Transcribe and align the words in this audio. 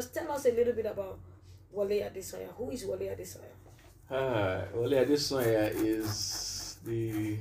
Just 0.00 0.14
tell 0.14 0.32
us 0.32 0.46
a 0.46 0.52
little 0.52 0.72
bit 0.72 0.86
about 0.86 1.18
Wole 1.70 2.00
Adesanya. 2.08 2.48
Who 2.56 2.70
is 2.70 2.86
Wole 2.86 3.06
Adesanya? 3.14 3.52
Ah, 4.10 4.62
Wole 4.74 4.92
Adesanya 5.04 5.70
is 5.74 6.78
the 6.86 7.36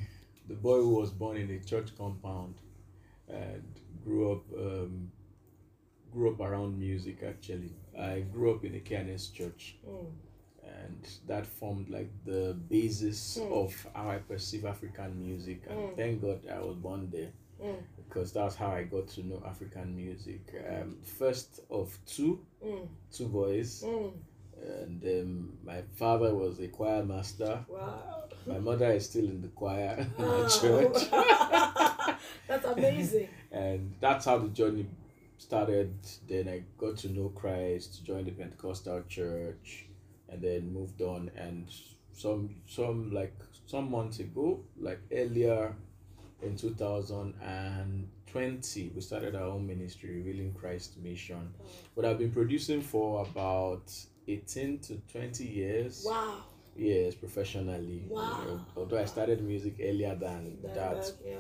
the 0.50 0.56
boy 0.56 0.80
who 0.82 0.90
was 0.96 1.12
born 1.12 1.38
in 1.38 1.50
a 1.52 1.60
church 1.64 1.92
compound 1.98 2.56
and 3.30 3.64
grew 4.04 4.34
up 4.34 4.44
um, 4.58 5.10
grew 6.12 6.34
up 6.34 6.42
around 6.42 6.78
music. 6.78 7.24
Actually, 7.26 7.72
I 7.98 8.26
grew 8.34 8.54
up 8.56 8.66
in 8.66 8.76
a 8.76 8.80
KNS 8.82 9.32
church, 9.34 9.78
Mm. 9.88 10.12
and 10.82 11.02
that 11.28 11.46
formed 11.48 11.88
like 11.90 12.12
the 12.26 12.58
basis 12.68 13.38
Mm. 13.38 13.54
of 13.64 13.88
how 13.94 14.10
I 14.10 14.18
perceive 14.18 14.66
African 14.66 15.12
music. 15.26 15.62
And 15.70 15.80
Mm. 15.80 15.96
thank 15.96 16.22
God 16.22 16.40
I 16.58 16.60
was 16.60 16.76
born 16.76 17.10
there 17.10 17.32
Mm. 17.64 17.82
Because 18.10 18.34
that's 18.34 18.56
how 18.56 18.68
I 18.72 18.84
got 18.84 19.08
to 19.10 19.24
know 19.26 19.42
African 19.46 19.96
music. 19.96 20.42
Um, 20.68 20.98
first 21.04 21.60
of 21.70 21.96
two, 22.06 22.40
Mm. 22.66 22.88
two 23.12 23.28
boys, 23.28 23.84
Mm. 23.86 24.12
and 24.62 25.04
um, 25.04 25.58
my 25.64 25.82
father 25.96 26.34
was 26.36 26.60
a 26.60 26.68
choir 26.68 27.04
master. 27.06 27.64
Wow. 27.70 28.24
My 28.46 28.58
mother 28.60 28.92
is 28.92 29.06
still 29.10 29.26
in 29.26 29.42
the 29.42 29.48
choir 29.50 29.96
in 30.18 30.50
church, 30.50 31.10
That's 32.48 32.66
amazing. 32.66 33.30
and 33.52 33.94
that's 34.00 34.26
how 34.26 34.40
the 34.40 34.50
journey 34.50 34.88
started. 35.38 35.94
Then 36.28 36.50
I 36.50 36.64
got 36.78 36.98
to 36.98 37.10
know 37.10 37.30
Christ, 37.30 38.04
joined 38.04 38.28
the 38.28 38.32
Pentecostal 38.32 39.04
church, 39.08 39.86
and 40.28 40.42
then 40.42 40.74
moved 40.74 41.02
on. 41.02 41.32
And 41.38 41.68
some 42.14 42.56
some 42.68 43.12
like 43.14 43.36
some 43.68 43.92
months 43.92 44.20
ago, 44.20 44.62
like 44.80 45.00
earlier 45.12 45.76
in 46.42 46.56
two 46.56 46.74
thousand 46.74 47.34
and 47.44 48.08
twenty, 48.28 48.92
we 48.96 49.02
started 49.02 49.36
our 49.36 49.44
own 49.44 49.66
ministry, 49.68 50.16
Revealing 50.18 50.54
Christ 50.54 50.98
Mission. 51.02 51.36
Mm. 51.62 51.68
But 51.96 52.06
I've 52.06 52.18
been 52.20 52.32
producing 52.32 52.82
for 52.82 53.22
about 53.30 53.92
eighteen 54.28 54.80
to 54.80 54.96
twenty 55.12 55.46
years. 55.46 56.04
Wow. 56.08 56.44
Yes, 56.76 57.14
professionally. 57.16 58.04
you 58.08 58.16
Wow. 58.16 58.44
know, 58.46 58.66
although 58.78 59.00
I 59.00 59.06
started 59.06 59.44
music 59.44 59.76
earlier 59.82 60.16
than 60.16 60.58
That, 60.62 60.76
that, 60.76 61.14
yeah. 61.26 61.36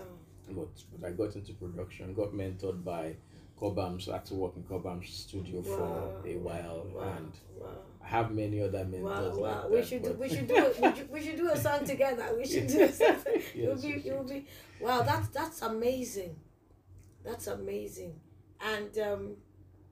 but, 0.50 0.68
but 0.92 1.08
I 1.08 1.12
got 1.12 1.36
into 1.36 1.54
production, 1.54 2.14
got 2.14 2.34
mentored 2.34 2.84
by 2.84 3.16
Cobhams, 3.58 4.10
I 4.10 4.14
had 4.14 4.26
to 4.26 4.34
work 4.36 4.56
in 4.58 4.64
Cobhams 4.64 5.08
studio 5.08 5.62
Wow. 5.62 6.20
for 6.22 6.28
a 6.28 6.36
while, 6.38 6.88
Wow. 6.94 7.18
and 7.18 7.32
Wow. 7.58 7.68
Have 8.10 8.32
many 8.32 8.60
other 8.62 8.84
mentors 8.86 9.04
Wow, 9.04 9.22
like 9.24 9.38
wow. 9.38 9.62
that. 9.62 9.72
We 9.72 9.84
should 9.84 10.04
do 10.04 10.14
we 10.14 10.30
should 10.30 10.48
do 10.48 10.56
a, 10.56 10.70
we, 10.82 10.96
should, 10.96 11.10
we 11.12 11.22
should 11.24 11.38
do 11.38 11.50
a 11.52 11.58
song 11.58 11.86
together. 11.86 12.26
We 12.38 12.46
should 12.46 12.68
do 12.68 12.88
something. 13.02 13.42
song. 13.42 13.44
it 13.54 13.82
be 13.82 13.88
we 13.88 13.94
it 14.10 14.14
will 14.18 14.28
should. 14.28 14.28
be 14.28 14.46
wow, 14.82 15.02
that's 15.04 15.28
that's 15.30 15.62
amazing. 15.62 16.36
That's 17.24 17.48
amazing. 17.48 18.20
And 18.62 18.98
um, 19.00 19.36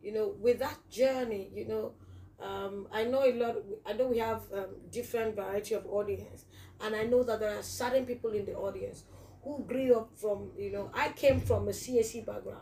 you 0.01 0.11
know, 0.13 0.35
with 0.39 0.59
that 0.59 0.77
journey, 0.89 1.51
you 1.53 1.67
know, 1.67 1.93
um, 2.39 2.87
I 2.91 3.03
know 3.03 3.23
a 3.23 3.33
lot 3.33 3.55
I 3.85 3.93
know 3.93 4.07
we 4.07 4.17
have 4.19 4.41
um, 4.53 4.65
different 4.91 5.35
variety 5.35 5.75
of 5.75 5.85
audience 5.87 6.45
and 6.81 6.95
I 6.95 7.03
know 7.03 7.23
that 7.23 7.39
there 7.39 7.57
are 7.57 7.63
certain 7.63 8.05
people 8.05 8.31
in 8.31 8.45
the 8.45 8.53
audience 8.55 9.03
who 9.43 9.63
grew 9.67 9.95
up 9.95 10.09
from, 10.15 10.51
you 10.57 10.71
know, 10.71 10.91
I 10.93 11.09
came 11.09 11.39
from 11.41 11.67
a 11.67 11.71
CSE 11.71 12.25
background. 12.25 12.61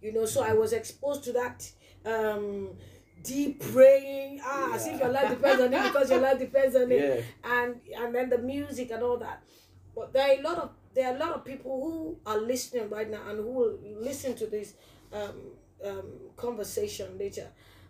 You 0.00 0.12
know, 0.12 0.26
so 0.26 0.42
I 0.42 0.52
was 0.52 0.72
exposed 0.72 1.24
to 1.24 1.32
that 1.34 1.70
um 2.04 2.70
deep 3.22 3.60
praying 3.72 4.40
ah 4.44 4.74
as 4.74 4.86
if 4.86 4.98
your 4.98 5.08
life 5.10 5.28
depends 5.30 5.60
on 5.62 5.72
it 5.72 5.82
because 5.92 6.10
your 6.10 6.20
life 6.20 6.38
depends 6.38 6.74
on 6.76 6.90
it 6.90 7.00
Yeah, 7.44 7.52
and 7.52 7.80
and 7.96 8.14
then 8.14 8.28
the 8.30 8.38
music 8.38 8.90
and 8.90 9.02
all 9.02 9.18
that. 9.18 9.42
But 9.94 10.12
there 10.12 10.28
are 10.28 10.38
a 10.40 10.42
lot 10.42 10.58
of 10.58 10.70
there 10.94 11.10
are 11.10 11.16
a 11.16 11.18
lot 11.18 11.32
of 11.32 11.44
people 11.44 11.70
who 11.82 12.18
are 12.30 12.38
listening 12.38 12.88
right 12.90 13.10
now 13.10 13.22
and 13.28 13.38
who 13.38 13.50
will 13.52 13.78
listen 14.00 14.34
to 14.36 14.46
this 14.46 14.74
um, 15.12 15.52
um, 15.84 16.10
conversation 16.36 17.16
later, 17.18 17.48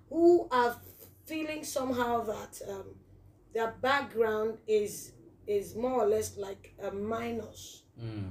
who 0.09 0.49
are 0.51 0.77
feeling 1.27 1.65
somehow 1.65 2.23
that 2.25 2.61
um, 2.69 2.95
their 3.55 3.73
background 3.81 4.59
is 4.67 5.13
is 5.47 5.75
more 5.75 6.03
or 6.03 6.07
less 6.07 6.37
like 6.37 6.75
a 6.83 6.91
minus. 6.93 7.83
mm, 8.01 8.31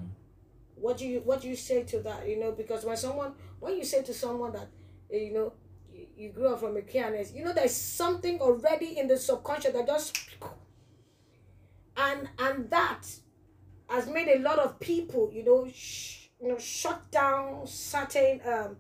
What 0.75 0.97
do 0.97 1.07
you 1.07 1.19
what 1.21 1.41
do 1.41 1.47
you 1.49 1.55
say 1.55 1.83
to 1.83 1.99
that? 2.01 2.27
You 2.27 2.39
know, 2.39 2.51
because 2.53 2.85
when 2.85 2.97
someone 2.97 3.33
when 3.59 3.77
you 3.77 3.83
say 3.83 4.01
to 4.03 4.13
someone 4.13 4.51
that 4.53 4.69
eh, 5.11 5.17
you 5.27 5.33
know 5.33 5.53
you, 6.21 6.29
grew 6.31 6.53
up 6.53 6.59
from 6.59 6.77
a 6.77 6.81
KNS, 6.81 7.33
you 7.35 7.43
know 7.43 7.53
there's 7.53 7.75
something 7.75 8.39
already 8.41 8.97
in 8.99 9.07
the 9.07 9.17
subconscious 9.17 9.73
that 9.73 9.87
just 9.87 10.17
and 11.97 12.29
and 12.39 12.69
that 12.69 13.03
has 13.89 14.07
made 14.07 14.27
a 14.29 14.39
lot 14.39 14.59
of 14.59 14.79
people 14.79 15.29
you 15.33 15.43
know 15.43 15.67
sh- 15.73 16.27
you 16.41 16.47
know 16.47 16.57
shut 16.57 16.99
down 17.11 17.65
certain 17.67 18.39
um 18.45 18.77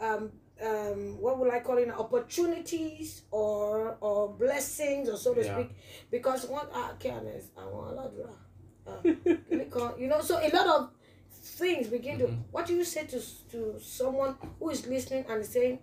um 0.00 0.32
um 0.64 1.20
what 1.20 1.38
would 1.38 1.52
I 1.52 1.60
call 1.60 1.78
it 1.78 1.90
opportunities 1.90 3.22
or 3.30 3.96
or 4.00 4.28
blessings 4.34 5.08
or 5.08 5.16
so 5.16 5.34
to 5.34 5.42
Yeah. 5.44 5.54
speak. 5.54 5.70
Because 6.10 6.46
one 6.46 6.66
ah 6.72 6.92
KNS 7.00 7.44
I 7.58 7.64
want 7.66 7.98
a 7.98 8.90
uh, 8.90 9.92
you 9.98 10.08
know 10.08 10.20
so 10.20 10.38
a 10.38 10.50
lot 10.54 10.66
of 10.66 10.90
things 11.30 11.88
begin 11.88 12.18
to 12.18 12.26
what 12.52 12.66
do 12.66 12.74
you 12.74 12.84
say 12.84 13.04
to 13.06 13.20
to 13.50 13.78
someone 13.80 14.36
who 14.58 14.70
is 14.70 14.86
listening 14.86 15.24
and 15.28 15.44
saying 15.44 15.78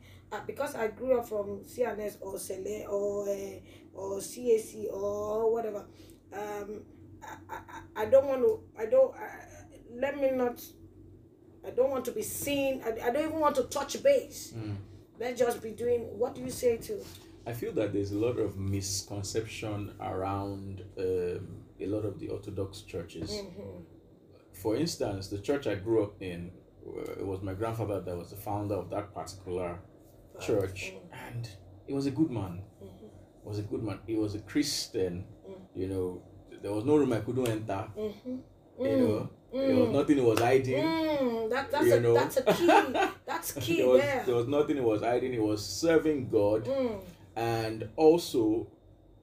because 0.48 0.76
I 0.76 0.88
grew 0.88 1.20
up 1.20 1.28
from 1.28 1.62
CNS 1.62 2.18
or 2.22 2.38
Sele 2.40 2.86
or 2.90 3.28
uh, 3.28 3.60
or 3.94 4.18
CAC 4.20 4.92
or 4.92 5.52
whatever 5.52 5.86
um 6.34 6.82
I, 7.50 7.56
I, 7.96 8.04
I 8.04 8.06
don't 8.06 8.26
want 8.26 8.42
to 8.42 8.64
I 8.80 8.86
don't 8.86 9.14
uh, 9.16 9.20
let 9.94 10.20
me 10.20 10.32
not 10.32 10.62
I 11.66 11.72
don't 11.72 11.90
want 11.90 12.06
to 12.06 12.12
be 12.12 12.22
seen 12.22 12.82
I, 12.86 13.08
I 13.08 13.12
don't 13.12 13.26
even 13.26 13.40
want 13.40 13.56
to 13.56 13.64
touch 13.64 14.02
base 14.02 14.54
mm. 14.56 14.76
let's 15.20 15.40
just 15.40 15.62
be 15.62 15.72
doing 15.72 16.02
what 16.18 16.36
do 16.36 16.42
you 16.42 16.50
say 16.50 16.78
to 16.78 17.04
I 17.46 17.54
feel 17.54 17.72
that 17.74 17.92
there's 17.92 18.12
a 18.12 18.18
lot 18.18 18.38
of 18.38 18.58
misconception 18.58 19.94
around 20.00 20.84
um, 20.98 21.64
a 21.80 21.88
lot 21.88 22.06
of 22.06 22.20
the 22.20 22.30
Orthodox 22.30 22.82
churches. 22.82 23.32
Mhm. 23.32 23.84
For 24.54 24.76
instance, 24.76 25.28
the 25.28 25.40
church 25.40 25.66
I 25.66 25.76
grew 25.76 26.04
up 26.04 26.22
in, 26.22 26.52
uh, 26.86 27.14
it 27.14 27.26
was 27.26 27.42
my 27.42 27.54
grandfather 27.54 28.00
that 28.00 28.16
was 28.16 28.30
the 28.30 28.36
founder 28.36 28.76
of 28.76 28.92
that 28.92 29.14
particular 29.14 29.80
church, 30.40 30.94
and 31.12 31.48
he 31.88 31.94
was 31.94 32.06
a 32.06 32.12
good 32.12 32.30
man. 32.32 32.62
Mhm. 32.84 33.10
Was 33.44 33.60
a 33.60 33.64
good 33.64 33.84
man. 33.84 34.00
He 34.06 34.16
was 34.16 34.36
a 34.36 34.40
Christian. 34.40 35.26
Mm. 35.48 35.56
You 35.76 35.88
know, 35.88 36.22
there 36.62 36.72
was 36.72 36.86
no 36.86 36.98
room 36.98 37.12
I 37.14 37.20
couldn't 37.20 37.48
enter. 37.48 37.88
Mhm. 37.98 38.40
You 38.80 38.98
know, 38.98 39.30
there 39.54 39.76
was 39.76 39.90
Mm. 39.90 39.94
nothing 39.94 40.18
he 40.18 40.24
was 40.24 40.40
hiding. 40.40 40.84
Mm, 40.84 41.50
that, 41.50 41.72
that's, 41.72 41.86
You 41.86 41.94
a, 41.96 42.00
know. 42.00 42.14
that's 42.14 42.38
a 42.38 42.44
key. 42.44 42.68
That's 43.32 43.52
key 43.54 43.78
there 43.78 43.88
was 43.88 44.02
there. 44.02 44.24
there 44.26 44.36
was 44.36 44.48
nothing 44.48 44.76
he 44.76 44.82
was 44.82 45.02
hiding. 45.02 45.32
He 45.34 45.40
was 45.40 45.66
serving 45.66 46.30
God, 46.30 46.66
Mm, 46.66 47.00
and 47.36 47.90
also 47.96 48.68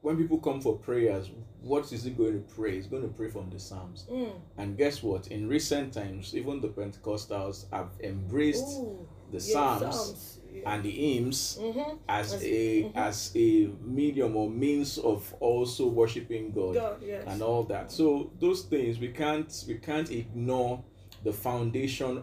when 0.00 0.16
people 0.16 0.38
come 0.38 0.60
for 0.60 0.76
prayers, 0.76 1.30
what 1.60 1.92
is 1.92 2.04
he 2.04 2.10
going 2.10 2.32
to 2.32 2.54
pray? 2.54 2.76
He's 2.76 2.86
going 2.86 3.02
to 3.02 3.08
pray 3.08 3.28
from 3.28 3.50
the 3.50 3.58
Psalms. 3.58 4.06
mm. 4.10 4.32
And 4.56 4.76
guess 4.78 5.02
what? 5.02 5.26
In 5.28 5.48
recent 5.48 5.92
times, 5.92 6.34
even 6.34 6.60
the 6.60 6.68
Pentecostals 6.68 7.66
have 7.72 7.90
embraced 8.00 8.78
Ooh, 8.78 9.06
the 9.30 9.40
Psalms 9.40 10.40
Yeah. 10.46 10.47
And 10.66 10.82
the 10.84 10.90
hymns 10.90 11.58
Mhm. 11.60 11.98
as 12.08 12.34
As- 12.34 12.42
a 12.44 12.82
mhm. 12.84 12.96
as 12.96 13.32
a 13.34 13.66
medium 13.84 14.36
or 14.36 14.48
means 14.50 14.98
of 14.98 15.34
also 15.40 15.88
worshiping 15.88 16.52
God, 16.52 16.74
God, 16.74 17.02
yes. 17.04 17.24
and 17.26 17.42
all 17.42 17.62
that. 17.64 17.90
So 17.92 18.30
those 18.40 18.62
things 18.62 18.98
we 18.98 19.08
can't 19.08 19.64
we 19.68 19.74
can't 19.78 20.10
ignore 20.10 20.82
the 21.24 21.32
foundation, 21.32 22.22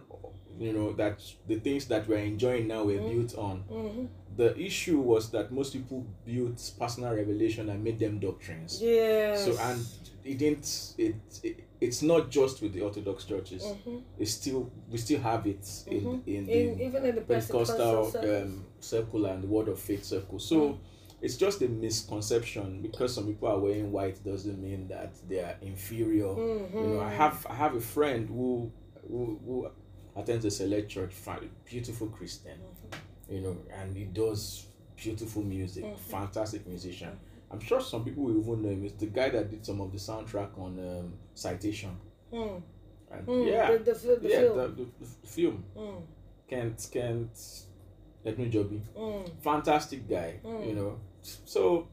you 0.58 0.72
know, 0.72 0.92
that 0.94 1.20
the 1.46 1.56
things 1.60 1.86
that 1.86 2.08
we're 2.08 2.18
enjoying 2.24 2.66
now 2.66 2.84
were 2.84 2.92
Mhm. 2.98 3.10
built 3.14 3.38
on. 3.38 3.64
Mhm. 3.70 4.08
The 4.36 4.58
issue 4.58 5.00
was 5.00 5.30
that 5.30 5.50
most 5.50 5.72
people 5.72 6.04
built 6.24 6.72
personal 6.78 7.14
revelation 7.14 7.68
and 7.70 7.82
made 7.82 7.98
them 7.98 8.18
doctrines. 8.18 8.80
yeah 8.82 9.34
So 9.36 9.56
and 9.58 9.80
it 10.24 10.38
didn't 10.38 10.94
it, 10.98 11.14
it 11.42 11.56
it's 11.80 12.02
not 12.02 12.30
just 12.30 12.62
with 12.62 12.72
the 12.72 12.80
Orthodox 12.80 13.24
churches. 13.24 13.62
Mhm. 13.64 14.02
It's 14.18 14.30
still 14.32 14.70
we 14.90 14.98
still 14.98 15.20
have 15.20 15.46
it 15.46 15.66
in 15.86 16.02
Mhm. 16.04 16.22
in 16.26 16.44
the 16.46 16.52
in, 16.52 16.80
even 16.80 17.04
in 17.04 17.14
the 17.16 17.20
Pentecostal 17.22 17.66
Pentecostal 18.10 18.42
um, 18.42 18.64
circle 18.80 19.26
and 19.26 19.42
the 19.42 19.48
Word 19.48 19.68
of 19.68 19.78
Faith 19.78 20.04
circle. 20.04 20.38
So 20.38 20.56
Mm. 20.56 20.78
it's 21.20 21.36
just 21.36 21.60
a 21.62 21.68
misconception 21.68 22.80
because 22.82 23.14
some 23.14 23.26
people 23.26 23.48
are 23.48 23.58
wearing 23.58 23.92
white 23.92 24.22
doesn't 24.24 24.60
mean 24.60 24.88
that 24.88 25.14
they 25.28 25.40
are 25.40 25.56
inferior. 25.62 26.26
Mhm. 26.34 26.74
You 26.74 26.80
know, 26.94 27.00
I 27.00 27.10
have 27.10 27.46
I 27.48 27.54
have 27.54 27.74
a 27.74 27.80
friend 27.80 28.28
who 28.28 28.70
who, 29.08 29.38
who 29.44 29.68
attends 30.16 30.44
a 30.44 30.50
select 30.50 30.88
church, 30.88 31.12
beautiful 31.64 32.08
Christian, 32.08 32.58
you 33.30 33.40
know, 33.40 33.56
and 33.72 33.94
he 33.96 34.04
does 34.04 34.66
beautiful 34.96 35.42
music, 35.42 35.84
Mhm. 35.84 35.98
fantastic 35.98 36.66
musician. 36.66 37.10
I'm 37.50 37.60
sure 37.60 37.80
some 37.80 38.04
people 38.04 38.24
will 38.24 38.40
even 38.40 38.62
know 38.62 38.68
him. 38.70 38.84
It's 38.84 38.94
the 39.00 39.06
guy 39.06 39.28
that 39.30 39.50
did 39.50 39.64
some 39.64 39.80
of 39.80 39.92
the 39.92 39.98
soundtrack 39.98 40.58
on 40.58 40.78
um, 40.78 41.12
Citation. 41.34 41.96
Mm. 42.32 42.62
And 43.10 43.26
Mm. 43.26 43.46
yeah, 43.50 43.70
The, 43.72 43.78
the, 43.78 44.16
the 44.20 44.28
yeah, 44.28 44.40
film. 44.40 44.56
the, 44.58 44.66
the, 44.68 44.86
the 45.22 45.26
film. 45.28 45.64
Mm. 45.76 46.02
Kent 46.48 46.88
Kent 46.92 47.38
Edmund 48.24 48.52
Joby. 48.52 48.82
Mm. 48.96 49.30
Fantastic 49.42 50.08
guy, 50.08 50.40
Mm. 50.44 50.66
you 50.68 50.74
know. 50.74 50.98
So 51.22 51.88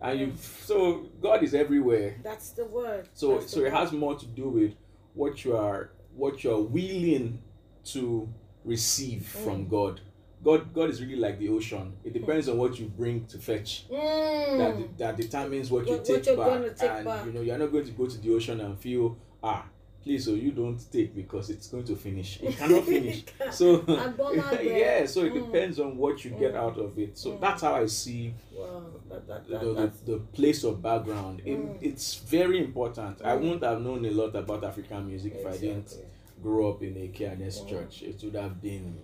and 0.00 0.20
you 0.20 0.32
so 0.36 1.06
God 1.20 1.42
is 1.42 1.54
everywhere. 1.54 2.16
That's 2.22 2.50
the 2.50 2.64
word. 2.66 3.08
So 3.14 3.38
That's 3.38 3.50
so 3.52 3.60
it 3.60 3.64
word. 3.64 3.72
has 3.72 3.92
more 3.92 4.14
to 4.16 4.26
do 4.26 4.48
with 4.48 4.74
what 5.14 5.44
you 5.44 5.56
are 5.56 5.90
what 6.14 6.42
you 6.44 6.52
are 6.52 6.60
willing 6.60 7.42
to 7.84 8.28
receive 8.64 9.26
from 9.26 9.66
God 9.68 10.00
God 10.42 10.72
God 10.72 10.90
is 10.90 11.00
really 11.00 11.16
like 11.16 11.38
the 11.38 11.48
ocean. 11.48 11.92
It 12.04 12.12
depends 12.12 12.48
on 12.48 12.58
what 12.58 12.78
you 12.78 12.86
bring 12.86 13.26
to 13.26 13.38
fetch. 13.38 13.86
Mm. 13.90 14.58
That 14.58 14.98
that 14.98 15.16
determines 15.16 15.70
what 15.70 15.86
you 15.88 15.96
take 16.04 16.08
what 16.16 16.26
you're 16.26 16.36
back. 16.36 16.46
gonna 16.46 16.70
take 16.74 16.90
and 16.90 17.04
back. 17.04 17.26
you 17.26 17.32
know, 17.32 17.40
you're 17.40 17.58
not 17.58 17.72
going 17.72 17.84
to 17.86 17.92
go 17.92 18.06
to 18.06 18.18
the 18.18 18.34
ocean 18.34 18.60
and 18.60 18.78
feel 18.78 19.16
ah 19.42 19.64
please 20.00 20.24
so 20.24 20.30
you 20.34 20.52
don't 20.52 20.80
take 20.92 21.14
because 21.14 21.50
it's 21.50 21.66
going 21.68 21.84
to 21.84 21.96
finish. 21.96 22.40
It 22.40 22.56
cannot 22.58 22.84
finish. 22.84 23.24
so 23.50 23.84
yeah, 23.88 25.04
so 25.06 25.24
it 25.24 25.34
Mm. 25.34 25.46
depends 25.46 25.80
on 25.80 25.96
what 25.96 26.24
you 26.24 26.30
get 26.30 26.54
Mm. 26.54 26.62
out 26.64 26.78
of 26.78 26.96
it. 26.98 27.18
So 27.18 27.32
Mm. 27.32 27.40
that's 27.40 27.62
how 27.62 27.74
I 27.74 27.86
see 27.86 28.32
Wow, 28.56 28.84
that, 29.10 29.26
that, 29.26 29.48
the, 29.48 29.58
that, 29.74 30.06
the, 30.06 30.12
the 30.12 30.18
place 30.18 30.62
of 30.64 30.80
background. 30.80 31.42
It, 31.44 31.58
Mm. 31.58 31.78
it's 31.82 32.14
very 32.14 32.58
important. 32.58 33.22
I 33.22 33.34
wouldn't 33.34 33.64
have 33.64 33.82
known 33.82 34.04
a 34.06 34.10
lot 34.12 34.34
about 34.36 34.62
African 34.64 35.06
music 35.08 35.34
if 35.36 35.46
I 35.46 35.56
didn't 35.56 35.96
grow 36.42 36.70
up 36.70 36.82
in 36.82 36.96
a 36.96 37.08
KNS 37.08 37.62
Mm. 37.64 37.68
church. 37.68 38.02
It 38.02 38.22
would 38.22 38.36
have 38.36 38.62
been 38.62 38.96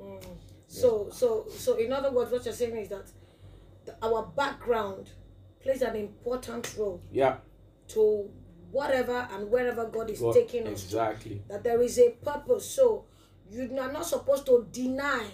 Mm. 0.00 0.22
So, 0.80 1.08
so, 1.10 1.46
so, 1.50 1.76
in 1.76 1.92
other 1.92 2.10
words, 2.10 2.30
what 2.32 2.44
you're 2.44 2.54
saying 2.54 2.76
is 2.76 2.88
that 2.88 3.06
the, 3.84 3.94
our 4.02 4.26
background 4.36 5.10
plays 5.60 5.82
an 5.82 5.94
important 5.96 6.74
role 6.76 7.00
yeah, 7.12 7.36
to 7.88 8.28
whatever 8.70 9.28
and 9.32 9.50
wherever 9.50 9.86
God 9.86 10.10
is 10.10 10.20
God- 10.20 10.34
taking 10.34 10.66
us. 10.66 10.80
to. 10.80 10.86
exactly. 10.86 11.42
That 11.48 11.62
there 11.64 11.80
is 11.80 11.98
a 11.98 12.10
purpose. 12.24 12.68
So, 12.68 13.04
you 13.50 13.70
are 13.78 13.92
not 13.92 14.06
supposed 14.06 14.46
to 14.46 14.66
deny, 14.72 15.24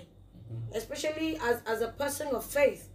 Mm-hmm. 0.52 0.76
especially 0.76 1.38
as, 1.40 1.62
as 1.64 1.80
a 1.80 1.88
person 1.92 2.26
of 2.34 2.44
faith. 2.44 2.88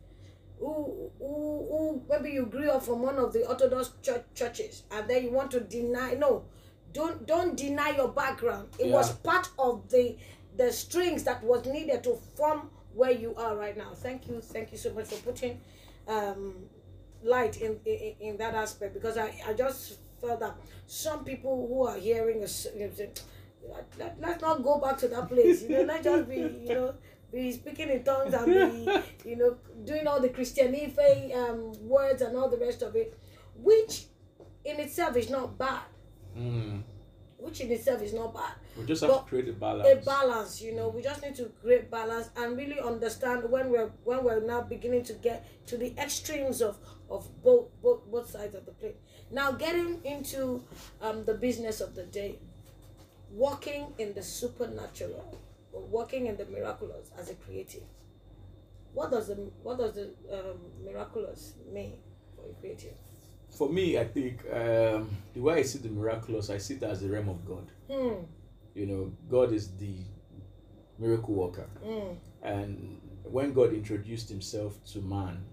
Who, 0.59 1.09
who, 1.19 1.67
who 1.69 2.01
maybe 2.09 2.31
you 2.31 2.45
grew 2.47 2.69
up 2.69 2.83
from 2.83 3.01
one 3.01 3.15
of 3.17 3.31
the 3.31 3.47
Orthodox 3.47 3.91
church, 4.01 4.23
churches 4.35 4.83
and 4.91 5.09
then 5.09 5.23
you 5.23 5.31
want 5.31 5.51
to 5.51 5.59
deny 5.61 6.13
no 6.15 6.45
don't 6.93 7.25
don't 7.27 7.55
deny 7.57 7.89
your 7.89 8.07
background 8.09 8.69
it 8.79 8.87
was 8.89 9.11
part 9.17 9.49
of 9.59 9.89
the 9.89 10.15
the 10.57 10.71
strings 10.71 11.23
that 11.23 11.43
was 11.43 11.65
needed 11.65 12.03
to 12.03 12.15
form 12.35 12.69
where 12.93 13.11
you 13.11 13.35
are 13.35 13.55
right 13.55 13.77
now. 13.77 13.91
Thank 13.93 14.27
you 14.27 14.41
thank 14.41 14.71
you 14.71 14.77
so 14.77 14.93
much 14.93 15.07
for 15.07 15.21
putting 15.31 15.61
um 16.07 16.55
light 17.23 17.61
in 17.61 17.79
in, 17.85 18.15
in 18.19 18.37
that 18.37 18.53
aspect 18.53 18.93
because 18.93 19.17
i 19.17 19.33
i 19.47 19.53
just 19.53 19.97
felt 20.21 20.39
that 20.39 20.55
some 20.85 21.23
people 21.25 21.67
who 21.67 21.87
are 21.87 21.97
hearing 21.97 22.43
us 22.43 22.67
you 22.75 22.87
know, 22.87 22.91
let, 23.97 24.15
let's 24.21 24.41
not 24.41 24.63
go 24.63 24.79
back 24.79 24.97
to 24.99 25.07
that 25.07 25.27
place. 25.27 25.63
You 25.63 25.69
know 25.69 25.83
let's 25.83 26.03
just 26.03 26.29
be 26.29 26.35
you 26.35 26.75
know 26.75 26.93
be 27.31 27.51
speaking 27.51 27.89
in 27.89 28.03
tongues 28.03 28.33
and 28.33 28.45
be 28.45 29.29
you 29.29 29.35
know 29.35 29.57
doing 29.83 30.07
all 30.07 30.21
the 30.21 30.29
christian 30.29 30.75
um 31.35 31.73
words 31.81 32.21
and 32.21 32.37
all 32.37 32.49
the 32.49 32.57
rest 32.57 32.83
of 32.83 32.95
it 32.95 33.17
which 33.55 34.05
in 34.65 34.79
itself 34.79 35.15
is 35.15 35.29
not 35.29 35.57
bad. 35.57 35.83
Mm. 36.37 36.81
Which 37.37 37.61
in 37.61 37.71
itself 37.71 38.01
is 38.01 38.13
not 38.13 38.33
bad. 38.33 38.53
We 38.77 38.85
just 38.85 39.01
have 39.01 39.11
But 39.11 39.23
to 39.23 39.29
create 39.29 39.49
a 39.49 39.53
balance. 39.53 39.87
a 39.87 40.05
balance 40.05 40.61
you 40.61 40.73
know 40.75 40.89
we 40.89 41.01
just 41.01 41.21
need 41.21 41.35
to 41.35 41.45
create 41.61 41.91
balance 41.91 42.29
and 42.35 42.57
really 42.57 42.79
understand 42.79 43.49
when 43.49 43.69
we're 43.69 43.91
when 44.03 44.23
we're 44.23 44.39
now 44.39 44.61
beginning 44.61 45.03
to 45.05 45.13
get 45.13 45.45
to 45.67 45.77
the 45.77 45.93
extremes 45.97 46.61
of 46.61 46.77
of 47.09 47.27
both 47.43 47.65
both 47.81 48.05
both 48.11 48.29
sides 48.29 48.55
of 48.55 48.65
the 48.65 48.71
plate. 48.71 48.97
Now 49.31 49.51
getting 49.51 50.03
into 50.03 50.63
um 51.01 51.25
the 51.25 51.33
business 51.35 51.81
of 51.81 51.93
the 51.95 52.03
day 52.03 52.39
walking 53.31 53.93
in 53.97 54.13
the 54.13 54.23
supernatural 54.23 55.37
or 55.73 55.81
walking 55.81 56.27
in 56.27 56.37
the 56.37 56.45
miraculous 56.45 57.11
as 57.19 57.29
a 57.29 57.35
creative. 57.35 57.83
What 58.93 59.11
does 59.11 59.27
the 59.27 59.35
what 59.61 59.77
does 59.77 59.93
the 59.95 60.05
um, 60.31 60.59
miraculous 60.85 61.53
mean 61.71 61.93
for 62.35 62.49
a 62.49 62.53
creative 62.61 62.93
For 63.55 63.69
me, 63.69 63.97
I 63.97 64.05
think 64.05 64.41
um, 64.51 65.09
the 65.33 65.39
way 65.41 65.55
I 65.55 65.61
see 65.63 65.79
the 65.79 65.89
miraculous, 65.89 66.49
I 66.49 66.57
see 66.57 66.75
it 66.75 66.83
as 66.83 67.01
the 67.01 67.09
realm 67.09 67.29
of 67.29 67.45
God. 67.45 67.71
hmm 67.89 68.23
You 68.73 68.85
know, 68.85 69.11
God 69.29 69.53
is 69.53 69.71
the 69.77 69.95
miracle 70.99 71.33
worker. 71.35 71.67
mm, 71.85 72.15
And 72.43 72.99
when 73.23 73.53
God 73.53 73.73
introduced 73.73 74.29
himself 74.29 74.77
to 74.91 74.99
man, 74.99 75.43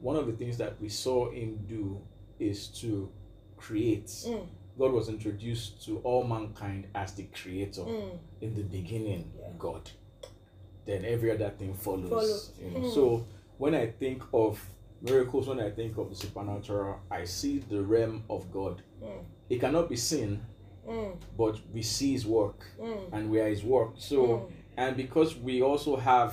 one 0.00 0.16
of 0.16 0.26
the 0.26 0.32
things 0.32 0.56
that 0.58 0.80
we 0.80 0.88
saw 0.88 1.30
him 1.30 1.58
do 1.68 2.00
is 2.38 2.68
to 2.80 3.10
create. 3.56 4.06
mm, 4.06 4.46
God 4.78 4.92
was 4.92 5.08
introduced 5.08 5.84
to 5.86 5.98
all 6.04 6.24
mankind 6.24 6.86
as 6.94 7.14
the 7.14 7.24
creator. 7.24 7.82
mm. 7.82 8.18
In 8.40 8.54
the 8.54 8.62
beginning, 8.62 9.32
Yeah. 9.40 9.48
God. 9.58 9.90
Then 10.86 11.04
every 11.04 11.30
other 11.32 11.50
thing 11.50 11.74
follows. 11.74 12.10
Follows. 12.10 12.52
You 12.60 12.70
know? 12.70 12.80
Hmm. 12.80 12.90
So 12.94 13.26
when 13.58 13.74
I 13.74 13.86
think 13.86 14.22
of 14.34 14.60
miracles, 15.04 15.46
when 15.48 15.60
I 15.60 15.70
think 15.70 15.96
of 15.98 16.08
the 16.10 16.16
supernatural, 16.16 16.98
I 17.10 17.24
see 17.24 17.58
the 17.58 17.82
realm 17.82 18.24
of 18.28 18.50
God. 18.50 18.82
Mm. 19.02 19.24
It 19.50 19.60
cannot 19.60 19.88
be 19.88 19.96
seen, 19.96 20.40
Mm, 20.88 21.16
but 21.38 21.58
we 21.72 21.80
see 21.80 22.12
his 22.12 22.26
work 22.26 22.62
mm, 22.78 23.08
and 23.12 23.30
we 23.30 23.40
are 23.40 23.48
his 23.48 23.62
work. 23.64 23.92
So 23.96 24.18
Mm. 24.26 24.50
and 24.76 24.96
because 24.96 25.34
we 25.36 25.62
also 25.62 25.96
have 25.96 26.32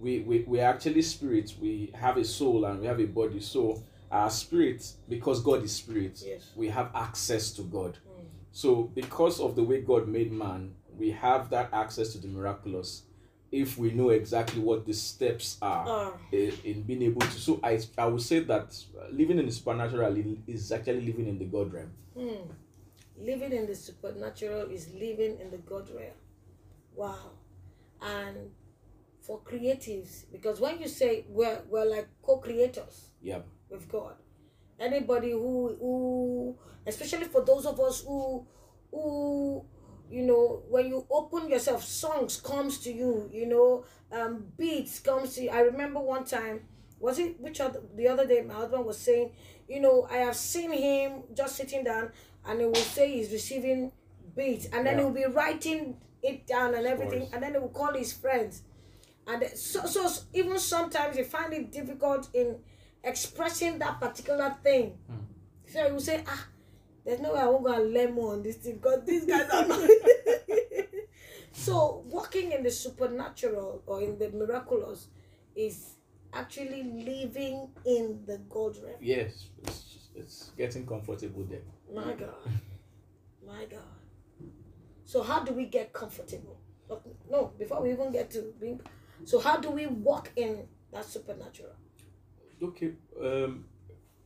we, 0.00 0.20
we 0.20 0.44
we 0.46 0.60
are 0.60 0.70
actually 0.74 1.02
spirits, 1.02 1.54
we 1.60 1.90
have 1.94 2.16
a 2.16 2.24
soul 2.24 2.64
and 2.66 2.80
we 2.80 2.86
have 2.86 3.00
a 3.00 3.06
body. 3.06 3.40
So 3.40 3.82
our 4.10 4.30
spirit, 4.30 4.80
because 5.08 5.42
God 5.42 5.62
is 5.64 5.72
spirit, 5.72 6.22
Yes. 6.24 6.52
we 6.56 6.68
have 6.68 6.90
access 6.94 7.50
to 7.52 7.62
God. 7.62 7.92
Mm. 8.08 8.24
So 8.52 8.84
because 8.94 9.40
of 9.40 9.56
the 9.56 9.62
way 9.62 9.80
God 9.82 10.08
made 10.08 10.32
man, 10.32 10.74
we 10.98 11.10
have 11.10 11.50
that 11.50 11.68
access 11.72 12.12
to 12.12 12.18
the 12.18 12.28
miraculous 12.28 13.02
if 13.56 13.78
we 13.78 13.90
know 13.92 14.10
exactly 14.10 14.60
what 14.60 14.84
the 14.86 14.92
steps 14.92 15.56
are 15.62 15.84
Ah. 15.88 16.12
in, 16.32 16.52
in 16.64 16.82
being 16.82 17.02
able 17.02 17.20
to. 17.22 17.38
So 17.40 17.60
I 17.62 17.80
I 17.98 18.06
would 18.06 18.22
say 18.22 18.40
that 18.40 18.74
living 19.12 19.38
in 19.38 19.46
the 19.46 19.52
supernatural 19.52 20.16
is 20.46 20.72
actually 20.72 21.00
living 21.06 21.26
in 21.28 21.38
the 21.38 21.44
God 21.46 21.72
realm. 21.72 21.90
Hmm. 22.16 22.50
Living 23.18 23.52
in 23.52 23.66
the 23.66 23.74
supernatural 23.74 24.70
is 24.70 24.92
living 24.92 25.38
in 25.40 25.50
the 25.50 25.58
God 25.58 25.88
realm. 25.90 26.14
Wow. 26.94 27.30
And 28.02 28.50
for 29.22 29.40
creatives, 29.40 30.24
because 30.30 30.60
when 30.60 30.78
you 30.80 30.88
say 30.88 31.24
we're, 31.28 31.60
we're 31.68 31.84
like 31.86 32.08
co 32.22 32.36
creators 32.38 33.10
Yeah. 33.22 33.40
with 33.70 33.88
God, 33.88 34.14
anybody 34.78 35.32
who, 35.32 35.74
who, 35.80 36.58
especially 36.86 37.24
for 37.24 37.42
those 37.44 37.66
of 37.66 37.80
us 37.80 38.02
who, 38.06 38.46
who, 38.92 39.64
you 40.10 40.22
know, 40.22 40.62
when 40.68 40.88
you 40.88 41.06
open 41.10 41.48
yourself, 41.48 41.82
songs 41.84 42.40
comes 42.40 42.78
to 42.80 42.92
you, 42.92 43.28
you 43.32 43.46
know, 43.46 43.84
um, 44.12 44.44
beats 44.56 45.00
comes 45.00 45.34
to 45.34 45.44
you. 45.44 45.50
I 45.50 45.60
remember 45.60 46.00
one 46.00 46.24
time, 46.24 46.60
was 46.98 47.18
it 47.18 47.38
which 47.40 47.60
other, 47.60 47.80
the 47.94 48.08
other 48.08 48.26
day 48.26 48.40
my 48.42 48.54
husband 48.54 48.84
was 48.86 48.98
saying, 48.98 49.32
you 49.68 49.80
know, 49.80 50.06
I 50.10 50.18
have 50.18 50.36
seen 50.36 50.72
him 50.72 51.22
just 51.34 51.56
sitting 51.56 51.84
down 51.84 52.10
and 52.46 52.60
he 52.60 52.66
will 52.66 52.74
say 52.76 53.12
he's 53.12 53.32
receiving 53.32 53.92
beats 54.36 54.66
and 54.66 54.86
then 54.86 54.96
Yeah. 54.98 55.04
he'll 55.04 55.10
be 55.12 55.24
writing 55.24 55.96
it 56.22 56.46
down 56.46 56.74
and 56.74 56.86
everything 56.86 57.28
and 57.32 57.42
then 57.42 57.52
he 57.52 57.58
will 57.58 57.68
call 57.68 57.92
his 57.94 58.12
friends. 58.12 58.62
And 59.26 59.44
so, 59.56 59.84
so 59.86 60.08
even 60.32 60.58
sometimes 60.58 61.16
you 61.16 61.24
find 61.24 61.52
it 61.52 61.72
difficult 61.72 62.28
in 62.32 62.56
expressing 63.02 63.78
that 63.80 64.00
particular 64.00 64.54
thing. 64.62 64.98
So 65.66 65.86
you 65.86 65.94
will 65.94 66.00
say, 66.00 66.22
ah, 66.28 66.46
there's 67.06 67.20
no 67.20 67.32
way 67.34 67.40
I 67.40 67.46
won't 67.46 67.64
go 67.64 67.72
and 67.72 67.94
learn 67.94 68.14
more 68.14 68.32
on 68.32 68.42
this 68.42 68.56
thing 68.56 68.74
because 68.74 69.04
these 69.06 69.24
guys 69.24 69.48
are 69.48 69.64
not. 69.66 69.88
so 71.52 72.02
walking 72.08 72.50
in 72.50 72.64
the 72.64 72.70
supernatural 72.70 73.82
or 73.86 74.02
in 74.02 74.18
the 74.18 74.30
miraculous 74.30 75.06
is 75.54 75.94
actually 76.32 76.82
living 76.82 77.68
in 77.84 78.24
the 78.26 78.38
God 78.50 78.76
realm. 78.82 78.96
Yes. 79.00 79.50
It's, 79.62 80.08
it's 80.16 80.50
getting 80.58 80.84
comfortable 80.84 81.44
there. 81.44 81.60
My 81.94 82.12
God. 82.14 82.34
My 83.46 83.64
God. 83.66 84.50
So 85.04 85.22
how 85.22 85.44
do 85.44 85.52
we 85.52 85.66
get 85.66 85.92
comfortable? 85.92 86.58
No, 86.90 87.00
No, 87.30 87.52
before 87.56 87.82
we 87.82 87.92
even 87.92 88.10
get 88.10 88.30
to 88.32 88.52
being 88.60 88.80
so 89.24 89.38
how 89.38 89.56
do 89.58 89.70
we 89.70 89.86
walk 89.86 90.30
in 90.34 90.66
that 90.92 91.04
supernatural? 91.04 91.72
Okay. 92.60 92.92
Um, 93.22 93.64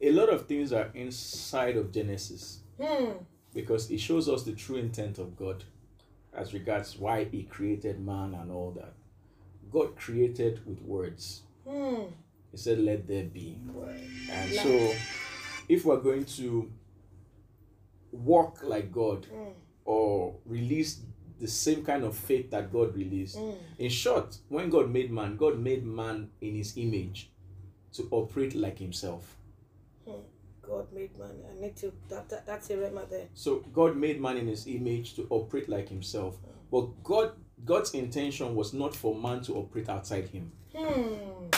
a 0.00 0.10
lot 0.12 0.30
of 0.30 0.46
things 0.46 0.72
are 0.72 0.90
inside 0.94 1.76
of 1.76 1.92
Genesis 1.92 2.60
Hmm. 2.80 3.12
because 3.52 3.90
it 3.90 3.98
shows 4.00 4.28
us 4.28 4.44
the 4.44 4.52
true 4.52 4.76
intent 4.76 5.18
of 5.18 5.36
God 5.36 5.64
as 6.32 6.54
regards 6.54 6.96
why 6.98 7.24
He 7.24 7.42
created 7.42 8.00
man 8.04 8.34
and 8.34 8.50
all 8.50 8.70
that. 8.72 8.94
God 9.70 9.96
created 9.96 10.60
with 10.66 10.80
words. 10.82 11.42
Hmm. 11.68 12.02
He 12.50 12.56
said, 12.56 12.78
"Let 12.78 13.06
there 13.06 13.24
be." 13.24 13.56
And 14.30 14.50
so, 14.52 14.94
if 15.68 15.84
we're 15.84 16.00
going 16.00 16.24
to 16.36 16.70
walk 18.12 18.62
like 18.64 18.90
God 18.92 19.26
Mm. 19.32 19.52
or 19.84 20.34
release 20.46 21.00
the 21.38 21.46
same 21.48 21.84
kind 21.84 22.04
of 22.04 22.16
faith 22.16 22.50
that 22.50 22.72
God 22.72 22.94
released, 22.96 23.38
Mm. 23.38 23.56
in 23.78 23.88
short, 23.90 24.38
when 24.48 24.68
God 24.68 24.90
made 24.90 25.10
man, 25.10 25.36
God 25.36 25.58
made 25.58 25.84
man 25.84 26.30
in 26.40 26.54
His 26.56 26.76
image 26.76 27.30
to 27.92 28.08
operate 28.10 28.54
like 28.54 28.78
Himself. 28.78 29.36
God 30.70 30.92
made 30.92 31.18
man. 31.18 31.30
I 31.50 31.60
need 31.60 31.76
to 31.78 31.92
that, 32.08 32.28
that 32.28 32.46
that's 32.46 32.70
a 32.70 32.76
rhema 32.76 33.08
there. 33.10 33.26
So 33.34 33.56
God 33.72 33.96
made 33.96 34.20
man 34.20 34.36
in 34.36 34.46
his 34.46 34.68
image 34.68 35.14
to 35.16 35.26
operate 35.28 35.68
like 35.68 35.88
himself. 35.88 36.36
But 36.70 37.02
God 37.02 37.32
God's 37.64 37.90
intention 37.92 38.54
was 38.54 38.72
not 38.72 38.94
for 38.94 39.14
man 39.14 39.42
to 39.42 39.54
operate 39.56 39.88
outside 39.88 40.28
him. 40.28 40.52
Hmm. 40.74 41.50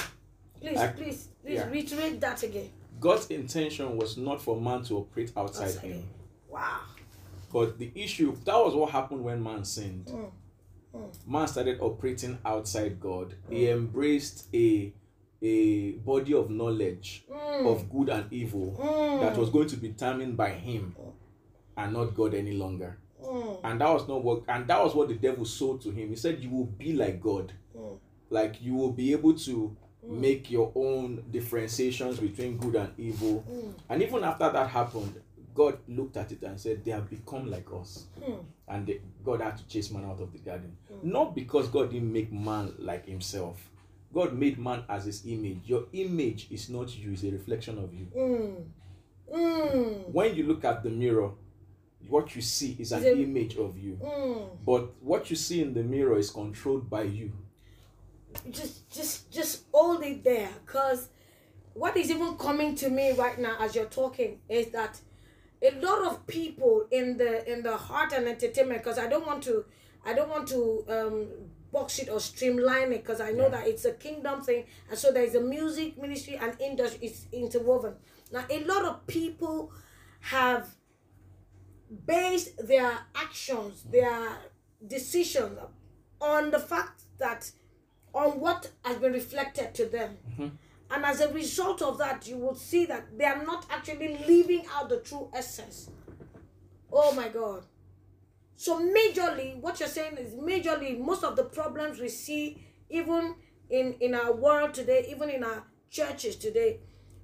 Please, 0.61 0.79
I- 0.79 0.89
please, 0.89 1.29
please 1.45 1.55
yeah. 1.57 1.69
reiterate 1.69 2.21
that 2.21 2.43
again. 2.43 2.71
God's 3.01 3.27
intention 3.27 3.97
was 3.99 4.17
not 4.17 4.41
for 4.41 4.59
man 4.61 4.83
to 4.85 4.99
operate 4.99 5.33
outside, 5.37 5.65
Outside 5.69 5.83
him. 5.83 6.09
Wow. 6.49 6.81
But 7.53 7.79
the 7.79 7.91
issue 7.95 8.35
that 8.45 8.57
was 8.57 8.75
what 8.75 8.91
happened 8.91 9.25
when 9.25 9.43
man 9.43 9.65
sinned. 9.65 10.07
Mm. 10.95 11.11
man 11.27 11.49
started 11.49 11.81
operating 11.81 12.39
outside 12.47 12.99
God. 12.99 13.35
He 13.51 13.69
embraced 13.69 14.47
a 14.55 14.93
a 15.43 15.93
body 15.93 16.35
of 16.35 16.51
knowledge 16.51 17.25
mm. 17.31 17.67
of 17.67 17.91
good 17.91 18.09
and 18.09 18.33
evil 18.33 18.79
mm. 18.81 19.21
that 19.21 19.37
was 19.37 19.51
going 19.51 19.67
to 19.67 19.77
be 19.77 19.89
determined 19.89 20.37
by 20.37 20.51
him 20.51 20.95
and 21.77 21.93
not 21.93 22.15
God 22.15 22.35
any 22.35 22.53
longer. 22.53 22.99
Mm. 23.23 23.61
And 23.65 23.81
that 23.81 23.89
was 23.89 24.07
not 24.07 24.23
what 24.23 24.43
and 24.49 24.67
that 24.69 24.83
was 24.83 24.95
what 24.95 25.09
the 25.09 25.15
devil 25.15 25.45
sold 25.45 25.83
to 25.83 25.91
him. 25.91 26.11
He 26.11 26.17
said, 26.17 26.43
You 26.43 26.51
will 26.51 26.67
be 26.67 26.93
like 26.93 27.21
God. 27.21 27.53
Like 28.31 28.63
you 28.63 28.75
will 28.75 28.93
be 28.93 29.13
able 29.13 29.35
to 29.35 29.77
make 30.03 30.51
your 30.51 30.73
own 30.75 31.23
differentiations 31.31 32.19
between 32.19 32.57
good 32.57 32.77
and 32.77 32.93
evil. 32.97 33.45
And 33.89 34.03
even 34.03 34.25
after 34.25 34.51
that 34.51 34.69
happened, 34.71 35.21
God 35.55 35.79
looked 35.87 36.17
at 36.17 36.33
it 36.33 36.43
and 36.43 36.59
said, 36.59 36.85
They 36.85 36.93
have 36.93 37.11
become 37.11 37.51
like 37.51 37.67
us. 37.75 38.07
And 38.69 38.87
they, 38.87 39.01
God 39.25 39.41
had 39.41 39.59
to 39.59 39.67
chase 39.67 39.91
man 39.91 40.05
out 40.05 40.21
of 40.21 40.33
the 40.33 40.39
garden. 40.39 40.77
Not 41.03 41.35
because 41.35 41.69
God 41.69 41.91
didn't 41.91 42.13
make 42.13 42.33
man 42.33 42.75
like 42.79 43.07
himself. 43.07 43.69
God 44.13 44.35
made 44.35 44.59
man 44.59 44.85
as 44.89 45.05
his 45.07 45.25
image. 45.27 45.61
Your 45.65 45.85
image 45.93 46.49
is 46.51 46.69
not 46.69 46.97
you, 46.97 47.13
it's 47.13 47.23
a 47.25 47.31
reflection 47.31 47.79
of 47.79 47.93
you. 47.95 48.07
Mm. 48.17 48.65
Mm. 49.35 50.09
When 50.11 50.35
you 50.35 50.45
look 50.47 50.65
at 50.65 50.83
the 50.83 50.91
mirror, 50.91 51.31
what 52.09 52.35
you 52.37 52.43
see 52.43 52.77
is 52.79 52.93
an 52.93 53.05
image 53.05 53.57
of 53.57 53.79
you. 53.79 53.99
Mm. 54.03 54.49
But 54.67 54.93
what 55.01 55.31
you 55.31 55.37
see 55.37 55.63
in 55.63 55.73
the 55.73 55.83
mirror 55.83 56.19
is 56.19 56.31
controlled 56.31 56.91
by 56.91 57.03
you. 57.03 57.33
just 58.51 58.91
just 58.91 59.31
just 59.31 59.65
hold 59.73 60.03
it 60.03 60.25
there 60.25 60.49
because 60.65 61.09
what 61.75 61.97
is 61.97 62.11
even 62.11 62.37
coming 62.37 62.75
to 62.75 62.89
me 62.91 63.13
right 63.13 63.39
now 63.39 63.57
as 63.61 63.75
you're 63.75 63.85
talking 63.87 64.39
is 64.49 64.69
that 64.69 65.01
a 65.63 65.71
lot 65.81 66.05
of 66.07 66.27
people 66.27 66.87
in 66.91 67.17
the 67.17 67.51
in 67.51 67.63
the 67.63 67.77
heart 67.77 68.13
and 68.13 68.27
entertainment 68.27 68.83
because 68.83 68.99
i 68.99 69.07
don't 69.07 69.27
want 69.27 69.43
to 69.43 69.65
i 70.05 70.13
don't 70.13 70.29
want 70.29 70.47
to 70.49 70.85
um 70.89 71.27
box 71.73 71.99
it 71.99 72.09
or 72.09 72.21
streamline 72.21 72.93
it 72.93 73.03
because 73.03 73.21
i 73.21 73.31
know 73.31 73.45
Yeah. 73.45 73.49
that 73.57 73.67
it's 73.67 73.85
a 73.85 73.93
kingdom 73.93 74.43
thing 74.43 74.65
and 74.91 74.99
so 74.99 75.11
there's 75.13 75.35
a 75.35 75.41
music 75.41 76.01
ministry 76.01 76.37
and 76.37 76.61
industry 76.61 77.07
is 77.09 77.27
interwoven 77.33 77.95
now 78.33 78.45
a 78.51 78.65
lot 78.65 78.85
of 78.85 79.07
people 79.07 79.73
have 80.21 80.75
based 82.07 82.67
their 82.67 82.99
actions 83.15 83.83
their 83.91 84.39
decisions 84.87 85.59
on 86.21 86.51
the 86.51 86.59
fact 86.59 87.03
that 87.19 87.51
on 88.15 88.41
what 88.41 88.71
has 88.85 88.97
been 88.99 89.13
reflected 89.13 89.75
to 89.75 89.87
them. 89.87 90.17
Mm-hmm. 90.31 90.49
And 90.91 91.05
as 91.05 91.21
a 91.21 91.33
result 91.33 91.81
of 91.81 91.99
that, 91.99 92.29
you 92.29 92.37
will 92.37 92.55
see 92.55 92.85
that 92.87 93.17
they 93.19 93.25
are 93.25 93.43
not 93.45 93.67
actually 93.71 94.19
living 94.27 94.65
out 94.75 94.89
the 94.91 94.99
true 94.99 95.31
essence. 95.35 95.91
Oh 96.93 97.15
my 97.15 97.29
God. 97.29 97.65
So, 98.63 98.79
majorly, 98.79 99.61
what 99.61 99.81
you're 99.81 99.89
saying 99.89 100.19
is 100.19 100.35
majorly, 100.35 100.97
most 100.97 101.25
of 101.25 101.35
the 101.35 101.43
problems 101.43 101.99
we 101.99 102.09
see, 102.09 102.65
even 102.89 103.35
in, 103.69 103.97
in 103.99 104.15
our 104.15 104.33
world 104.33 104.73
today, 104.73 105.05
even 105.11 105.31
in 105.31 105.43
our 105.43 105.65
churches 105.91 106.37
today, 106.37 106.79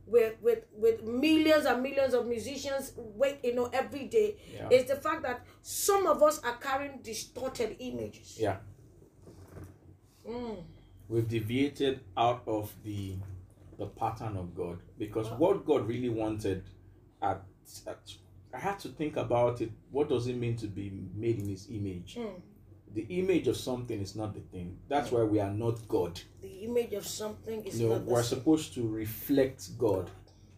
with, 0.04 0.34
with, 0.42 0.64
with 0.72 1.04
millions 1.04 1.64
and 1.64 1.80
millions 1.80 2.12
of 2.12 2.26
musicians, 2.26 2.90
wait, 2.96 3.38
you 3.44 3.54
know, 3.54 3.70
every 3.72 4.06
day, 4.06 4.34
Yeah. 4.52 4.68
is 4.68 4.86
the 4.86 4.96
fact 4.96 5.22
that 5.22 5.46
some 5.62 6.08
of 6.08 6.24
us 6.24 6.40
are 6.42 6.56
carrying 6.56 7.02
distorted 7.02 7.76
images. 7.78 8.36
Yeah. 8.36 8.56
Mm. 10.28 10.64
We've 11.08 11.28
deviated 11.28 12.00
out 12.16 12.42
of 12.48 12.74
the 12.82 13.14
the 13.78 13.86
pattern 13.86 14.36
of 14.36 14.56
God 14.56 14.80
because 14.98 15.28
what 15.38 15.64
God 15.64 15.86
really 15.86 16.08
wanted 16.08 16.64
at, 17.22 17.44
at 17.86 18.00
I 18.52 18.58
had 18.58 18.78
to 18.80 18.88
think 18.88 19.16
about 19.16 19.60
it. 19.60 19.70
What 19.90 20.08
does 20.08 20.26
it 20.26 20.36
mean 20.36 20.56
to 20.56 20.66
be 20.66 20.92
made 21.14 21.38
in 21.38 21.48
his 21.48 21.68
image? 21.70 22.16
Mm. 22.18 22.40
The 22.94 23.06
image 23.10 23.48
of 23.48 23.56
something 23.56 24.00
is 24.00 24.16
not 24.16 24.34
the 24.34 24.40
thing. 24.40 24.78
That's 24.88 25.10
why 25.10 25.22
we 25.22 25.40
are 25.40 25.50
not 25.50 25.86
God. 25.86 26.20
The 26.40 26.64
image 26.64 26.94
of 26.94 27.06
something 27.06 27.64
is 27.64 27.78
No, 27.80 27.88
not 27.90 28.06
the 28.06 28.12
we're 28.12 28.22
supposed 28.22 28.72
to 28.74 28.88
reflect 28.88 29.76
God. 29.76 30.10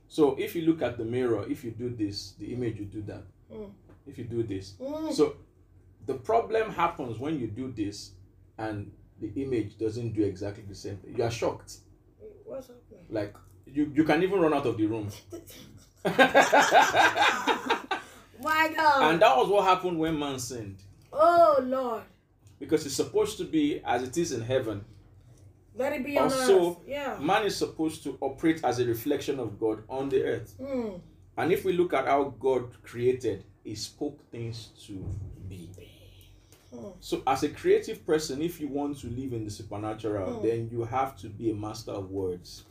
So 0.08 0.36
if 0.36 0.54
you 0.54 0.62
look 0.62 0.82
at 0.82 0.96
the 0.98 1.04
mirror, 1.04 1.44
if 1.48 1.64
you 1.64 1.72
do 1.72 1.90
this, 1.90 2.32
the 2.38 2.52
image 2.52 2.78
you 2.78 2.84
do 2.84 3.02
that. 3.02 3.24
Mm. 3.52 3.70
If 4.06 4.18
you 4.18 4.24
do 4.24 4.42
this. 4.44 4.74
Mm. 4.80 5.12
So 5.12 5.36
the 6.06 6.14
problem 6.14 6.72
happens 6.72 7.18
when 7.18 7.38
you 7.38 7.48
do 7.48 7.72
this 7.72 8.12
and 8.58 8.90
the 9.20 9.32
image 9.42 9.78
doesn't 9.78 10.12
do 10.12 10.22
exactly 10.22 10.64
the 10.68 10.74
same 10.74 10.96
thing. 10.98 11.16
You 11.16 11.24
are 11.24 11.30
shocked. 11.30 11.78
What's 12.44 12.68
happening? 12.68 13.06
Like 13.08 13.34
you, 13.66 13.92
you 13.94 14.04
can 14.04 14.22
even 14.22 14.40
run 14.40 14.54
out 14.54 14.66
of 14.66 14.76
the 14.76 14.86
room. 14.86 15.08
My 18.42 18.72
God. 18.74 19.02
and 19.12 19.20
that 19.22 19.36
was 19.36 19.48
what 19.48 19.64
happened 19.64 19.98
when 19.98 20.18
man 20.18 20.38
sinned. 20.38 20.82
oh 21.12 21.58
Lord. 21.62 22.02
Because 22.58 22.84
it's 22.86 22.94
supposed 22.94 23.38
to 23.38 23.44
be 23.44 23.80
as 23.84 24.02
it 24.02 24.16
is 24.18 24.32
in 24.32 24.42
heaven. 24.42 24.84
Let 25.76 25.92
it 25.94 26.04
be 26.04 26.18
on 26.18 26.24
Also, 26.24 26.70
earth. 26.72 26.76
Yeah. 26.86 27.16
Man 27.20 27.44
is 27.46 27.56
supposed 27.56 28.02
to 28.04 28.18
operate 28.20 28.62
as 28.64 28.78
a 28.80 28.84
reflection 28.84 29.38
of 29.38 29.58
God 29.58 29.82
on 29.88 30.08
the 30.10 30.22
earth. 30.24 30.54
Mm. 30.60 31.00
And 31.38 31.52
if 31.52 31.64
we 31.64 31.72
look 31.72 31.94
at 31.94 32.06
how 32.06 32.34
God 32.38 32.82
created, 32.82 33.44
He 33.64 33.74
spoke 33.76 34.20
things 34.30 34.70
to 34.86 34.92
be. 35.48 35.70
Hmm. 36.74 36.90
So, 37.00 37.22
as 37.26 37.42
a 37.42 37.48
creative 37.48 38.04
person, 38.06 38.40
if 38.42 38.60
you 38.60 38.68
want 38.68 38.98
to 39.00 39.08
live 39.08 39.32
in 39.32 39.44
the 39.44 39.50
supernatural, 39.50 40.34
Hmm. 40.34 40.42
then 40.46 40.68
you 40.70 40.84
have 40.84 41.16
to 41.18 41.28
be 41.28 41.50
a 41.50 41.54
master 41.54 41.90
of 41.92 42.10
words. 42.10 42.64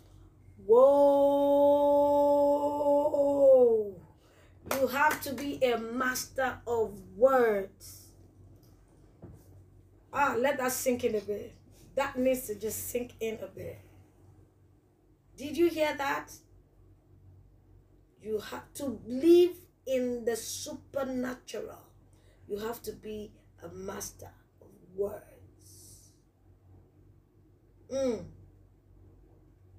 Whoa. 2.60 3.96
You 4.80 4.88
have 4.88 5.22
to 5.22 5.34
be 5.34 5.60
a 5.63 5.78
master 5.78 6.60
of 6.68 7.00
words. 7.16 8.08
Ah, 10.13 10.36
let 10.38 10.58
that 10.58 10.72
sink 10.72 11.04
in 11.04 11.16
a 11.16 11.22
bit. 11.22 11.54
That 11.96 12.18
needs 12.18 12.48
to 12.48 12.56
just 12.56 12.89
sink 12.89 13.13
in 13.20 13.38
a 13.42 13.48
bit. 13.48 13.80
Did 15.38 15.58
you 15.58 15.70
hear 15.70 15.94
that? 15.98 16.32
You 18.22 18.39
have 18.39 18.74
to 18.75 19.00
live 19.08 19.56
in 19.86 20.25
the 20.25 20.36
supernatural. 20.36 21.82
You 22.48 22.60
have 22.60 22.82
to 22.84 22.92
be 22.92 23.32
a 23.63 23.70
master 23.70 24.30
of 24.62 24.68
words. 24.96 26.12
Mm. 27.92 28.25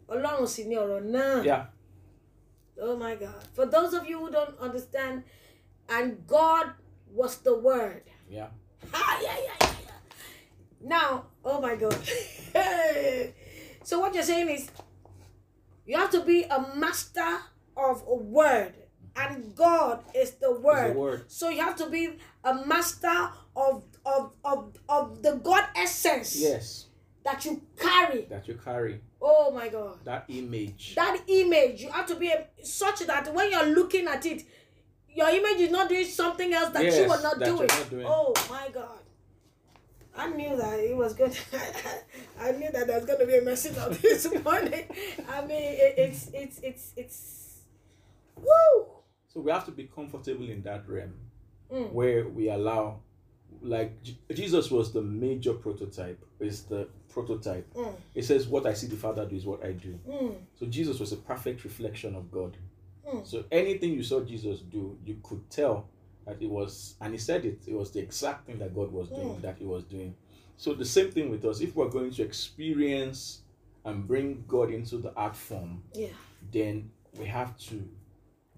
Ọlọ́run 0.09 0.47
sì 0.47 0.65
ni 0.65 0.75
ọ̀rọ̀. 0.77 1.45
Yeah. 1.45 1.67
Oh 2.81 2.97
my 2.97 3.15
God. 3.15 3.35
For 3.55 3.67
those 3.67 3.93
of 3.95 4.07
you 4.09 4.19
who 4.19 4.31
don't 4.31 4.59
understand, 4.59 5.25
and 5.89 6.27
God 6.27 6.71
was 7.13 7.39
the 7.39 7.59
Word. 7.59 8.03
Yeah. 8.29 8.49
Ah, 8.95 9.19
yeah, 9.23 9.37
yeah, 9.45 9.55
yeah, 9.61 9.75
yeah. 9.85 9.91
Now, 10.81 11.27
oh 11.45 11.61
my 11.61 11.77
God. 11.77 11.93
so 13.85 14.01
what 14.01 14.15
you're 14.15 14.23
saying 14.23 14.49
is, 14.49 14.71
you 15.85 15.97
have 15.97 16.11
to 16.11 16.23
be 16.23 16.45
a 16.45 16.75
master 16.77 17.39
of 17.77 18.03
a 18.07 18.15
word, 18.15 18.75
and 19.17 19.55
God 19.55 20.03
is 20.15 20.33
the 20.33 20.53
word. 20.53 20.95
the 20.95 20.99
word. 20.99 21.25
So 21.31 21.49
you 21.51 21.61
have 21.61 21.77
to 21.77 21.91
be 21.91 22.17
a 22.45 22.55
master 22.67 23.31
of 23.57 23.85
of 24.07 24.33
of 24.45 24.77
of 24.89 25.23
the 25.23 25.33
God 25.43 25.65
essence 25.77 26.37
Yes. 26.41 26.87
that 27.25 27.45
you 27.45 27.61
carry. 27.79 28.23
That 28.31 28.47
you 28.49 28.55
carry. 28.55 29.01
Oh 29.23 29.51
my 29.51 29.69
God 29.69 29.99
That 30.05 30.25
image. 30.29 30.95
that 30.95 31.21
image 31.27 31.83
you 31.83 31.91
have 31.91 32.07
to 32.07 32.17
be 32.17 32.33
such 32.63 33.01
that 33.01 33.33
when 33.35 33.51
you're 33.51 33.67
looking 33.75 34.07
at 34.07 34.25
it 34.27 34.45
your 35.15 35.29
image 35.29 35.61
is 35.61 35.71
not 35.71 35.89
doing 35.89 36.07
something 36.07 36.53
else 36.53 36.71
that 36.71 36.83
you 36.85 36.91
Yes, 36.91 37.09
were 37.11 37.23
not 37.23 37.39
that 37.39 37.47
you're 37.49 37.57
doing. 37.57 37.69
not 37.69 37.91
doing. 37.91 38.07
oh 38.09 38.33
my 38.49 38.69
god 38.73 38.99
i 40.17 40.29
knew 40.29 40.57
that 40.57 40.79
it 40.81 40.97
was 40.97 41.15
good 41.15 41.37
i 42.41 42.53
knew 42.53 42.71
that 42.73 42.87
there's 42.87 43.05
going 43.05 43.19
to 43.19 43.27
be 43.27 43.37
a 43.37 43.43
message 43.43 43.77
on 43.79 43.93
this 44.03 44.27
morning 44.45 44.85
i 45.29 45.41
mean 45.45 45.63
it, 45.85 45.95
it's 45.99 46.31
it's 46.35 46.59
it's 46.61 46.93
it's 46.97 47.59
woo 48.37 48.87
So 49.29 49.41
we 49.41 49.51
have 49.53 49.65
to 49.67 49.73
be 49.73 49.85
comfortable 49.85 50.49
in 50.49 50.63
that 50.63 50.89
realm 50.89 51.15
Mm. 51.73 51.93
where 51.93 52.29
we 52.29 52.49
allow, 52.51 52.99
like 53.63 54.03
J- 54.03 54.17
Jesus 54.35 54.71
was 54.71 54.93
the 54.93 55.03
major 55.03 55.53
prototype. 55.53 56.25
Is 56.41 56.63
the 56.65 56.89
prototype. 57.09 57.73
Mm. 57.75 57.95
It 58.15 58.25
says, 58.25 58.47
"What 58.49 58.67
I 58.67 58.73
see 58.75 58.87
the 58.87 58.97
Father 58.97 59.27
do 59.27 59.37
is 59.37 59.45
what 59.45 59.65
I 59.65 59.73
do." 59.73 59.99
Mm. 60.09 60.35
So 60.59 60.67
Jesus 60.67 60.99
was 61.01 61.13
a 61.13 61.17
perfect 61.17 61.65
reflection 61.65 62.15
of 62.15 62.31
God. 62.31 62.57
Mm. 63.07 63.27
So 63.27 63.45
anything 63.51 63.93
you 63.93 64.03
saw 64.03 64.21
Jesus 64.21 64.61
do, 64.61 64.97
you 65.05 65.19
could 65.23 65.49
tell 65.51 65.89
that 66.27 66.41
it 66.41 66.49
was, 66.49 66.95
and 67.01 67.13
he 67.13 67.19
said 67.19 67.45
it, 67.45 67.61
it 67.67 67.75
was 67.75 67.91
the 67.91 68.01
exact 68.01 68.47
thing 68.47 68.59
that 68.59 68.75
God 68.75 68.93
was 68.93 69.09
doing, 69.09 69.37
Mm. 69.37 69.43
that 69.43 69.59
he 69.59 69.65
was 69.65 69.85
doing. 69.85 70.15
So 70.57 70.75
the 70.75 70.85
same 70.85 71.11
thing 71.11 71.31
with 71.31 71.45
us. 71.45 71.61
If 71.61 71.75
we're 71.75 71.89
going 71.89 72.11
to 72.13 72.23
experience 72.23 73.43
and 73.85 74.07
bring 74.07 74.45
God 74.47 74.71
into 74.71 74.99
the 74.99 75.13
art 75.15 75.35
form, 75.37 75.83
yeah 75.95 76.09
then 76.53 76.91
we 77.19 77.27
have 77.27 77.57
to 77.59 77.87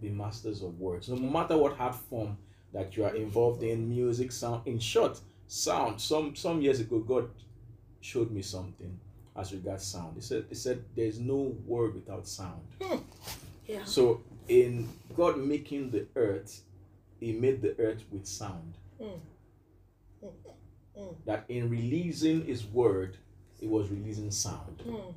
be 0.00 0.08
masters 0.08 0.62
of 0.62 0.78
words. 0.78 1.08
No 1.08 1.16
matter 1.16 1.56
what 1.56 1.78
art 1.80 1.94
form 1.94 2.36
that 2.72 2.96
you 2.96 3.04
are 3.04 3.14
involved 3.14 3.62
in, 3.62 3.88
music, 3.88 4.32
sound. 4.32 4.66
In 4.66 4.78
short, 4.78 5.20
sound. 5.46 6.00
Some 6.00 6.34
some 6.34 6.60
years 6.60 6.80
ago, 6.80 6.98
God 7.00 7.28
showed 8.00 8.30
me 8.30 8.42
something 8.42 8.98
as 9.36 9.52
regards 9.52 9.84
sound. 9.84 10.14
He 10.16 10.20
said, 10.20 10.46
He 10.48 10.54
said, 10.54 10.84
there's 10.96 11.18
no 11.18 11.54
word 11.66 11.94
without 11.94 12.26
sound. 12.26 12.62
yeah 13.66 13.84
So 13.84 14.20
in 14.48 14.88
God 15.16 15.38
making 15.38 15.90
the 15.90 16.06
earth, 16.16 16.62
He 17.20 17.32
made 17.32 17.62
the 17.62 17.74
earth 17.78 18.04
with 18.10 18.26
sound. 18.26 18.74
Mm. 19.00 19.18
Mm. 20.24 20.30
Mm. 20.98 21.14
that 21.24 21.44
in 21.48 21.70
releasing 21.70 22.44
his 22.44 22.66
word, 22.66 23.16
it 23.60 23.68
was 23.68 23.88
releasing 23.88 24.30
sound. 24.30 24.82
Mm. 24.86 25.14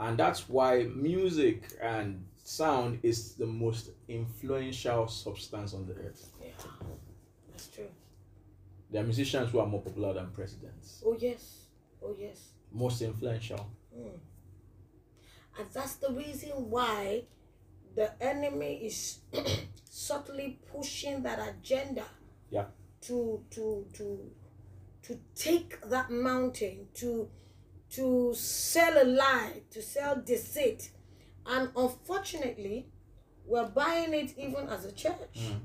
And 0.00 0.18
that's 0.18 0.48
why 0.48 0.84
music 0.94 1.62
and 1.80 2.24
sound 2.44 3.00
is 3.02 3.34
the 3.34 3.46
most 3.46 3.90
influential 4.06 5.08
substance 5.08 5.72
on 5.74 5.86
the 5.86 5.94
earth. 5.94 6.28
That's 7.50 7.68
true. 7.68 7.88
There 8.90 9.02
are 9.02 9.04
musicians 9.04 9.50
who 9.50 9.58
are 9.58 9.66
more 9.66 9.82
popular 9.82 10.14
than 10.14 10.30
presidents, 10.30 11.02
Oh 11.04 11.16
yes, 11.18 11.66
oh 12.02 12.14
yes. 12.18 12.50
most 12.72 13.02
influential. 13.02 13.68
Mm. 13.96 14.18
And 15.58 15.66
that's 15.72 15.96
the 15.96 16.10
reason 16.12 16.50
why 16.70 17.24
the 17.94 18.10
enemy 18.22 18.80
is 18.84 19.18
subtly 19.90 20.58
pushing 20.72 21.22
that 21.24 21.38
agenda. 21.48 22.04
Yeah. 22.50 22.66
To 23.02 23.44
to 23.50 23.86
to 23.94 24.30
to 25.02 25.18
take 25.34 25.80
that 25.88 26.10
mountain 26.10 26.88
to 26.94 27.28
to 27.90 28.34
sell 28.34 29.02
a 29.02 29.04
lie, 29.04 29.62
to 29.70 29.82
sell 29.82 30.16
deceit. 30.24 30.90
And 31.46 31.70
unfortunately, 31.76 32.86
we're 33.46 33.68
buying 33.68 34.12
it 34.14 34.34
even 34.38 34.68
as 34.68 34.84
a 34.84 34.92
church. 34.92 35.38
Mm. 35.38 35.60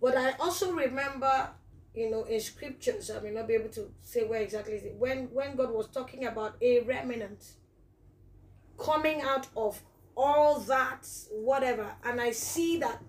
But 0.00 0.16
I 0.16 0.32
also 0.38 0.72
remember, 0.72 1.50
you 1.94 2.10
know, 2.10 2.24
in 2.24 2.40
scriptures, 2.40 3.10
I 3.10 3.20
may 3.20 3.30
not 3.30 3.48
be 3.48 3.54
able 3.54 3.70
to 3.70 3.90
say 4.02 4.24
where 4.24 4.40
exactly 4.40 4.74
is 4.74 4.84
it, 4.84 4.94
when 4.96 5.28
when 5.32 5.56
God 5.56 5.70
was 5.72 5.88
talking 5.88 6.26
about 6.26 6.56
a 6.60 6.80
remnant 6.80 7.42
coming 8.78 9.20
out 9.22 9.46
of 9.56 9.80
all 10.16 10.58
that, 10.60 11.06
whatever, 11.32 11.86
and 12.04 12.20
I 12.20 12.30
see 12.32 12.76
that 12.78 13.02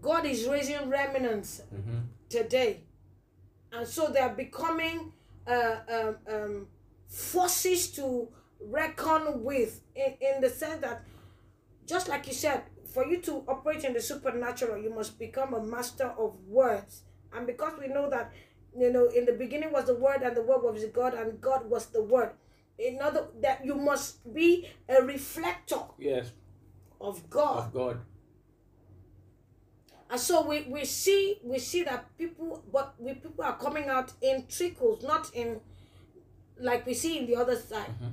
God 0.00 0.24
is 0.26 0.46
raising 0.46 0.88
remnants 0.88 1.62
Mhm. 1.74 2.06
today, 2.28 2.82
and 3.72 3.86
so 3.86 4.08
they 4.08 4.20
are 4.20 4.34
becoming 4.34 5.12
uh, 5.48 5.78
um, 5.88 6.16
um, 6.34 6.68
forces 7.06 7.92
to 7.92 8.28
reckon 8.60 9.44
with, 9.44 9.80
in, 9.94 10.14
in 10.20 10.40
the 10.40 10.50
sense 10.50 10.80
that, 10.80 11.04
just 11.86 12.08
like 12.08 12.26
you 12.26 12.32
said, 12.32 12.64
for 12.96 13.04
you 13.06 13.20
to 13.20 13.44
operate 13.46 13.84
in 13.84 13.92
the 13.92 14.00
supernatural, 14.00 14.82
you 14.82 14.88
must 14.88 15.18
become 15.18 15.52
a 15.52 15.62
master 15.62 16.14
of 16.16 16.34
words, 16.48 17.02
and 17.34 17.46
because 17.46 17.74
we 17.78 17.88
know 17.88 18.08
that, 18.08 18.32
you 18.74 18.90
know, 18.90 19.08
in 19.08 19.26
the 19.26 19.34
beginning 19.34 19.70
was 19.70 19.84
the 19.84 19.94
Word, 19.94 20.22
and 20.22 20.34
the 20.34 20.40
Word 20.42 20.62
was 20.62 20.82
God, 20.86 21.12
and 21.12 21.38
God 21.38 21.68
was 21.68 21.84
the 21.86 22.02
Word. 22.02 22.30
In 22.78 22.98
other 23.02 23.26
that 23.42 23.62
you 23.66 23.74
must 23.74 24.32
be 24.32 24.66
a 24.88 25.02
reflector 25.02 25.82
Yes, 25.98 26.32
of 26.98 27.28
God. 27.28 27.66
of 27.66 27.72
God. 27.74 27.98
And 30.08 30.18
so 30.20 30.46
we, 30.48 30.62
we 30.62 30.84
see 30.86 31.38
we 31.42 31.58
see 31.58 31.82
that 31.84 32.16
people 32.16 32.62
but 32.72 32.94
we 32.98 33.12
people 33.14 33.44
are 33.44 33.56
coming 33.58 33.88
out 33.88 34.12
in 34.22 34.46
trickles, 34.48 35.02
not 35.02 35.34
in 35.34 35.60
like 36.58 36.86
we 36.86 36.94
see 36.94 37.18
in 37.18 37.26
the 37.26 37.36
other 37.36 37.56
side. 37.56 37.92
Mhm. 38.02 38.12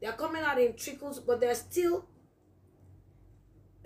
They 0.00 0.06
are 0.08 0.16
coming 0.16 0.42
out 0.42 0.58
in 0.60 0.74
trickles, 0.74 1.20
but 1.20 1.40
they're 1.40 1.54
still 1.54 2.06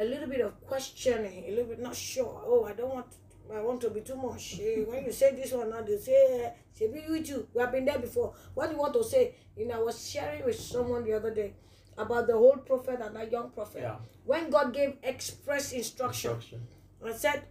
a 0.01 0.05
little 0.05 0.29
bit 0.29 0.41
of 0.41 0.61
questioning, 0.67 1.45
a 1.47 1.51
little 1.51 1.67
bit 1.67 1.81
not 1.81 1.95
sure. 1.95 2.43
Oh, 2.47 2.65
I 2.65 2.73
don't 2.73 2.93
want 2.95 3.07
I 3.55 3.61
want 3.61 3.81
to 3.83 3.91
be 3.91 4.01
too 4.01 4.15
much. 4.17 4.61
Eh, 4.61 4.85
when 4.87 5.05
you 5.05 5.13
say 5.13 5.35
this 5.35 5.53
one 5.53 5.71
now, 5.71 5.83
they 5.83 5.99
say, 5.99 6.53
be 6.79 7.03
with 7.09 7.29
you. 7.29 7.49
We 7.53 7.61
have 7.61 7.73
been 7.73 7.85
there 7.85 7.99
before. 7.99 8.33
What 8.55 8.67
do 8.67 8.73
you 8.75 8.79
want 8.79 8.95
to 8.95 9.03
say? 9.03 9.35
You 9.57 9.67
know, 9.67 9.75
I 9.75 9.83
was 9.83 10.09
sharing 10.09 10.45
with 10.45 10.59
someone 10.59 11.05
the 11.05 11.15
other 11.15 11.35
day 11.35 11.55
about 11.99 12.29
the 12.29 12.35
whole 12.35 12.59
prophet 12.59 13.01
and 13.03 13.17
that 13.17 13.31
young 13.31 13.51
prophet. 13.51 13.81
Yeah. 13.83 13.97
When 14.25 14.51
God 14.51 14.73
gave 14.73 14.99
express 15.03 15.73
instruction, 15.73 16.31
Instruction. 16.31 16.61
and 17.05 17.15
said, 17.17 17.43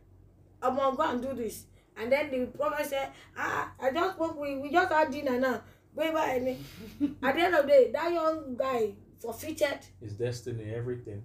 I'm 0.62 0.78
gonna 0.78 0.96
go 0.96 1.04
and 1.04 1.22
do 1.22 1.34
this. 1.34 1.66
And 1.98 2.10
then 2.12 2.32
the 2.32 2.46
prophet 2.46 2.86
said, 2.86 3.10
Ah, 3.38 3.74
I 3.82 3.92
just 3.92 4.18
we, 4.38 4.58
we 4.58 4.72
just 4.72 4.92
had 4.92 5.12
dinner 5.12 5.38
now. 5.38 5.62
Wait, 5.94 6.14
At 6.16 7.36
the 7.36 7.42
end 7.42 7.56
of 7.56 7.64
the 7.64 7.68
day, 7.68 7.92
that 7.92 8.12
young 8.14 8.56
guy 8.56 8.94
forfeited. 9.20 9.80
His 10.00 10.14
destiny, 10.14 10.74
everything. 10.74 11.22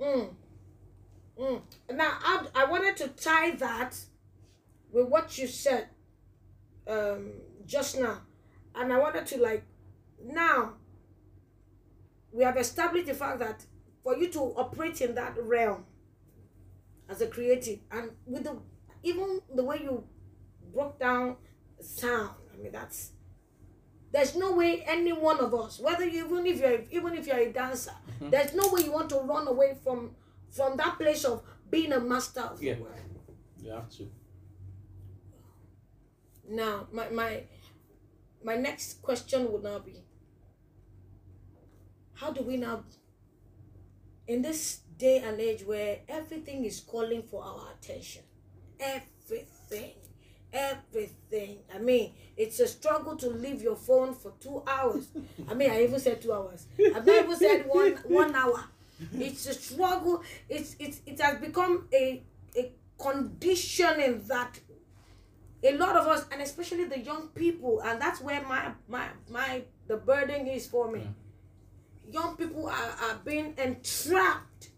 Mm. 0.00 0.34
Mm. 1.38 1.62
Now, 1.92 2.18
I, 2.22 2.46
I 2.54 2.64
wanted 2.66 2.96
to 2.98 3.08
tie 3.08 3.52
that 3.52 3.96
with 4.92 5.08
what 5.08 5.36
you 5.38 5.46
said 5.46 5.88
um, 6.88 7.32
just 7.66 7.98
now. 7.98 8.22
And 8.74 8.92
I 8.92 8.98
wanted 8.98 9.26
to, 9.26 9.40
like, 9.40 9.64
now, 10.22 10.74
we 12.32 12.44
have 12.44 12.56
established 12.56 13.06
the 13.06 13.14
fact 13.14 13.38
that 13.38 13.64
for 14.02 14.16
you 14.16 14.28
to 14.28 14.40
operate 14.56 15.00
in 15.00 15.14
that 15.14 15.34
realm 15.42 15.84
as 17.08 17.20
a 17.20 17.26
creative, 17.26 17.78
and 17.90 18.10
with 18.26 18.44
the 18.44 18.56
even 19.02 19.40
the 19.54 19.64
way 19.64 19.80
you 19.82 20.04
broke 20.74 20.98
down 20.98 21.36
sound, 21.80 22.34
I 22.52 22.62
mean, 22.62 22.72
that's 22.72 23.12
there's 24.16 24.34
no 24.34 24.52
way 24.56 24.82
any 24.86 25.12
one 25.12 25.38
of 25.40 25.52
us, 25.54 25.78
whether 25.78 26.06
you 26.08 26.24
even 26.24 26.46
if 26.46 26.58
you're 26.60 26.80
even 26.90 27.12
if 27.18 27.26
you're 27.26 27.36
a 27.36 27.52
dancer, 27.52 27.92
Mhm. 28.18 28.30
there's 28.30 28.54
no 28.54 28.66
way 28.72 28.80
you 28.82 28.90
want 28.90 29.10
to 29.10 29.18
run 29.18 29.46
away 29.46 29.76
from 29.84 30.16
from 30.48 30.74
that 30.78 30.96
place 30.98 31.22
of 31.26 31.42
being 31.68 31.92
a 31.92 32.00
master 32.00 32.40
of 32.40 32.62
Yeah. 32.62 32.76
the 32.76 32.82
word. 32.84 33.00
You 33.60 33.70
have 33.72 33.90
to. 33.98 34.10
Now, 36.48 36.88
my 36.92 37.10
my 37.10 37.44
my 38.42 38.56
next 38.56 39.02
question 39.02 39.52
would 39.52 39.62
now 39.62 39.80
be 39.80 40.02
how 42.14 42.30
do 42.32 42.42
we 42.42 42.56
now 42.56 42.84
in 44.26 44.40
this 44.40 44.80
day 44.96 45.18
and 45.18 45.38
age 45.38 45.62
where 45.66 46.00
everything 46.08 46.64
is 46.64 46.80
calling 46.80 47.22
for 47.22 47.42
our 47.44 47.72
attention 47.74 48.22
everything 48.80 49.96
everything. 50.56 51.58
I 51.74 51.78
mean 51.78 52.12
it's 52.36 52.60
a 52.60 52.66
struggle 52.66 53.16
to 53.16 53.28
leave 53.28 53.62
your 53.62 53.76
phone 53.76 54.14
for 54.14 54.32
two 54.40 54.62
hours. 54.66 55.08
I 55.48 55.54
mean 55.54 55.70
i 55.70 55.82
even 55.82 56.00
said 56.00 56.20
two 56.22 56.32
hours. 56.32 56.66
I've 56.94 57.06
not 57.06 57.24
even 57.24 57.36
said 57.36 57.66
one 57.66 57.92
one 58.08 58.34
hour. 58.34 58.64
It's 59.14 59.46
a 59.46 59.54
struggle. 59.54 60.22
It's 60.48 60.74
it's 60.78 61.00
it 61.06 61.20
has 61.20 61.38
become 61.38 61.88
a 61.92 62.22
a 62.56 62.72
conditioning 62.98 64.22
that 64.28 64.58
a 65.62 65.76
lot 65.76 65.96
of 65.96 66.06
us 66.06 66.26
and 66.32 66.40
especially 66.40 66.84
the 66.84 66.98
young 66.98 67.28
people 67.28 67.80
and 67.82 68.00
that's 68.00 68.20
where 68.20 68.42
my 68.42 68.72
my 68.88 69.06
my 69.30 69.62
the 69.86 69.96
burden 69.96 70.46
is 70.46 70.66
for 70.66 70.90
me. 70.90 71.02
Young 72.10 72.36
people 72.36 72.68
are, 72.68 72.94
are 73.02 73.20
being 73.24 73.54
entrapped 73.58 74.70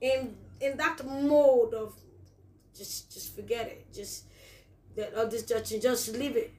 in 0.00 0.36
in 0.60 0.76
that 0.76 1.04
mode 1.06 1.72
of 1.74 1.94
just 2.76 3.12
just 3.12 3.34
forget 3.36 3.66
it. 3.68 3.86
Just 3.94 4.24
that 4.96 5.12
oh, 5.16 5.26
this 5.26 5.44
church 5.44 5.72
and 5.72 5.82
just 5.82 6.08
leave 6.16 6.36
it. 6.36 6.52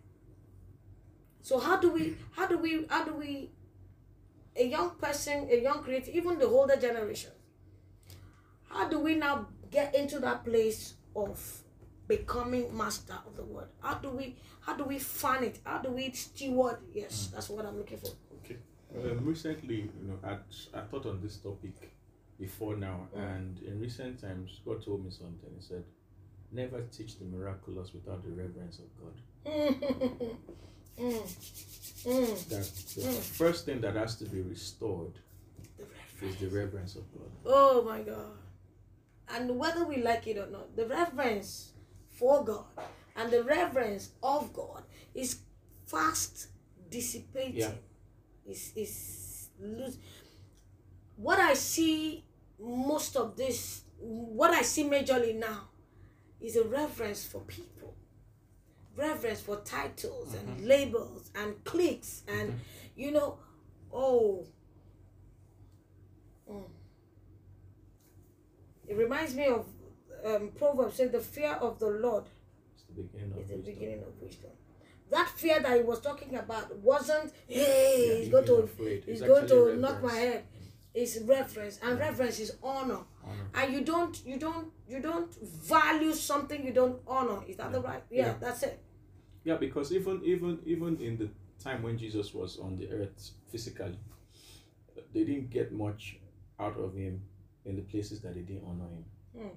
So 1.41 1.59
how 1.59 1.77
do 1.77 1.91
we 1.91 2.17
how 2.31 2.47
do 2.47 2.57
we 2.57 2.85
how 2.89 3.05
do 3.05 3.13
we 3.13 3.51
a 4.55 4.65
young 4.65 4.91
person 4.91 5.47
a 5.51 5.61
young 5.61 5.83
creator 5.83 6.11
even 6.13 6.39
the 6.39 6.45
older 6.45 6.75
generation 6.77 7.31
how 8.69 8.87
do 8.87 8.99
we 8.99 9.15
now 9.15 9.47
get 9.69 9.93
into 9.93 10.19
that 10.19 10.43
place 10.45 10.95
of 11.15 11.63
becoming 12.07 12.75
master 12.75 13.17
of 13.27 13.35
the 13.35 13.43
word 13.43 13.67
how 13.81 13.95
do 13.95 14.09
we 14.09 14.35
how 14.61 14.75
do 14.75 14.83
we 14.83 14.97
find 14.97 15.43
it? 15.43 15.59
How 15.63 15.79
do 15.79 15.91
we 15.91 16.11
steward? 16.13 16.77
Yes 16.93 17.29
that's 17.33 17.49
what 17.49 17.65
i'm 17.65 17.77
looking 17.77 17.97
for. 17.97 18.11
Okay. 18.43 18.57
Um, 18.97 19.25
recently, 19.25 19.89
you 20.01 20.07
know, 20.07 20.17
I 20.23 20.37
I 20.77 20.81
thought 20.81 21.05
on 21.05 21.19
this 21.21 21.37
topic 21.37 21.91
before 22.39 22.75
now, 22.75 23.07
and 23.15 23.59
in 23.59 23.79
recent 23.79 24.21
times, 24.21 24.61
God 24.65 24.83
told 24.83 25.03
me 25.03 25.11
something. 25.11 25.49
He 25.57 25.61
said, 25.61 25.83
"Never 26.51 26.81
teach 26.83 27.17
the 27.19 27.25
miraculous 27.25 27.93
without 27.93 28.23
the 28.23 28.31
reverence 28.31 28.79
of 28.79 28.85
God." 29.01 29.13
mm, 30.97 31.21
mm. 32.05 32.49
That 32.49 32.63
the 32.95 33.01
Mm. 33.01 33.19
first 33.21 33.65
thing 33.65 33.81
that 33.81 33.95
has 33.95 34.15
to 34.17 34.25
be 34.25 34.41
restored 34.41 35.13
The 35.77 36.27
is 36.27 36.35
the 36.37 36.47
reverence 36.47 36.95
of 36.95 37.03
God. 37.13 37.29
Oh 37.45 37.83
my 37.83 38.01
God. 38.01 38.37
And 39.27 39.57
whether 39.57 39.85
we 39.85 39.97
like 39.97 40.27
it 40.27 40.37
or 40.37 40.47
not, 40.47 40.75
the 40.75 40.87
reverence 40.87 41.73
for 42.11 42.43
God 42.45 42.65
and 43.15 43.31
the 43.31 43.43
reverence 43.43 44.11
of 44.23 44.53
God 44.53 44.83
is 45.13 45.39
fast 45.85 46.47
dissipating. 46.89 47.57
Yeah. 47.57 47.73
Is 48.45 48.71
is 48.75 49.49
lose. 49.59 49.97
What 51.17 51.39
I 51.39 51.53
see 51.55 52.23
most 52.59 53.15
of 53.17 53.35
this, 53.35 53.83
what 53.99 54.51
I 54.51 54.61
see 54.61 54.83
majorly 54.83 55.35
now, 55.37 55.69
is 56.41 56.55
a 56.55 56.63
reverence 56.63 57.25
for 57.25 57.41
people, 57.41 57.95
reverence 58.95 59.41
for 59.41 59.57
titles 59.57 60.33
and 60.33 60.65
labels 60.67 61.31
and 61.35 61.63
cliques 61.63 62.23
and 62.27 62.59
you 62.95 63.11
know, 63.11 63.37
oh. 63.93 64.45
Mm. 66.49 66.63
It 68.87 68.97
reminds 68.97 69.33
me 69.35 69.47
of 69.47 69.65
um, 70.25 70.51
Proverbs 70.57 70.95
saying 70.95 71.11
the 71.11 71.19
fear 71.19 71.53
of 71.53 71.79
the 71.79 71.87
Lord 71.87 72.25
It's 72.75 72.83
the 72.83 73.01
beginning 73.01 73.31
of 73.33 73.39
is 73.39 73.47
the 73.49 73.57
beginning 73.57 74.03
of 74.03 74.21
wisdom. 74.21 74.51
That 75.11 75.29
fear 75.35 75.59
that 75.59 75.77
he 75.77 75.83
was 75.83 76.01
talking 76.01 76.35
about 76.35 76.75
wasn't, 76.77 77.31
hey, 77.47 78.07
Yeah, 78.09 78.15
he's 78.19 78.29
going 78.29 78.45
to 78.45 78.69
he's 79.05 79.21
It's 79.21 79.21
going 79.21 79.47
to 79.47 79.75
knock 79.77 80.01
my 80.03 80.13
head. 80.13 80.43
is 80.93 81.21
reverence 81.25 81.79
and 81.83 81.99
reverence 81.99 82.39
is 82.39 82.55
honor 82.63 82.99
Honor. 83.25 83.47
and 83.55 83.73
you 83.73 83.81
don't 83.81 84.25
you 84.25 84.37
don't 84.37 84.67
you 84.87 84.99
don't 85.01 85.33
value 85.43 86.13
something 86.13 86.65
you 86.65 86.73
don't 86.73 86.99
honor 87.07 87.39
is 87.47 87.57
that 87.57 87.71
the 87.71 87.81
right 87.81 88.03
yeah, 88.09 88.25
Yeah. 88.27 88.33
that's 88.39 88.63
it 88.63 88.79
Yeah, 89.43 89.57
because 89.57 89.91
even 89.91 90.21
even 90.23 90.59
even 90.65 90.99
in 90.99 91.17
the 91.17 91.29
time 91.63 91.83
when 91.83 91.97
Jesus 91.97 92.33
was 92.33 92.59
on 92.59 92.75
the 92.77 92.87
earth 92.91 93.31
physically, 93.51 93.99
they 95.13 95.23
didn't 95.23 95.49
get 95.49 95.71
much 95.71 96.17
out 96.59 96.77
of 96.77 96.95
him 96.95 97.21
in 97.65 97.75
the 97.75 97.81
places 97.83 98.21
that 98.21 98.33
they 98.35 98.41
didn't 98.41 98.63
honor 98.67 98.89
him. 98.95 99.05
Mm. 99.37 99.55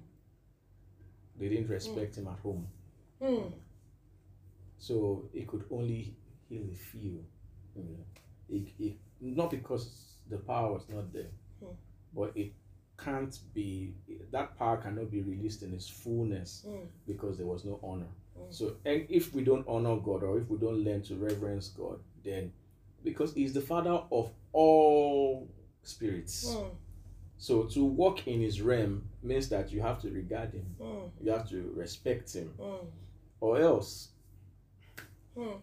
They 1.39 1.49
didn't 1.49 1.69
respect 1.69 2.17
him 2.17 2.27
at 2.27 2.39
home. 2.39 2.67
Hmm. 3.21 3.49
So 4.77 5.29
it 5.33 5.47
could 5.47 5.65
only 5.71 6.15
heal 6.47 6.63
the 6.69 6.75
few. 6.75 7.23
You 7.75 7.83
know. 7.83 8.05
it, 8.49 8.67
it, 8.79 8.95
not 9.21 9.51
because 9.51 10.15
the 10.29 10.37
power 10.37 10.71
was 10.73 10.83
not 10.89 11.11
there, 11.13 11.31
Hmm. 11.59 11.73
but 12.13 12.31
it 12.35 12.53
can't 13.03 13.37
be, 13.53 13.93
that 14.31 14.57
power 14.57 14.77
cannot 14.77 15.09
be 15.11 15.21
released 15.21 15.63
in 15.63 15.73
its 15.73 15.87
fullness 15.87 16.65
Mm. 16.67 16.87
because 17.07 17.37
there 17.37 17.47
was 17.47 17.65
no 17.65 17.79
honor. 17.83 18.07
Mm. 18.37 18.53
So 18.53 18.75
and 18.85 19.05
if 19.09 19.33
we 19.33 19.43
don't 19.43 19.67
honor 19.67 19.97
God 19.97 20.23
or 20.23 20.37
if 20.37 20.49
we 20.49 20.57
don't 20.57 20.83
learn 20.83 21.01
to 21.03 21.15
reverence 21.15 21.69
God, 21.69 21.99
then 22.23 22.51
because 23.03 23.33
He's 23.33 23.53
the 23.53 23.61
Father 23.61 24.01
of 24.11 24.31
all 24.53 25.47
spirits. 25.83 26.45
Mm. 26.53 26.69
So 27.37 27.63
to 27.63 27.85
walk 27.85 28.27
in 28.27 28.41
His 28.41 28.61
realm 28.61 29.07
means 29.23 29.47
that 29.49 29.71
you 29.71 29.81
have 29.81 30.01
to 30.01 30.09
regard 30.11 30.51
Him, 30.53 30.65
Mm. 30.79 31.09
you 31.21 31.31
have 31.31 31.47
to 31.49 31.71
respect 31.75 32.33
Him, 32.33 32.53
Mm. 32.59 32.85
or 33.39 33.59
else 33.59 34.09
Mm. 35.37 35.59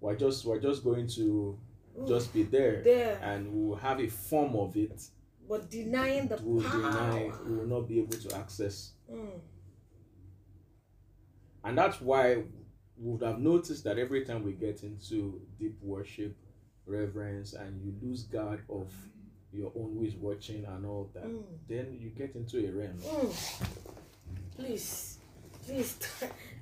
we're 0.00 0.16
just 0.16 0.44
we're 0.44 0.60
just 0.60 0.84
going 0.84 1.06
to 1.08 1.58
just 2.06 2.32
be 2.32 2.44
there, 2.44 2.82
there 2.82 3.18
and 3.22 3.52
we'll 3.52 3.76
have 3.76 3.98
a 4.00 4.06
form 4.08 4.54
of 4.54 4.76
it. 4.76 5.08
But 5.48 5.70
denying 5.70 6.28
the 6.28 6.38
We'll 6.42 6.62
power 6.62 6.82
deny, 6.82 7.32
we 7.46 7.56
will 7.56 7.66
not 7.66 7.88
be 7.88 7.98
able 8.00 8.16
to 8.18 8.36
access 8.36 8.92
Mm. 9.10 9.40
And 11.64 11.76
that's 11.78 12.00
why 12.00 12.36
we 12.36 13.12
would 13.12 13.22
have 13.22 13.38
noticed 13.38 13.84
that 13.84 13.98
every 13.98 14.24
time 14.24 14.44
we 14.44 14.52
get 14.52 14.82
into 14.82 15.40
deep 15.58 15.76
worship, 15.82 16.36
reverence, 16.86 17.52
and 17.52 17.80
you 17.82 17.94
lose 18.02 18.24
guard 18.24 18.62
of 18.68 18.92
your 19.52 19.72
own 19.76 20.04
is 20.04 20.14
watching 20.14 20.64
and 20.66 20.84
all 20.84 21.10
that, 21.14 21.24
Mm. 21.26 21.42
then 21.68 21.96
you 21.98 22.10
get 22.10 22.34
into 22.36 22.58
a 22.66 22.70
realm. 22.70 22.98
Mm. 22.98 23.74
please 24.56 25.18
please 25.64 25.96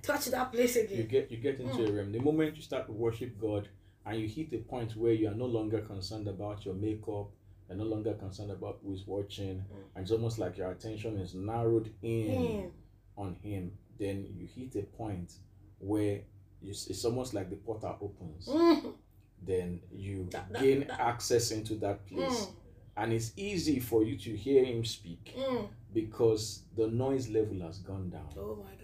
touch 0.02 0.26
that 0.26 0.52
place 0.52 0.76
again. 0.76 0.98
You 0.98 1.04
get 1.04 1.30
you 1.30 1.38
get 1.38 1.58
into 1.60 1.84
a 1.86 1.90
realm. 1.92 2.12
The 2.12 2.20
moment 2.20 2.56
you 2.56 2.62
start 2.62 2.86
to 2.86 2.92
worship 2.92 3.38
God 3.40 3.68
and 4.04 4.20
you 4.20 4.28
hit 4.28 4.52
a 4.52 4.58
point 4.58 4.94
where 4.96 5.12
you 5.12 5.28
are 5.28 5.34
no 5.34 5.46
longer 5.46 5.80
concerned 5.80 6.28
about 6.28 6.64
your 6.64 6.74
makeup, 6.74 7.28
you're 7.68 7.78
no 7.78 7.84
longer 7.84 8.14
concerned 8.14 8.50
about 8.50 8.78
who 8.84 8.92
is 8.94 9.06
watching, 9.06 9.64
and 9.94 10.02
it's 10.02 10.10
almost 10.12 10.38
like 10.38 10.56
your 10.58 10.70
attention 10.70 11.18
is 11.18 11.34
narrowed 11.34 11.92
in 12.02 12.26
Mm. 12.28 12.70
on 13.16 13.34
Him, 13.42 13.72
then 13.98 14.26
you 14.36 14.46
hit 14.46 14.76
a 14.76 14.82
point 14.86 15.32
where 15.78 16.20
you, 16.62 16.70
it's 16.70 17.04
almost 17.04 17.34
like 17.34 17.50
the 17.50 17.56
portal 17.56 17.96
opens. 18.00 18.46
Mm. 18.48 18.94
then 19.42 19.80
you 19.92 20.26
That- 20.30 20.50
that- 20.52 20.62
gain 20.62 20.80
that- 20.80 20.98
access 20.98 21.50
into 21.50 21.74
that 21.76 22.06
place 22.06 22.46
Mm. 22.46 22.52
and 22.96 23.12
it's 23.12 23.32
easy 23.36 23.78
for 23.80 24.02
you 24.02 24.16
to 24.16 24.34
hear 24.34 24.64
him 24.64 24.82
speak 24.84 25.34
Mm. 25.36 25.68
because 25.92 26.62
the 26.74 26.88
noise 26.88 27.28
level 27.28 27.60
has 27.60 27.78
gone 27.80 28.08
down 28.08 28.28
oh 28.38 28.56
my 28.56 28.70
god 28.70 28.75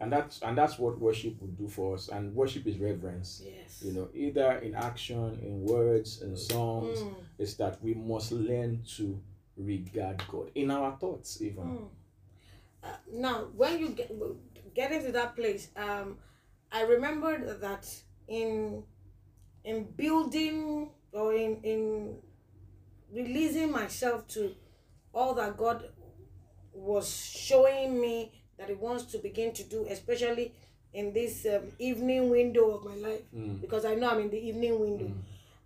and 0.00 0.12
that's 0.12 0.40
and 0.42 0.56
that's 0.58 0.78
what 0.78 0.98
worship 0.98 1.40
would 1.40 1.56
do 1.56 1.68
for 1.68 1.94
us 1.94 2.08
and 2.08 2.34
worship 2.34 2.66
is 2.66 2.76
reverence 2.78 3.42
yes 3.44 3.82
you 3.82 3.92
know 3.92 4.08
either 4.14 4.52
in 4.58 4.74
action 4.74 5.38
in 5.42 5.62
words 5.64 6.22
in 6.22 6.36
songs 6.36 6.98
Mm. 7.00 7.14
is 7.38 7.56
that 7.56 7.82
we 7.82 7.94
must 7.94 8.32
learn 8.32 8.82
to 8.96 9.18
regard 9.56 10.22
god 10.30 10.50
in 10.54 10.70
our 10.70 10.96
thoughts 10.98 11.40
even 11.42 11.64
Mm. 11.64 11.88
Uh, 12.84 12.88
now, 13.12 13.36
when 13.56 13.78
you 13.80 13.88
get 13.88 14.12
get 14.74 14.92
into 14.92 15.10
that 15.10 15.34
place, 15.34 15.70
um, 15.76 16.18
I 16.70 16.82
remembered 16.82 17.60
that 17.60 17.84
in 18.28 18.84
in 19.64 19.84
building 19.96 20.90
or 21.12 21.34
in 21.34 21.56
in 21.64 22.18
releasing 23.12 23.72
myself 23.72 24.26
to 24.28 24.54
all 25.12 25.34
that 25.34 25.56
God 25.56 25.88
was 26.72 27.08
showing 27.10 28.00
me 28.00 28.30
that 28.58 28.68
He 28.68 28.74
wants 28.74 29.04
to 29.12 29.18
begin 29.18 29.52
to 29.54 29.62
do, 29.64 29.86
especially 29.88 30.52
in 30.92 31.12
this 31.12 31.44
um, 31.46 31.62
evening 31.78 32.30
window 32.30 32.70
of 32.70 32.84
my 32.84 32.94
life, 32.94 33.22
Mm. 33.34 33.60
because 33.60 33.84
I 33.84 33.94
know 33.94 34.08
I'm 34.10 34.20
in 34.20 34.30
the 34.30 34.38
evening 34.48 34.78
window. 34.80 35.10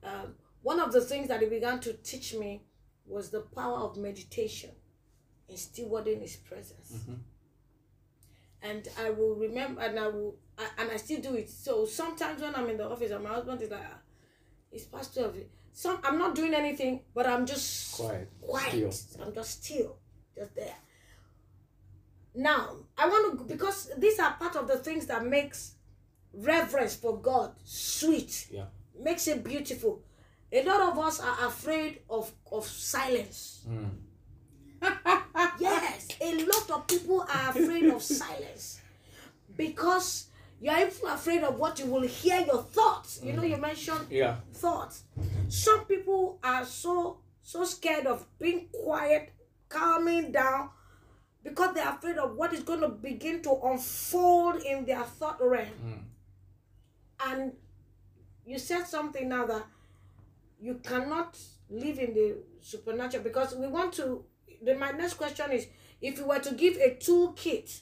Um, 0.02 0.34
one 0.62 0.80
of 0.80 0.92
the 0.92 1.00
things 1.00 1.28
that 1.28 1.40
He 1.40 1.48
began 1.48 1.78
to 1.80 1.92
teach 1.94 2.34
me 2.34 2.62
was 3.06 3.30
the 3.30 3.40
power 3.40 3.78
of 3.80 3.96
meditation 3.96 4.70
in 5.48 5.56
stewarding 5.56 6.20
His 6.20 6.36
presence. 6.36 6.92
Mhm. 6.92 7.18
And 8.62 8.88
I 8.98 9.10
will 9.10 9.34
remember, 9.36 9.80
and 9.80 9.98
I 9.98 10.08
will, 10.08 10.36
I, 10.58 10.66
and 10.78 10.90
I 10.90 10.96
still 10.98 11.20
do 11.20 11.34
it. 11.34 11.48
So 11.48 11.86
sometimes 11.86 12.42
when 12.42 12.54
I'm 12.54 12.68
in 12.68 12.76
the 12.76 12.88
office, 12.90 13.10
and 13.10 13.24
my 13.24 13.30
husband 13.30 13.62
is 13.62 13.70
like, 13.70 13.80
"Ah, 13.82 13.98
"It's 14.70 14.84
past 14.84 15.14
twelve. 15.14 15.34
Some 15.72 15.98
I'm 16.02 16.18
not 16.18 16.34
doing 16.34 16.52
anything, 16.52 17.00
but 17.14 17.26
I'm 17.26 17.46
just 17.46 17.94
quiet 17.94 18.28
quiet. 18.42 18.92
still. 18.92 19.22
I'm 19.24 19.32
just 19.32 19.64
still, 19.64 19.96
just 20.36 20.54
there. 20.54 20.74
Now 22.34 22.76
I 22.96 23.08
want 23.08 23.38
to 23.38 23.44
because 23.44 23.90
these 23.98 24.18
are 24.18 24.32
part 24.34 24.56
of 24.56 24.68
the 24.68 24.76
things 24.78 25.06
that 25.06 25.24
makes 25.24 25.74
reverence 26.32 26.94
for 26.96 27.18
God 27.18 27.52
sweet. 27.64 28.48
Yeah. 28.50 28.66
Makes 28.98 29.28
it 29.28 29.42
beautiful. 29.42 30.02
A 30.52 30.62
lot 30.64 30.80
of 30.80 30.98
us 30.98 31.20
are 31.20 31.46
afraid 31.46 32.00
of 32.08 32.32
of 32.50 32.66
silence. 32.66 33.66
Mm. 33.68 33.90
Yes, 35.60 36.08
a 36.22 36.44
lot 36.46 36.70
of 36.70 36.86
people 36.86 37.20
are 37.20 37.50
afraid 37.50 37.84
of 37.90 38.02
silence 38.22 38.80
because 39.54 40.28
you're 40.60 40.74
even 40.78 41.08
afraid 41.08 41.42
of 41.42 41.58
what 41.58 41.78
you 41.78 41.86
will 41.86 42.02
hear 42.02 42.40
your 42.40 42.62
thoughts. 42.62 43.20
You 43.22 43.34
know, 43.34 43.42
you 43.42 43.56
mentioned 43.58 44.06
yeah 44.10 44.36
thoughts. 44.54 45.04
Some 45.48 45.84
people 45.84 46.38
are 46.42 46.64
so 46.64 47.18
so 47.42 47.64
scared 47.64 48.06
of 48.06 48.24
being 48.38 48.68
quiet, 48.72 49.32
calming 49.68 50.32
down, 50.32 50.70
because 51.42 51.74
they're 51.74 51.88
afraid 51.88 52.18
of 52.18 52.36
what 52.36 52.52
is 52.52 52.62
going 52.62 52.80
to 52.80 52.88
begin 52.88 53.42
to 53.42 53.58
unfold 53.64 54.62
in 54.62 54.84
their 54.84 55.02
thought 55.02 55.38
realm. 55.40 55.68
Mm. 55.84 56.02
And 57.26 57.52
you 58.46 58.58
said 58.58 58.84
something 58.86 59.28
now 59.28 59.46
that 59.46 59.64
you 60.60 60.74
cannot 60.82 61.38
live 61.70 61.98
in 61.98 62.14
the 62.14 62.36
supernatural 62.60 63.22
because 63.22 63.54
we 63.54 63.66
want 63.66 63.92
to. 63.94 64.24
The, 64.62 64.74
my 64.74 64.90
next 64.90 65.14
question 65.14 65.52
is: 65.52 65.66
If 66.00 66.18
you 66.18 66.26
were 66.26 66.38
to 66.40 66.54
give 66.54 66.76
a 66.76 66.96
toolkit 66.96 67.80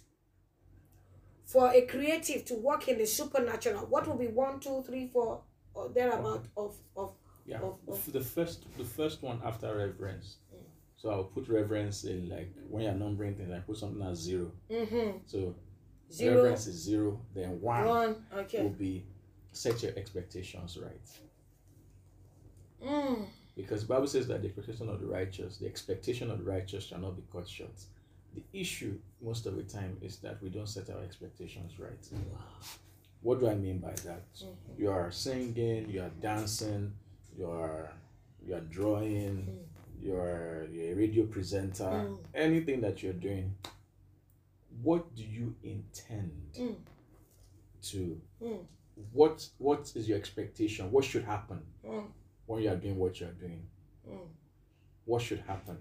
for 1.45 1.71
a 1.73 1.83
creative 1.83 2.45
to 2.47 2.55
work 2.55 2.89
in 2.89 2.99
the 2.99 3.07
supernatural, 3.07 3.87
what 3.87 4.07
would 4.07 4.19
be 4.19 4.27
one, 4.29 4.61
two, 4.61 4.83
three, 4.87 5.09
four, 5.09 5.41
or 5.75 5.89
thereabout 5.89 6.45
of 6.57 6.77
of 6.97 7.15
Yeah, 7.47 7.61
Of- 7.61 7.79
of- 7.89 8.13
the 8.13 8.21
first 8.21 8.65
the 8.77 8.85
first 8.85 9.23
one 9.23 9.41
after 9.45 9.75
reverence. 9.75 10.37
So 11.01 11.11
I'll 11.11 11.25
put 11.25 11.49
reverence 11.49 12.05
in 12.05 12.29
like 12.29 12.53
when 12.69 12.83
you're 12.85 12.93
numbering 12.93 13.37
things, 13.37 13.53
I 13.53 13.61
put 13.61 13.79
something 13.79 14.03
as 14.05 14.19
zero. 14.19 14.51
mm-hmm. 14.71 15.19
So 15.27 15.55
zero, 16.13 16.37
reverence 16.43 16.67
is 16.67 16.77
zero, 16.77 17.21
then 17.35 17.61
one, 17.61 17.87
one. 17.87 18.17
Okay. 18.37 18.63
will 18.63 18.71
be 18.71 19.05
set 19.53 19.83
your 19.83 19.93
expectations 19.97 20.77
right. 20.77 21.09
Mm. 22.85 23.27
Because 23.57 23.83
the 23.83 23.89
Bible 23.95 24.07
says 24.09 24.27
that 24.29 24.43
the 24.43 24.49
expectation 24.49 24.89
of 24.89 25.01
the 25.01 25.07
righteous, 25.07 25.59
the 25.59 25.67
expectation 25.67 26.31
of 26.31 26.39
the 26.39 26.45
righteous 26.45 26.85
shall 26.85 26.99
not 27.01 27.17
be 27.17 27.23
cut 27.33 27.49
short. 27.49 27.75
The 28.35 28.43
issue 28.53 28.99
most 29.23 29.47
of 29.47 29.57
the 29.57 29.65
time 29.65 29.97
is 30.01 30.19
that 30.19 30.41
we 30.43 30.49
don't 30.49 30.69
set 30.69 30.91
our 30.91 31.03
expectations 31.03 31.79
right. 31.79 32.09
What 33.21 33.41
do 33.41 33.49
I 33.49 33.55
mean 33.55 33.79
by 33.79 33.95
that? 34.05 34.27
Mhm. 34.37 34.79
You 34.79 34.91
are 34.91 35.11
singing, 35.11 35.91
you 35.91 36.03
are 36.03 36.11
dancing, 36.21 36.93
you 37.37 37.51
are 37.51 37.91
you 38.47 38.55
are 38.55 38.61
drawing, 38.61 39.59
you're 40.03 40.67
you're 40.73 40.93
a 40.93 40.95
radio 40.95 41.25
presenter, 41.27 41.85
Mm. 41.85 42.19
anything 42.35 42.81
that 42.83 43.03
you're 43.03 43.13
doing. 43.13 43.55
What 44.83 45.15
do 45.15 45.23
you 45.25 45.55
intend 45.63 46.53
Mm. 46.55 46.77
to? 47.83 48.21
Mm. 48.43 48.65
What 49.13 49.49
what 49.59 49.93
is 49.97 50.09
your 50.09 50.19
expectation? 50.19 50.91
What 50.93 51.05
should 51.05 51.25
happen 51.25 51.61
Mm. 51.85 52.07
when 52.47 52.63
you 52.63 52.71
are 52.71 52.77
doing 52.77 52.97
what 52.99 53.21
you 53.21 53.27
are 53.27 53.33
doing? 53.33 53.63
Mm. 54.09 54.29
what 55.05 55.23
should 55.23 55.41
happen. 55.41 55.77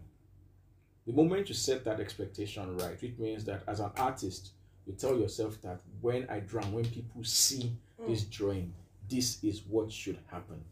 The 1.06 1.12
moment 1.14 1.50
you 1.50 1.56
set 1.56 1.84
that 1.84 2.00
expectation 2.00 2.78
right, 2.78 3.02
which 3.02 3.18
means 3.18 3.44
that 3.46 3.64
as 3.68 3.80
an 3.82 3.92
artist, 3.98 4.52
you 4.86 4.94
tell 4.94 5.18
yourself 5.20 5.62
that 5.62 5.82
when 6.02 6.30
I 6.30 6.40
draw, 6.40 6.64
when 6.68 6.86
people 6.86 7.24
see 7.26 7.74
this 8.08 8.24
drawing, 8.24 8.74
this 9.10 9.44
is 9.44 9.64
what 9.66 9.92
should 9.92 10.18
happen. 10.28 10.64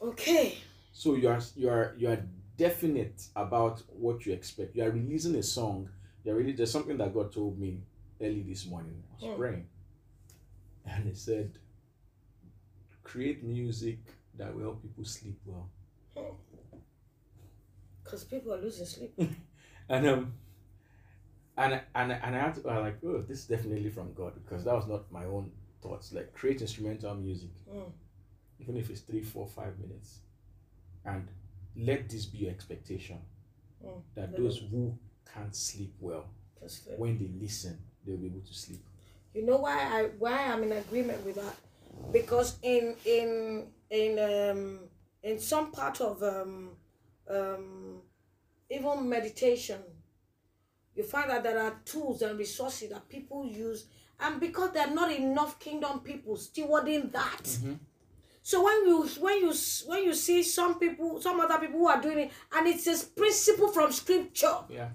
Okay. 0.00 0.58
So 0.98 1.14
you 1.14 1.28
are 1.28 1.40
you 1.54 1.68
are 1.70 1.94
you 1.96 2.08
are 2.08 2.20
definite 2.56 3.22
about 3.36 3.80
what 3.88 4.26
you 4.26 4.32
expect. 4.32 4.74
You 4.74 4.82
are 4.82 4.90
releasing 4.90 5.36
a 5.36 5.44
song. 5.44 5.88
You're 6.24 6.34
really 6.34 6.50
there's 6.50 6.72
something 6.72 6.96
that 6.96 7.14
God 7.14 7.30
told 7.30 7.56
me 7.56 7.82
early 8.20 8.42
this 8.42 8.66
morning. 8.66 9.04
I 9.08 9.14
was 9.14 9.24
Mm. 9.30 9.36
praying, 9.38 9.68
and 10.84 11.04
He 11.04 11.14
said, 11.14 11.56
"Create 13.04 13.44
music 13.44 14.00
that 14.38 14.52
will 14.52 14.62
help 14.62 14.82
people 14.82 15.04
sleep 15.04 15.38
well." 15.46 15.70
Because 18.02 18.24
people 18.24 18.52
are 18.54 18.60
losing 18.60 18.86
sleep. 18.86 19.14
and 19.88 20.04
um 20.08 20.32
and 21.56 21.80
and 21.94 22.10
and 22.12 22.34
I 22.36 22.38
had 22.40 22.54
to 22.56 22.68
I 22.68 22.78
like 22.78 22.98
oh 23.04 23.22
this 23.22 23.38
is 23.38 23.46
definitely 23.46 23.90
from 23.90 24.12
God 24.14 24.32
because 24.42 24.64
that 24.64 24.74
was 24.74 24.88
not 24.88 25.12
my 25.12 25.26
own 25.26 25.52
thoughts 25.80 26.12
like 26.12 26.32
create 26.32 26.60
instrumental 26.60 27.14
music 27.14 27.50
Mm. 27.72 27.92
even 28.58 28.76
if 28.76 28.90
it's 28.90 29.02
three 29.02 29.22
four 29.22 29.46
five 29.46 29.78
minutes 29.78 30.22
and 31.04 31.28
let 31.76 32.08
this 32.08 32.26
be 32.26 32.38
your 32.38 32.50
expectation 32.50 33.18
Mm. 33.84 34.02
that 34.16 34.36
those 34.36 34.58
who 34.58 34.92
can't 35.32 35.54
sleep 35.54 35.94
well 36.00 36.24
when 36.96 37.16
they 37.16 37.28
listen 37.40 37.78
they'll 38.04 38.16
be 38.16 38.26
able 38.26 38.40
to 38.40 38.52
sleep 38.52 38.82
You 39.34 39.46
know 39.46 39.58
why 39.58 39.76
I 39.78 40.04
why 40.18 40.46
I'm 40.52 40.64
in 40.64 40.72
agreement 40.72 41.24
with 41.24 41.36
that? 41.36 41.54
Because 42.12 42.56
in 42.62 42.96
in 43.04 43.68
in 43.90 44.18
um 44.18 44.80
in 45.22 45.38
some 45.38 45.70
part 45.70 46.00
of 46.00 46.20
um 46.24 46.70
um 47.30 48.02
even 48.70 49.08
meditation, 49.08 49.80
you 50.96 51.04
find 51.04 51.30
that 51.30 51.42
there 51.44 51.60
are 51.62 51.80
tools 51.84 52.22
and 52.22 52.38
resources 52.38 52.90
that 52.90 53.08
people 53.08 53.46
use, 53.46 53.86
and 54.20 54.40
because 54.40 54.72
there 54.72 54.86
are 54.88 54.94
not 54.94 55.12
enough 55.12 55.58
kingdom 55.60 56.00
people 56.00 56.36
stewarding 56.36 57.12
that. 57.12 57.58
So 58.50 58.56
when 58.64 58.78
you 58.88 58.96
when 59.24 59.36
you 59.44 59.52
when 59.90 60.04
you 60.04 60.14
see 60.14 60.42
some 60.42 60.78
people, 60.78 61.20
some 61.20 61.38
other 61.38 61.58
people 61.58 61.80
who 61.80 61.88
are 61.88 62.00
doing 62.00 62.18
it, 62.24 62.30
and 62.54 62.66
it's 62.66 62.86
a 62.86 63.06
principle 63.20 63.68
from 63.68 63.92
scripture, 63.92 64.58
yeah 64.70 64.88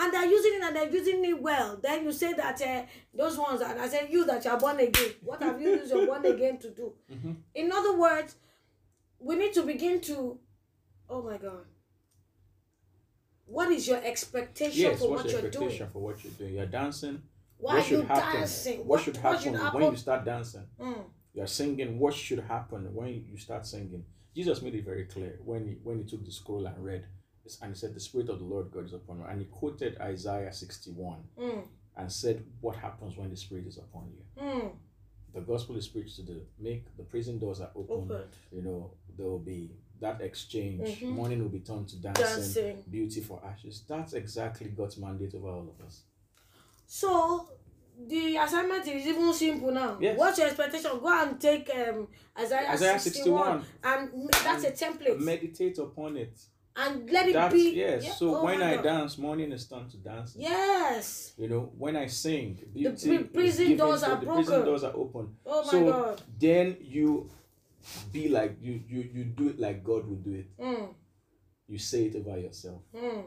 and 0.00 0.12
they're 0.12 0.26
using 0.26 0.52
it 0.56 0.62
and 0.62 0.76
they're 0.76 0.90
using 0.90 1.24
it 1.24 1.40
well. 1.42 1.78
Then 1.82 2.04
you 2.04 2.12
say 2.12 2.34
that 2.34 2.60
uh, 2.62 2.82
those 3.14 3.36
ones, 3.38 3.62
and 3.62 3.80
I 3.80 3.88
said, 3.88 4.08
you 4.10 4.24
that 4.26 4.44
you're 4.44 4.58
born 4.58 4.78
again, 4.78 5.12
what 5.22 5.42
have 5.42 5.60
you 5.60 5.70
used 5.70 5.90
your 5.92 6.06
born 6.06 6.24
again 6.26 6.58
to 6.58 6.70
do? 6.70 6.92
Mhm. 7.14 7.36
In 7.54 7.72
other 7.72 7.96
words, 7.96 8.36
we 9.18 9.34
need 9.36 9.54
to 9.54 9.62
begin 9.62 10.00
to, 10.02 10.38
oh 11.08 11.22
my 11.22 11.38
God, 11.38 11.64
what 13.46 13.70
is 13.72 13.88
your 13.88 14.00
expectation 14.04 14.82
yes 14.82 14.98
for 15.00 15.10
what's 15.10 15.24
what 15.24 15.32
your 15.32 15.40
you're 15.42 15.50
doing? 15.50 15.64
What's 15.64 15.78
your 15.78 15.86
expectation 15.86 15.86
doing? 15.86 15.92
for 15.92 16.02
what 16.02 16.24
you're 16.24 16.32
doing 16.40 16.54
you're 16.54 16.66
dancing 16.80 17.22
Why 17.56 17.74
what 17.74 17.74
are 17.74 17.78
you 17.90 17.96
should 18.00 18.06
happen 18.06 18.40
dancing? 18.40 18.78
what, 18.86 19.00
should 19.00 19.16
happen 19.16 19.52
when 19.52 19.62
happen? 19.62 19.82
you 19.92 19.96
start 19.96 20.24
dancing 20.24 20.66
Mm, 20.78 21.04
you're 21.38 21.46
singing 21.46 21.98
what 22.00 22.14
should 22.14 22.40
happen 22.40 22.92
when 22.94 23.24
you 23.30 23.38
start 23.38 23.64
singing? 23.64 24.04
Jesus 24.34 24.60
made 24.60 24.74
it 24.74 24.84
very 24.84 25.04
clear 25.04 25.38
when 25.44 25.66
he 25.68 25.74
when 25.84 25.98
he 25.98 26.04
took 26.04 26.24
the 26.24 26.32
scroll 26.32 26.66
and 26.66 26.84
read 26.84 27.04
and 27.62 27.72
he 27.72 27.78
said 27.78 27.94
the 27.94 28.00
spirit 28.00 28.28
of 28.28 28.38
the 28.40 28.44
lord 28.44 28.70
god 28.70 28.84
is 28.84 28.92
upon 28.92 29.18
me 29.18 29.24
and 29.30 29.38
he 29.40 29.46
quoted 29.46 29.96
isaiah 30.00 30.52
61 30.52 31.16
mm, 31.40 31.62
and 31.96 32.12
said 32.12 32.44
what 32.60 32.76
happens 32.76 33.16
when 33.16 33.30
the 33.30 33.36
spirit 33.36 33.66
is 33.66 33.78
upon 33.78 34.04
you? 34.16 34.42
Mm, 34.42 34.70
the 35.32 35.40
gospel 35.40 35.76
is 35.76 35.88
preached 35.88 36.16
to 36.16 36.22
the 36.22 36.40
make 36.58 36.84
the 36.96 37.04
prison 37.04 37.38
doors 37.38 37.60
are 37.60 37.70
open. 37.76 37.96
Open. 38.10 38.22
you 38.52 38.62
know 38.62 38.90
there 39.16 39.26
will 39.26 39.38
be 39.54 39.70
that 40.00 40.20
exchange. 40.20 41.00
Mhm. 41.00 41.10
morning 41.18 41.38
will 41.42 41.48
be 41.58 41.60
turned 41.60 41.88
to 41.88 41.96
dancing, 41.96 42.24
Dancing. 42.24 42.84
beauty 42.90 43.20
for 43.20 43.40
ashes. 43.44 43.82
That's 43.88 44.12
exactly 44.12 44.68
god's 44.68 44.96
mandate 44.98 45.34
over 45.34 45.48
all 45.48 45.68
of 45.74 45.86
us. 45.86 46.02
So 46.86 47.48
the 48.06 48.36
assignment 48.36 48.86
is 48.86 49.06
even 49.06 49.32
simple 49.34 49.72
now. 49.72 49.98
Yes. 50.00 50.18
What's 50.18 50.38
your 50.38 50.46
expectation? 50.48 50.90
Go 51.00 51.08
and 51.22 51.40
take 51.40 51.68
um, 51.74 52.08
Isaiah, 52.38 52.70
Isaiah 52.70 52.98
61, 52.98 53.62
61. 53.62 53.64
and 53.84 54.30
that's 54.44 54.64
a 54.64 54.70
template. 54.72 55.18
meditate 55.20 55.78
upon 55.78 56.16
it 56.16 56.38
and 56.76 57.10
let 57.10 57.28
it 57.28 57.32
that's 57.32 57.52
be. 57.54 57.72
yes 57.74 58.04
Yeah, 58.04 58.12
so 58.12 58.36
oh 58.36 58.44
when 58.44 58.62
i 58.62 58.76
God. 58.76 58.84
dance 58.84 59.18
morning 59.18 59.50
is 59.50 59.66
time 59.66 59.88
to 59.90 59.96
dance. 59.96 60.34
Yes. 60.38 61.32
You 61.36 61.48
know, 61.48 61.72
when 61.76 61.96
I 61.96 62.06
sing, 62.06 62.60
is 62.74 63.02
prison 63.32 63.64
given 63.64 63.76
doors 63.78 64.02
to- 64.02 64.12
are 64.12 64.20
the 64.20 64.26
prison 64.26 64.64
doors 64.64 64.84
are 64.84 64.94
open. 64.94 65.34
Oh 65.44 65.64
my 65.64 65.70
so 65.70 65.84
God. 65.92 66.22
then 66.38 66.76
you 66.80 67.28
be 68.12 68.28
like 68.28 68.56
you 68.60 68.80
you 68.88 69.08
you 69.12 69.24
do 69.24 69.48
it 69.48 69.58
like 69.58 69.82
God 69.82 70.06
would 70.06 70.22
do 70.22 70.34
it. 70.34 70.56
Mm, 70.58 70.94
You 71.66 71.78
say 71.78 72.04
it 72.06 72.14
over 72.16 72.38
yourself. 72.38 72.80
mm, 72.94 73.24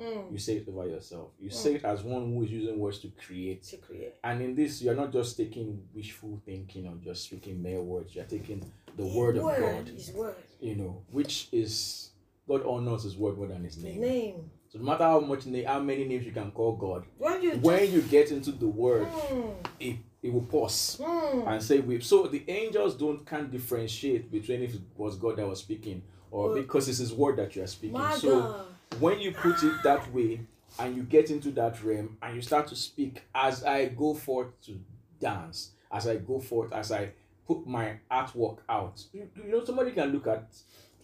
mm. 0.00 0.32
You 0.32 0.38
say 0.38 0.56
it 0.58 0.68
over 0.68 0.86
yourself. 0.88 1.30
You 1.40 1.50
say 1.50 1.74
it 1.76 1.84
as 1.84 2.02
one 2.02 2.22
who 2.32 2.42
is 2.44 2.50
using 2.50 2.78
words 2.78 2.98
to 3.00 3.08
create. 3.08 3.62
To 3.64 3.76
create. 3.78 4.14
And 4.22 4.40
in 4.42 4.54
this, 4.54 4.82
you're 4.82 4.94
not 4.94 5.12
just 5.12 5.36
taking 5.36 5.82
wishful 5.94 6.40
thinking 6.44 6.86
or 6.86 6.94
just 7.02 7.24
speaking 7.24 7.62
mere 7.62 7.80
words. 7.82 8.14
You're 8.14 8.24
taking 8.24 8.70
the 8.96 9.04
word 9.06 9.36
of 9.36 9.42
God. 9.44 9.88
His 9.88 10.10
word. 10.12 10.34
You 10.60 10.74
know, 10.76 11.02
which 11.10 11.48
is 11.52 12.10
God 12.48 12.64
honors 12.66 13.02
His 13.04 13.16
word 13.16 13.36
more 13.38 13.46
than 13.48 13.64
His 13.64 13.74
His 13.74 13.84
name. 13.84 14.00
name. 14.00 14.50
So 14.68 14.78
no 14.78 14.84
matter 14.84 15.04
how 15.04 15.20
much 15.20 15.46
na- 15.46 15.66
how 15.66 15.80
many 15.80 16.04
names 16.04 16.26
you 16.26 16.32
can 16.32 16.50
call 16.50 16.76
God, 16.76 17.04
When 17.18 17.40
you 17.42 17.52
when 17.58 17.90
you 17.92 18.02
get 18.02 18.32
into 18.32 18.52
the 18.52 18.66
word, 18.66 19.06
Mm, 19.06 19.54
it, 19.78 19.96
it 20.22 20.32
will 20.32 20.42
pause. 20.42 20.98
mm, 21.00 21.46
and 21.46 21.62
say 21.62 21.78
we 21.78 22.00
so 22.00 22.26
the 22.26 22.42
angels 22.48 22.96
don't 22.96 23.24
can't 23.24 23.50
differentiate 23.50 24.30
between 24.30 24.62
if 24.62 24.74
it 24.74 24.80
was 24.96 25.16
God 25.16 25.36
that 25.36 25.46
was 25.46 25.60
speaking 25.60 26.02
or 26.32 26.46
Well, 26.48 26.54
because 26.62 26.88
it's 26.88 26.98
his 26.98 27.12
word 27.12 27.36
that 27.36 27.54
you 27.54 27.62
are 27.62 27.66
speaking. 27.68 28.00
So 28.18 28.40
God. 28.40 28.66
When 29.00 29.20
you 29.20 29.32
put 29.32 29.62
it 29.62 29.82
that 29.84 30.12
way 30.12 30.40
and 30.78 30.96
you 30.96 31.02
get 31.02 31.30
into 31.30 31.50
that 31.52 31.82
realm 31.82 32.16
and 32.22 32.36
you 32.36 32.42
start 32.42 32.66
to 32.68 32.76
speak 32.76 33.22
as 33.34 33.64
I 33.64 33.86
go 33.86 34.14
forth 34.14 34.60
to 34.66 34.78
dance, 35.20 35.72
as 35.92 36.06
I 36.06 36.16
go 36.16 36.40
forth, 36.40 36.72
as 36.72 36.92
I 36.92 37.10
put 37.46 37.66
my 37.66 37.98
artwork 38.10 38.58
out. 38.68 39.02
You, 39.12 39.28
you 39.36 39.50
know, 39.50 39.64
somebody 39.64 39.92
can 39.92 40.10
look 40.12 40.26
at 40.26 40.50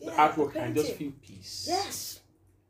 the 0.01 0.07
Yeah, 0.07 0.29
artwork 0.29 0.57
and 0.57 0.75
just 0.75 0.95
feel 0.95 1.13
peace. 1.23 1.67
Yes. 1.69 2.21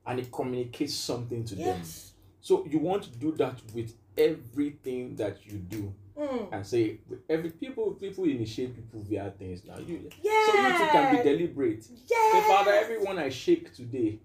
And 0.06 0.18
it 0.20 0.30
communicates 0.30 0.94
something 0.94 1.44
to 1.44 1.54
them. 1.54 1.78
Yes. 1.78 2.12
So 2.40 2.66
you 2.66 2.78
want 2.78 3.04
to 3.04 3.10
do 3.10 3.32
that 3.32 3.60
with 3.74 3.94
everything 4.18 5.16
that 5.16 5.44
you 5.46 5.58
do 5.58 5.94
Mm. 6.14 6.52
and 6.52 6.66
say 6.66 6.98
every 7.26 7.48
people 7.50 7.92
people 7.92 8.24
initiate 8.24 8.76
people 8.76 9.00
via 9.00 9.30
things 9.38 9.64
now. 9.64 9.78
You 9.78 10.10
Yeah. 10.22 10.46
so 10.46 10.54
you 10.60 10.68
too 10.76 10.86
can 10.92 11.16
be 11.16 11.22
deliberate. 11.22 11.86
Yeah. 12.06 12.32
Say, 12.32 12.40
Father, 12.42 12.72
everyone 12.72 13.18
I 13.18 13.30
shake 13.30 13.72
today, 13.72 14.18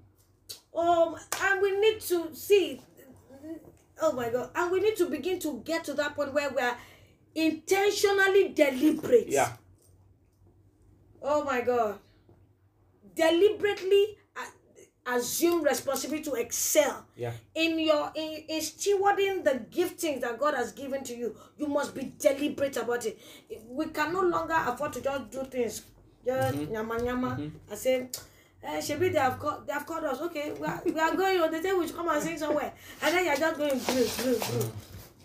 Um, 0.77 1.15
and 1.41 1.61
we 1.61 1.79
need 1.79 1.99
to 2.01 2.33
see. 2.35 2.81
Oh 3.99 4.11
my 4.11 4.29
God! 4.29 4.51
And 4.53 4.71
we 4.71 4.79
need 4.79 4.95
to 4.97 5.09
begin 5.09 5.39
to 5.39 5.61
get 5.65 5.83
to 5.85 5.93
that 5.95 6.15
point 6.15 6.31
where 6.33 6.49
we 6.51 6.61
are 6.61 6.77
intentionally 7.33 8.49
deliberate. 8.49 9.27
yeah, 9.27 9.53
Oh 11.21 11.43
my 11.43 11.61
God! 11.61 11.97
Deliberately 13.15 14.17
assume 15.07 15.63
responsibility 15.63 16.23
to 16.29 16.33
excel 16.33 17.05
yeah, 17.15 17.31
in 17.55 17.79
your 17.79 18.11
in, 18.13 18.43
in 18.49 18.59
stewarding 18.59 19.43
the 19.43 19.51
giftings 19.71 20.21
that 20.21 20.37
God 20.37 20.53
has 20.53 20.73
given 20.73 21.03
to 21.05 21.15
you. 21.15 21.35
You 21.57 21.67
must 21.67 21.95
be 21.95 22.13
deliberate 22.19 22.77
about 22.77 23.05
it. 23.05 23.17
We 23.69 23.85
can 23.87 24.13
no 24.13 24.21
longer 24.21 24.55
afford 24.55 24.93
to 24.93 25.01
just 25.01 25.31
do 25.31 25.43
things 25.45 25.83
just 26.25 26.57
nyama 26.69 27.01
nyama 27.01 27.39
and 27.69 27.79
say. 27.79 28.09
Eh, 28.63 28.79
Shebi, 28.79 29.11
they 29.13 29.19
have 29.19 29.39
called, 29.39 29.67
they 29.67 29.73
have 29.73 29.85
called 29.85 30.03
us. 30.03 30.19
Okay, 30.21 30.51
we 30.53 30.65
are, 30.65 30.81
we 30.83 30.99
are 30.99 31.15
going 31.15 31.39
on. 31.41 31.51
the 31.51 31.61
say 31.61 31.73
we 31.73 31.85
should 31.87 31.95
come 31.95 32.09
and 32.09 32.21
sing 32.21 32.37
somewhere, 32.37 32.73
and 33.01 33.15
then 33.15 33.25
you're 33.25 33.35
just 33.35 33.57
going 33.57 33.79
blue, 33.79 34.07
blue, 34.23 34.39
blue. 34.59 34.71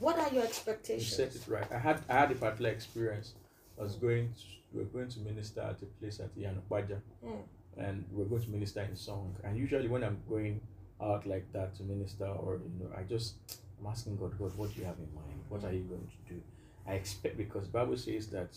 What 0.01 0.19
are 0.19 0.29
your 0.33 0.45
expectations? 0.45 1.11
you 1.11 1.17
said 1.17 1.35
it 1.35 1.49
right. 1.49 1.67
I 1.73 1.79
had 1.79 2.01
I 2.09 2.13
had 2.21 2.33
a 2.33 2.35
particular 2.35 2.71
experience. 2.71 3.35
I 3.79 3.83
was 3.85 3.97
going 3.97 4.33
to 4.35 4.43
we 4.73 4.81
were 4.81 4.87
going 4.91 5.09
to 5.09 5.21
minister 5.21 5.61
at 5.61 5.81
a 5.83 5.87
place 6.01 6.21
at 6.21 6.35
Yanukwaja, 6.37 7.01
Mm. 7.25 7.43
and 7.79 8.05
we 8.13 8.23
are 8.23 8.27
going 8.27 8.43
to 8.43 8.51
minister 8.51 8.81
in 8.83 8.95
song. 8.97 9.35
And 9.45 9.57
usually 9.57 9.89
when 9.89 10.03
I'm 10.05 10.19
going 10.29 10.61
out 11.01 11.27
like 11.27 11.51
that 11.53 11.75
to 11.77 11.83
minister, 11.85 12.27
or 12.27 12.61
you 12.65 12.85
know, 12.85 12.91
I 12.97 13.03
just 13.03 13.37
I'm 13.81 13.87
asking 13.91 14.17
God, 14.19 14.39
God, 14.39 14.55
what 14.57 14.75
do 14.75 14.81
you 14.81 14.87
have 14.87 14.99
in 14.99 15.09
mind? 15.15 15.41
What 15.49 15.65
are 15.65 15.73
you 15.73 15.81
going 15.85 16.07
to 16.29 16.35
do? 16.35 16.41
I 16.87 16.95
expect 16.95 17.37
because 17.39 17.67
Bible 17.69 17.97
says 17.97 18.29
that 18.29 18.55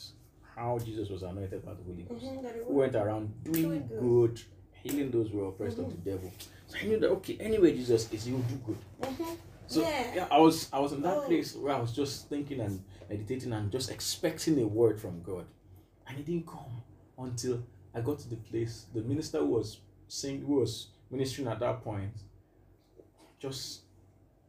how 0.56 0.80
Jesus 0.80 1.10
was 1.10 1.24
anointed 1.24 1.66
by 1.66 1.74
the 1.74 1.84
Holy 1.84 2.04
Ghost. 2.04 2.26
Mhm, 2.26 2.66
who 2.68 2.74
went 2.74 2.96
around 2.96 3.44
doing 3.44 3.64
Doing 3.64 3.88
good. 3.88 4.00
good, 4.00 4.42
healing 4.86 5.10
those 5.12 5.30
who 5.32 5.40
were 5.40 5.48
oppressed 5.48 5.80
of 5.80 5.90
the 5.90 6.12
devil. 6.12 6.32
So 6.68 6.78
I 6.80 6.86
knew 6.86 7.00
that 7.00 7.10
okay, 7.10 7.38
anyway, 7.40 7.74
Jesus 7.76 8.12
is 8.12 8.26
he 8.26 8.32
will 8.34 8.40
do 8.42 8.56
good. 8.66 8.78
Mhm. 9.02 9.38
So 9.68 9.82
Yeah. 9.82 10.16
yeah. 10.16 10.28
I 10.30 10.38
was 10.40 10.70
I 10.72 10.80
was 10.80 10.94
in 10.94 11.02
that 11.02 11.18
Oh. 11.18 11.22
place 11.22 11.56
where 11.56 11.74
I 11.74 11.80
was 11.80 11.92
just 11.92 12.30
thinking 12.30 12.60
and 12.60 12.84
meditating 13.10 13.52
and 13.52 13.72
just 13.72 13.90
expecting 13.90 14.62
a 14.62 14.68
word 14.68 15.00
from 15.00 15.22
God. 15.24 15.46
And 16.08 16.20
it 16.20 16.26
didn't 16.26 16.46
come 16.48 16.84
until 17.18 17.64
I 17.96 18.02
got 18.02 18.20
to 18.20 18.30
the 18.30 18.36
place. 18.36 18.86
The 18.94 19.02
minister 19.02 19.40
who 19.40 19.48
was 19.48 19.80
saying 20.08 20.42
who 20.46 20.56
was 20.60 20.90
ministering 21.10 21.48
at 21.48 21.60
that 21.62 21.82
point, 21.84 22.14
just 23.40 23.82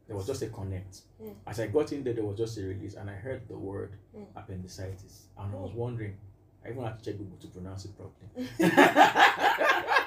there 0.07 0.15
was 0.15 0.27
just 0.27 0.41
a 0.43 0.47
connect. 0.47 1.01
Mm. 1.21 1.33
As 1.47 1.59
I 1.59 1.67
got 1.67 1.91
in 1.91 2.03
there, 2.03 2.13
there 2.13 2.23
was 2.23 2.37
just 2.37 2.57
a 2.59 2.61
release, 2.61 2.93
and 2.93 3.09
I 3.09 3.13
heard 3.15 3.47
the 3.47 3.57
word 3.57 3.91
Mm. 4.15 4.25
appendicitis, 4.35 5.27
and 5.37 5.51
I 5.53 5.57
was 5.57 5.71
Mm. 5.71 5.75
wondering. 5.75 6.17
I 6.65 6.69
even 6.71 6.83
had 6.83 6.99
to 6.99 7.05
check 7.05 7.17
Google 7.17 7.37
to 7.37 7.47
pronounce 7.47 7.85
it 7.85 7.91
properly. 7.97 8.29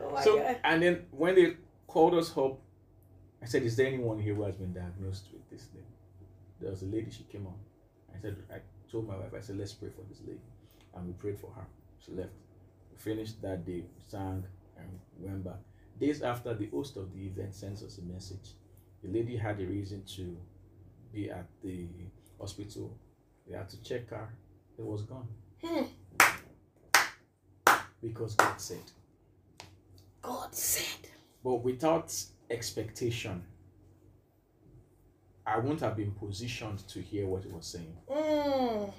Oh 0.00 0.20
so 0.22 0.38
God. 0.38 0.56
and 0.64 0.82
then 0.82 1.06
when 1.10 1.34
they 1.34 1.56
called 1.86 2.14
us 2.14 2.36
up, 2.36 2.58
I 3.42 3.46
said, 3.46 3.62
"Is 3.62 3.76
there 3.76 3.86
anyone 3.86 4.18
here 4.20 4.34
who 4.34 4.42
has 4.44 4.56
been 4.56 4.72
diagnosed 4.72 5.28
with 5.32 5.48
this 5.50 5.64
thing?" 5.66 5.84
There 6.60 6.70
was 6.70 6.82
a 6.82 6.86
lady. 6.86 7.10
She 7.10 7.24
came 7.24 7.46
on. 7.46 7.54
I 8.14 8.20
said, 8.20 8.36
I 8.52 8.58
told 8.90 9.06
my 9.08 9.16
wife, 9.16 9.32
I 9.36 9.40
said, 9.40 9.58
"Let's 9.58 9.72
pray 9.72 9.90
for 9.90 10.02
this 10.08 10.20
lady," 10.26 10.40
and 10.94 11.06
we 11.06 11.12
prayed 11.14 11.38
for 11.38 11.50
her. 11.52 11.66
She 12.04 12.12
left. 12.12 12.30
We 12.92 12.98
finished 12.98 13.40
that 13.42 13.64
day, 13.64 13.84
sang, 14.08 14.44
and 14.78 14.88
went 15.18 15.44
back. 15.44 15.58
Days 16.00 16.22
after, 16.22 16.54
the 16.54 16.66
host 16.66 16.96
of 16.96 17.12
the 17.14 17.26
event 17.26 17.54
sends 17.54 17.82
us 17.82 17.98
a 17.98 18.02
message. 18.02 18.52
The 19.02 19.08
lady 19.10 19.36
had 19.36 19.60
a 19.60 19.66
reason 19.66 20.02
to 20.16 20.36
be 21.12 21.30
at 21.30 21.46
the 21.62 21.86
hospital. 22.40 22.96
We 23.46 23.54
had 23.54 23.68
to 23.70 23.82
check 23.82 24.08
her. 24.10 24.28
It 24.78 24.84
was 24.84 25.02
gone 25.02 25.28
Hmm. 25.62 25.84
because 28.02 28.34
God 28.34 28.60
said. 28.60 28.82
God 30.26 30.54
said. 30.54 31.08
But 31.44 31.56
without 31.62 32.12
expectation, 32.50 33.44
I 35.46 35.58
wouldn't 35.58 35.80
have 35.80 35.96
been 35.96 36.10
positioned 36.12 36.80
to 36.88 37.00
hear 37.00 37.26
what 37.26 37.44
he 37.44 37.50
was 37.50 37.66
saying. 37.66 37.96
Mm. 38.10 38.92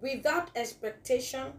Without 0.00 0.50
expectation, 0.56 1.52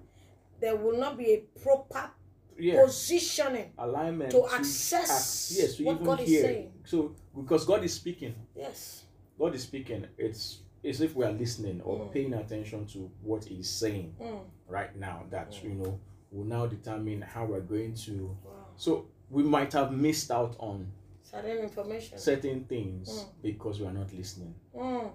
there 0.59 0.75
will 0.75 0.97
not 0.97 1.17
be 1.17 1.33
a 1.33 1.37
proper 1.61 2.11
Yeah. 2.57 2.83
positioning. 2.83 3.71
Alignment 3.77 4.31
To 4.31 4.45
access 4.47 5.51
ac- 5.51 5.61
yes, 5.61 5.75
to 5.77 5.83
what 5.85 6.03
God 6.03 6.19
is 6.19 6.41
saying. 6.41 6.73
So 6.83 7.15
because 7.33 7.65
God 7.65 7.83
is 7.85 7.93
speaking, 7.93 8.35
Yes. 8.55 9.05
God 9.37 9.55
is 9.55 9.63
speaking. 9.63 10.05
It's 10.17 10.59
as 10.83 10.99
if 10.99 11.15
we 11.15 11.23
are 11.25 11.31
listening 11.31 11.79
or 11.81 11.99
Mm. 11.99 12.11
paying 12.11 12.33
attention 12.33 12.85
to 12.87 13.09
what 13.21 13.45
He's 13.45 13.69
saying 13.69 14.13
Mm. 14.19 14.41
right 14.67 14.93
now. 14.97 15.25
That 15.29 15.51
Mm. 15.51 15.63
you 15.63 15.69
know 15.75 15.99
will 16.31 16.43
now 16.45 16.67
determine 16.67 17.21
how 17.21 17.45
we're 17.45 17.61
going 17.61 17.93
to. 17.93 18.37
Wow. 18.43 18.58
So 18.79 19.05
we 19.29 19.43
might 19.43 19.73
have 19.73 19.91
missed 19.91 20.31
out 20.31 20.55
on 20.59 20.87
Certain 21.21 21.57
information. 21.57 22.17
certain 22.17 22.63
things 22.63 23.09
Mm. 23.09 23.25
because 23.43 23.79
we 23.81 23.85
are 23.85 23.91
not 23.93 24.11
listening 24.13 24.55
Mm. 24.75 25.11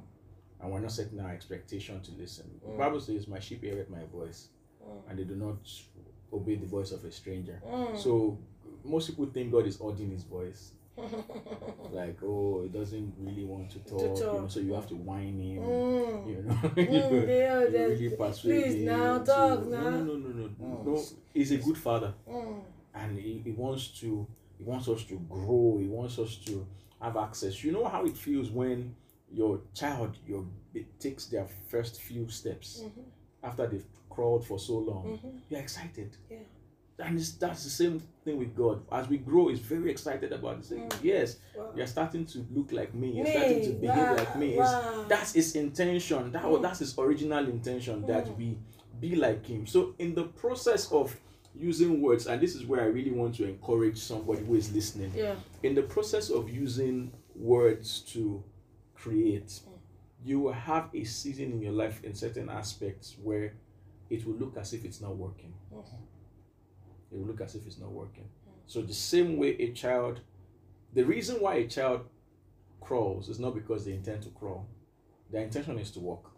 and 0.61 0.72
we're 0.72 0.81
not 0.81 0.92
setting 0.92 1.18
our 1.18 1.31
expectation 1.33 2.00
to 2.03 2.12
listen. 2.12 2.61
The 2.62 2.72
Mm. 2.72 2.79
Bible 2.79 3.00
says, 3.00 3.27
"My 3.27 3.40
sheep 3.40 3.62
hear 3.62 3.87
my 3.88 4.05
voice, 4.05 4.48
Mm. 4.83 5.09
and 5.11 5.18
they 5.18 5.24
do 5.24 5.35
not 5.35 5.57
obey 6.33 6.57
the 6.57 6.66
voice 6.66 6.92
of 6.92 7.05
a 7.05 7.11
stranger." 7.11 7.61
Mm. 7.66 7.96
So 7.96 8.38
most 8.85 9.09
people 9.09 9.27
think 9.27 9.50
God 9.50 9.66
is 9.66 9.81
auditing 9.81 10.11
His 10.11 10.24
voice. 10.24 10.72
like 11.90 12.22
oh 12.22 12.62
he 12.62 12.68
doesn't 12.68 13.14
really 13.18 13.44
want 13.44 13.68
to 13.68 13.79
talk, 13.81 13.98
to 14.16 14.20
you 14.24 14.33
know, 14.40 14.46
so 14.46 14.61
you 14.61 14.72
have 14.74 14.87
to 14.87 14.94
whine 14.94 15.40
him 15.40 15.61
Mm. 15.64 16.29
you 16.29 16.42
know 16.42 16.55
Mm, 16.77 17.11
you 17.11 18.07
really 18.07 18.16
persuade 18.16 18.62
please 18.62 18.74
him 18.74 18.85
now, 18.85 19.18
to- 19.18 19.24
talk 19.24 19.66
no, 19.66 19.70
now. 19.81 19.90
no 19.90 20.05
no 20.05 20.14
no 20.16 20.29
no 20.29 20.48
Mm. 20.48 20.87
no 20.87 21.03
he's 21.35 21.50
a 21.50 21.57
good 21.59 21.77
father 21.77 22.14
Mm. 22.29 22.61
And 22.94 23.18
he, 23.18 23.40
he 23.44 23.50
wants 23.52 23.88
to 24.00 24.26
he 24.59 24.64
wants 24.64 24.88
us 24.88 25.04
to 25.04 25.16
grow 25.28 25.78
he 25.80 25.88
wants 25.88 26.18
us 26.18 26.37
to 26.37 26.66
have 27.00 27.16
access 27.16 27.62
you 27.64 27.72
know 27.72 27.87
how 27.87 28.04
it 28.04 28.16
feels 28.16 28.50
when 28.50 28.94
your 29.33 29.61
child 29.74 30.16
your 30.26 30.44
it 30.74 30.87
takes 31.00 31.26
their 31.26 31.46
first 31.68 32.00
few 32.00 32.28
steps 32.28 32.83
Mhm. 32.85 33.02
after 33.42 33.66
they've 33.66 33.87
crawled 34.09 34.44
for 34.46 34.59
so 34.59 34.78
long 34.78 35.18
Mhm. 35.22 35.40
you're 35.50 35.61
excited 35.61 36.16
Yeah. 36.30 36.38
and 37.00 37.18
it's, 37.18 37.33
that's 37.33 37.64
the 37.64 37.70
same 37.70 38.00
thing 38.24 38.38
with 38.38 38.54
god 38.54 38.83
as 38.92 39.09
we 39.09 39.18
grow 39.18 39.48
he's 39.48 39.59
very 39.59 39.90
excited 39.90 40.33
about 40.33 40.59
it 40.59 40.64
saying 40.64 40.88
Mm. 40.88 41.02
yes 41.02 41.38
Wow. 41.57 41.72
you're 41.76 41.87
starting 41.88 42.24
to 42.26 42.46
look 42.52 42.70
like 42.72 42.94
me. 42.94 43.09
You're 43.16 43.24
Me, 43.24 43.30
starting 43.33 43.62
to 43.64 43.72
behave 43.72 44.09
wow, 44.09 44.16
like 44.16 44.37
me. 44.38 44.57
Wow. 44.57 45.04
That's 45.09 45.33
his 45.33 45.54
intention. 45.57 46.30
That 46.33 46.48
was 46.48 46.59
Mm. 46.61 46.62
that's 46.62 46.78
his 46.78 46.96
original 46.98 47.44
intention 47.48 48.07
that 48.07 48.26
Mm. 48.26 48.37
we 48.38 48.59
be 49.00 49.16
like 49.16 49.44
him. 49.46 49.66
So 49.66 49.94
in 49.98 50.14
the 50.14 50.24
process 50.24 50.90
of 50.92 51.16
using 51.54 52.00
words, 52.02 52.26
and 52.26 52.40
this 52.40 52.54
is 52.54 52.66
where 52.66 52.80
I 52.82 52.86
really 52.86 53.10
want 53.12 53.34
to 53.36 53.44
encourage 53.48 53.98
somebody 53.98 54.44
who 54.44 54.54
is 54.56 54.72
listening. 54.72 55.12
Yeah. 55.14 55.36
In 55.62 55.74
the 55.74 55.82
process 55.82 56.30
of 56.30 56.48
using 56.50 57.12
words 57.36 58.00
to 58.12 58.42
create, 58.94 59.46
Mm. 59.48 59.78
you 60.24 60.40
will 60.40 60.52
have 60.52 60.90
a 60.94 61.04
season 61.04 61.52
in 61.52 61.60
your 61.60 61.72
life 61.72 62.02
in 62.04 62.14
certain 62.14 62.48
aspects 62.48 63.16
where 63.22 63.54
it 64.10 64.24
will 64.26 64.34
look 64.34 64.56
as 64.56 64.72
if 64.72 64.84
it's 64.84 65.00
not 65.00 65.16
working. 65.16 65.52
Mhm. 65.72 65.84
It 67.12 67.18
will 67.18 67.26
look 67.26 67.40
as 67.40 67.54
if 67.54 67.66
it's 67.66 67.78
not 67.78 67.90
working. 67.92 68.28
So 68.66 68.80
the 68.82 68.94
same 68.94 69.36
way 69.38 69.50
a 69.60 69.72
child, 69.72 70.20
the 70.94 71.04
reason 71.04 71.40
why 71.40 71.56
a 71.56 71.68
child 71.68 72.06
crawls 72.80 73.28
is 73.28 73.38
not 73.38 73.54
because 73.54 73.84
they 73.84 73.92
intend 73.92 74.22
to 74.22 74.30
crawl. 74.30 74.66
Their 75.30 75.42
intention 75.42 75.78
is 75.78 75.90
to 75.92 76.00
walk. 76.00 76.30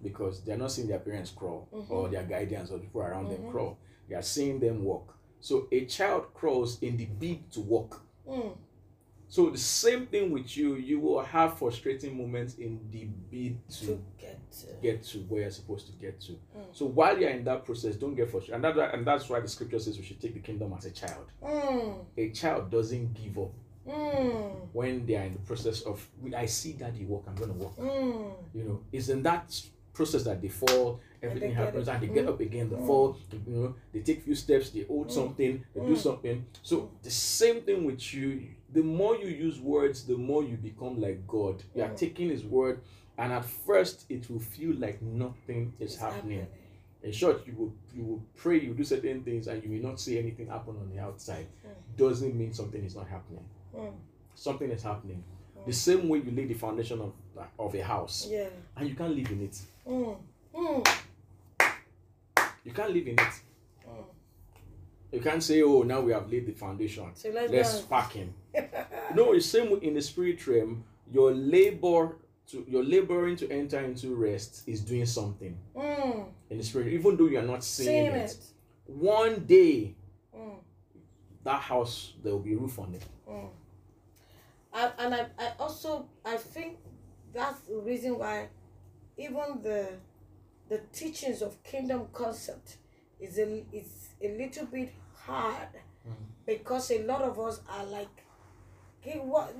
Because 0.00 0.42
they're 0.44 0.56
not 0.56 0.70
seeing 0.70 0.86
their 0.88 1.00
parents 1.00 1.30
crawl 1.32 1.68
or 1.90 2.08
their 2.08 2.22
guardians 2.24 2.70
or 2.70 2.78
people 2.78 3.00
around 3.02 3.28
them 3.30 3.42
Mhm. 3.42 3.50
crawl. 3.50 3.78
They 4.08 4.14
are 4.16 4.22
seeing 4.22 4.60
them 4.60 4.84
walk. 4.84 5.14
So 5.40 5.68
a 5.70 5.84
child 5.84 6.32
crawls 6.34 6.82
in 6.82 6.96
the 6.96 7.06
bid 7.06 7.50
to 7.52 7.60
walk. 7.60 8.02
Mm. 8.28 8.56
So 9.30 9.50
the 9.50 9.58
same 9.58 10.06
thing 10.06 10.30
with 10.30 10.56
you, 10.56 10.76
you 10.76 10.98
will 11.00 11.20
have 11.22 11.58
frustrating 11.58 12.16
moments 12.16 12.54
in 12.54 12.80
the 12.90 13.04
bid 13.30 13.58
to 13.68 13.86
To 13.86 14.02
get. 14.18 14.50
To, 14.52 14.66
get 14.82 15.02
to 15.04 15.18
where 15.28 15.42
you're 15.42 15.50
supposed 15.50 15.86
to 15.86 15.92
get 15.92 16.18
to. 16.22 16.32
Mm. 16.32 16.64
So 16.72 16.86
while 16.86 17.18
you're 17.18 17.30
in 17.30 17.44
that 17.44 17.64
process, 17.64 17.96
don't 17.96 18.14
get 18.14 18.30
frustrated. 18.30 18.64
And, 18.64 18.78
that, 18.78 18.94
and 18.94 19.06
that's 19.06 19.28
why 19.28 19.40
the 19.40 19.48
scripture 19.48 19.78
says 19.78 19.98
we 19.98 20.04
should 20.04 20.20
take 20.20 20.34
the 20.34 20.40
kingdom 20.40 20.72
as 20.76 20.86
a 20.86 20.90
child. 20.90 21.26
Mm. 21.42 22.04
A 22.16 22.30
child 22.30 22.70
doesn't 22.70 23.12
give 23.14 23.38
up 23.38 23.52
Mm. 23.88 24.68
when 24.74 25.06
they 25.06 25.16
are 25.16 25.24
in 25.24 25.32
the 25.32 25.38
process 25.38 25.80
of 25.82 26.06
I 26.36 26.44
see 26.44 26.74
daddy 26.74 27.06
walk, 27.06 27.24
I'm 27.26 27.34
gonna 27.36 27.54
walk. 27.54 27.74
Mm. 27.78 28.32
You 28.52 28.64
know, 28.64 28.80
it's 28.92 29.08
in 29.08 29.22
that 29.22 29.58
process 29.94 30.24
that 30.24 30.42
they 30.42 30.48
fall, 30.48 31.00
everything 31.22 31.52
happens, 31.54 31.88
and 31.88 32.02
they 32.02 32.06
get 32.08 32.26
Mm. 32.26 32.28
up 32.28 32.40
again, 32.40 32.70
they 32.70 32.76
Mm. 32.76 32.86
fall, 32.86 33.16
you 33.46 33.52
know, 33.54 33.74
they 33.92 34.00
take 34.00 34.22
few 34.22 34.34
steps, 34.34 34.70
they 34.70 34.82
hold 34.82 35.08
Mm. 35.08 35.12
something, 35.12 35.64
they 35.74 35.80
do 35.80 35.96
something. 35.96 36.44
So 36.62 36.90
the 37.02 37.10
same 37.10 37.62
thing 37.62 37.84
with 37.84 38.14
you, 38.14 38.42
the 38.72 38.82
more 38.82 39.16
you 39.16 39.28
use 39.28 39.60
words, 39.60 40.04
the 40.06 40.16
more 40.16 40.42
you 40.44 40.56
become 40.56 41.00
like 41.00 41.26
God. 41.26 41.62
You 41.74 41.82
are 41.82 41.94
taking 41.94 42.28
his 42.30 42.44
word, 42.44 42.80
and 43.16 43.32
at 43.32 43.44
first 43.44 44.04
it 44.08 44.28
will 44.30 44.40
feel 44.40 44.74
like 44.78 45.00
nothing 45.02 45.72
is 45.80 45.92
It's 45.94 45.96
happening. 46.00 46.46
In 47.02 47.12
short, 47.12 47.46
you 47.46 47.54
will 47.56 47.72
you 47.94 48.04
will 48.04 48.22
pray, 48.36 48.58
you 48.60 48.74
do 48.74 48.84
certain 48.84 49.22
things, 49.22 49.46
and 49.48 49.62
you 49.64 49.70
will 49.70 49.82
not 49.90 49.98
see 50.00 50.18
anything 50.18 50.46
happen 50.48 50.76
on 50.76 50.90
the 50.94 50.98
outside. 51.00 51.46
Doesn't 51.96 52.34
mean 52.34 52.52
something 52.52 52.84
is 52.84 52.94
not 52.96 53.08
happening. 53.08 53.44
Something 54.34 54.70
is 54.70 54.82
happening. 54.82 55.22
The 55.66 55.72
same 55.72 56.08
way 56.08 56.18
you 56.18 56.30
lay 56.30 56.46
the 56.46 56.54
foundation 56.54 57.00
of 57.00 57.12
of 57.58 57.74
a 57.74 57.82
house, 57.82 58.28
Yeah. 58.30 58.48
and 58.76 58.88
you 58.88 58.94
can't 58.96 59.14
live 59.14 59.30
in 59.30 59.42
it. 59.42 59.60
Mm. 59.86 60.16
Mm. 60.54 60.88
You 62.68 62.74
can't 62.74 62.92
live 62.92 63.06
in 63.06 63.14
it. 63.14 63.18
Mm. 63.88 64.04
You 65.12 65.20
can't 65.20 65.42
say, 65.42 65.62
"Oh, 65.62 65.80
now 65.84 66.02
we 66.02 66.12
have 66.12 66.30
laid 66.30 66.44
the 66.44 66.52
foundation. 66.52 67.06
So 67.14 67.30
let's, 67.30 67.50
Let's 67.50 67.80
pack 67.80 68.16
in." 68.16 68.34
No, 69.14 69.32
it's 69.32 69.46
same 69.46 69.70
way 69.70 69.78
in 69.80 69.94
the 69.94 70.02
spirit 70.02 70.46
realm. 70.46 70.84
Your 71.10 71.32
labor 71.32 72.16
to 72.48 72.64
your 72.68 72.84
laboring 72.84 73.36
to 73.36 73.50
enter 73.50 73.80
into 73.80 74.14
rest 74.14 74.64
is 74.66 74.82
doing 74.82 75.06
something 75.06 75.56
Mm. 75.74 76.26
in 76.50 76.58
the 76.58 76.62
spirit, 76.64 76.88
even 76.92 77.16
though 77.16 77.24
you 77.26 77.38
are 77.38 77.42
not 77.54 77.64
seeing 77.64 77.88
Seeing 77.88 78.14
it. 78.14 78.30
it. 78.32 78.38
One 78.86 79.46
day, 79.46 79.94
Mm. 80.36 80.58
that 81.44 81.62
house 81.62 82.12
there 82.22 82.32
will 82.32 82.40
be 82.50 82.54
roof 82.54 82.78
on 82.78 82.92
it. 82.94 83.02
Mm. 83.26 83.48
I, 84.74 84.92
and 84.98 85.14
I, 85.14 85.26
I 85.38 85.52
also 85.58 86.06
I 86.22 86.36
think 86.36 86.76
that's 87.32 87.60
the 87.60 87.78
reason 87.78 88.18
why 88.18 88.48
even 89.16 89.62
the 89.62 89.88
the 90.68 90.78
teachings 90.92 91.42
of 91.42 91.62
kingdom 91.62 92.08
concept 92.12 92.76
is 93.20 93.38
a 93.38 93.64
is 93.72 94.08
a 94.22 94.28
little 94.36 94.66
bit 94.66 94.92
hard 95.14 95.68
Mm. 96.06 96.14
because 96.46 96.90
a 96.92 97.02
lot 97.02 97.20
of 97.22 97.38
us 97.38 97.60
are 97.68 97.84
like 97.86 98.24
okay, 99.00 99.18
what 99.18 99.54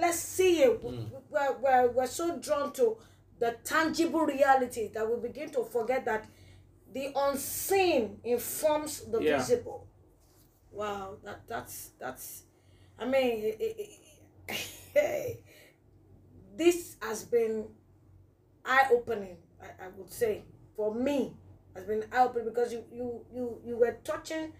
let's 0.00 0.18
see 0.18 0.62
it 0.62 0.82
Mm. 0.82 1.10
we're, 1.30 1.52
we're, 1.58 1.90
we're 1.90 2.06
so 2.06 2.38
drawn 2.38 2.72
to 2.72 2.96
the 3.38 3.56
tangible 3.64 4.20
reality 4.24 4.88
that 4.94 5.08
we 5.10 5.16
begin 5.28 5.50
to 5.50 5.64
forget 5.64 6.04
that 6.04 6.26
the 6.92 7.12
unseen 7.16 8.20
informs 8.24 9.00
the 9.10 9.20
Yeah. 9.20 9.38
visible 9.38 9.86
wow 10.70 11.16
that 11.24 11.40
that's 11.48 11.90
that's 11.98 12.44
i 12.98 13.04
mean 13.04 13.42
it, 13.58 13.90
it, 14.94 15.44
this 16.56 16.96
has 17.00 17.24
been 17.24 17.66
eye-opening 18.64 19.36
I, 19.62 19.84
I 19.84 19.88
would 19.96 20.10
say 20.12 20.42
for 20.76 20.94
me 20.94 21.34
has 21.74 21.84
been 21.84 22.04
eye-opening 22.12 22.48
because 22.48 22.72
you 22.72 22.84
you 22.92 23.20
you 23.34 23.58
you 23.64 23.76
were 23.76 23.96
touching 24.04 24.52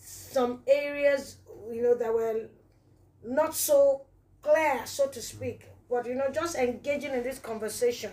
some 0.00 0.62
areas 0.66 1.36
you 1.72 1.82
know 1.82 1.94
that 1.94 2.12
were 2.12 2.48
not 3.24 3.54
so 3.54 4.02
clear 4.42 4.82
so 4.86 5.08
to 5.08 5.20
speak. 5.22 5.66
But 5.90 6.06
you 6.06 6.14
know 6.14 6.30
just 6.32 6.56
engaging 6.56 7.12
in 7.14 7.22
this 7.22 7.38
conversation 7.38 8.12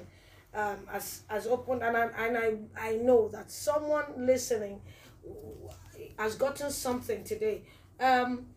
um, 0.54 0.78
has 0.92 1.24
has 1.28 1.48
opened 1.48 1.84
and 1.84 1.98
I, 1.98 2.06
and 2.26 2.38
I 2.38 2.56
I 2.90 2.96
know 2.98 3.28
that 3.30 3.52
someone 3.52 4.06
listening 4.18 4.82
has 6.18 6.36
gotten 6.36 6.72
something 6.72 7.24
today. 7.24 7.64
Um 8.00 8.48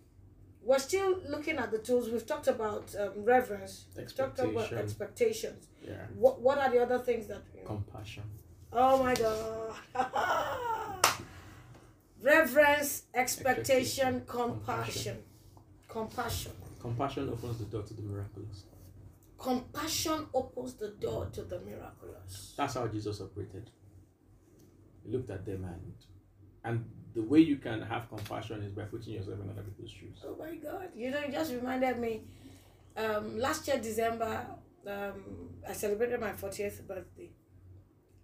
we're 0.69 0.79
still 0.91 1.19
looking 1.35 1.57
at 1.57 1.71
the 1.71 1.79
tools 1.79 2.11
we've 2.11 2.27
talked 2.27 2.49
about 2.57 2.85
um, 3.01 3.11
reverence 3.35 3.75
we've 3.97 4.15
talked 4.15 4.39
about 4.39 4.71
expectations 4.73 5.63
Yeah. 5.83 5.95
what, 6.15 6.35
what 6.43 6.57
are 6.59 6.71
the 6.75 6.81
other 6.87 6.99
things 7.09 7.27
that 7.29 7.43
you 7.55 7.63
know? 7.63 7.69
Compassion. 7.75 8.25
Oh 8.73 9.03
my 9.03 9.15
God. 9.15 9.75
Reverence, 12.23 13.05
expectation, 13.15 14.09
Expectation, 14.09 14.23
compassion. 14.27 15.17
Compassion. 15.89 16.53
Compassion 16.81 17.29
opens 17.31 17.59
the 17.59 17.65
door 17.65 17.83
to 17.83 17.95
the 17.95 18.03
miraculous. 18.03 18.65
Compassion 19.39 20.27
opens 20.35 20.75
the 20.75 20.89
door 20.89 21.27
to 21.33 21.43
the 21.43 21.61
miraculous. 21.61 22.55
That's 22.59 22.75
how 22.75 22.87
Jesus 22.89 23.21
operated. 23.21 23.71
He 25.05 25.11
looked 25.13 25.31
at 25.31 25.47
them 25.47 25.65
and 25.65 25.93
and 26.65 26.85
the 27.19 27.25
way 27.25 27.41
you 27.41 27.57
can 27.57 27.83
have 27.83 28.09
compassion 28.09 28.63
is 28.63 28.71
by 28.71 28.83
putting 28.83 29.15
yourself 29.15 29.41
in 29.43 29.51
other 29.51 29.63
people's 29.63 29.91
shoes. 29.91 30.19
Oh 30.25 30.37
my 30.39 30.55
God. 30.55 30.89
You 30.95 31.11
know, 31.11 31.19
it 31.19 31.33
just 31.33 31.53
reminded 31.53 31.99
me 31.99 32.23
um, 32.97 33.37
last 33.41 33.67
year, 33.67 33.79
December, 33.79 34.47
um, 34.87 35.15
I 35.69 35.73
celebrated 35.73 36.21
my 36.21 36.31
40th 36.31 36.87
birthday. 36.87 37.31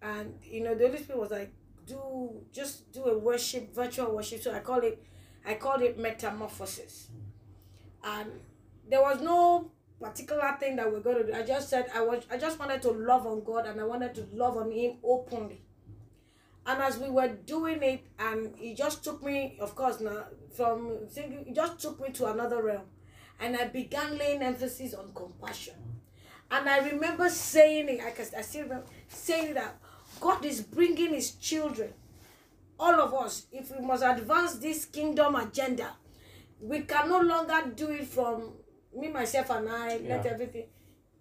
And, 0.01 0.39
you 0.45 0.63
know, 0.63 0.77
the 0.77 0.87
Holy 0.87 0.99
Spirit 1.03 1.21
was 1.21 1.33
like, 1.33 1.53
do 1.85 2.41
just 2.53 2.93
do 2.93 3.05
a 3.07 3.19
worship, 3.19 3.75
virtual 3.75 4.15
worship. 4.15 4.41
So 4.41 4.55
I 4.55 4.61
call 4.61 4.79
it, 4.79 5.03
I 5.45 5.55
called 5.55 5.83
it 5.83 5.99
metamorphosis. 5.99 7.09
and 8.05 8.31
there 8.89 9.03
was 9.03 9.21
no 9.21 9.73
particular 10.01 10.57
thing 10.61 10.77
that 10.77 10.91
we're 10.93 11.01
going 11.01 11.17
to 11.17 11.27
do. 11.27 11.35
I 11.35 11.43
just 11.43 11.69
said 11.69 11.91
I 11.93 12.01
was 12.03 12.25
I 12.31 12.37
just 12.37 12.61
wanted 12.61 12.81
to 12.83 12.91
love 12.93 13.27
on 13.27 13.43
God 13.43 13.67
and 13.67 13.81
I 13.81 13.85
wanted 13.85 14.15
to 14.17 14.29
love 14.33 14.57
on 14.57 14.71
Him 14.71 14.99
openly. 15.03 15.64
And 16.67 16.81
as 16.83 16.99
we 16.99 17.11
were 17.11 17.29
doing 17.29 17.83
it, 17.83 18.07
and 18.19 18.55
He 18.57 18.75
just 18.75 19.05
took 19.05 19.23
me, 19.23 19.57
of 19.61 19.75
course, 19.77 20.01
now 20.01 20.25
from 20.57 21.07
thinking, 21.11 21.45
He 21.47 21.53
just 21.53 21.79
took 21.79 22.01
me 22.01 22.11
to 22.13 22.27
another 22.27 22.63
realm, 22.63 22.85
and 23.41 23.57
I 23.57 23.67
began 23.69 24.17
laying 24.17 24.43
emphasis 24.43 24.95
on 24.95 25.13
compassion. 25.15 25.75
And 26.51 26.69
I 26.69 26.79
remember 26.79 27.29
saying 27.29 27.89
it, 27.89 28.01
I, 28.05 28.11
can, 28.11 28.27
I 28.37 28.43
still 28.43 28.63
remember 28.65 28.87
saying 29.09 29.55
that 29.55 29.77
God 30.21 30.45
is 30.45 30.63
bringing 30.63 31.13
His 31.13 31.33
children, 31.33 31.93
all 32.79 32.95
of 33.01 33.13
us, 33.15 33.47
if 33.53 33.71
we 33.71 33.85
must 33.85 34.03
advance 34.03 34.57
this 34.57 34.85
kingdom 34.87 35.35
agenda, 35.37 35.91
we 36.61 36.81
can 36.81 37.09
no 37.09 37.21
longer 37.21 37.73
do 37.75 37.91
it 37.91 38.07
from 38.07 38.53
me, 38.97 39.09
myself, 39.09 39.51
and 39.51 39.69
I, 39.69 39.99
let 39.99 40.25
everything 40.27 40.65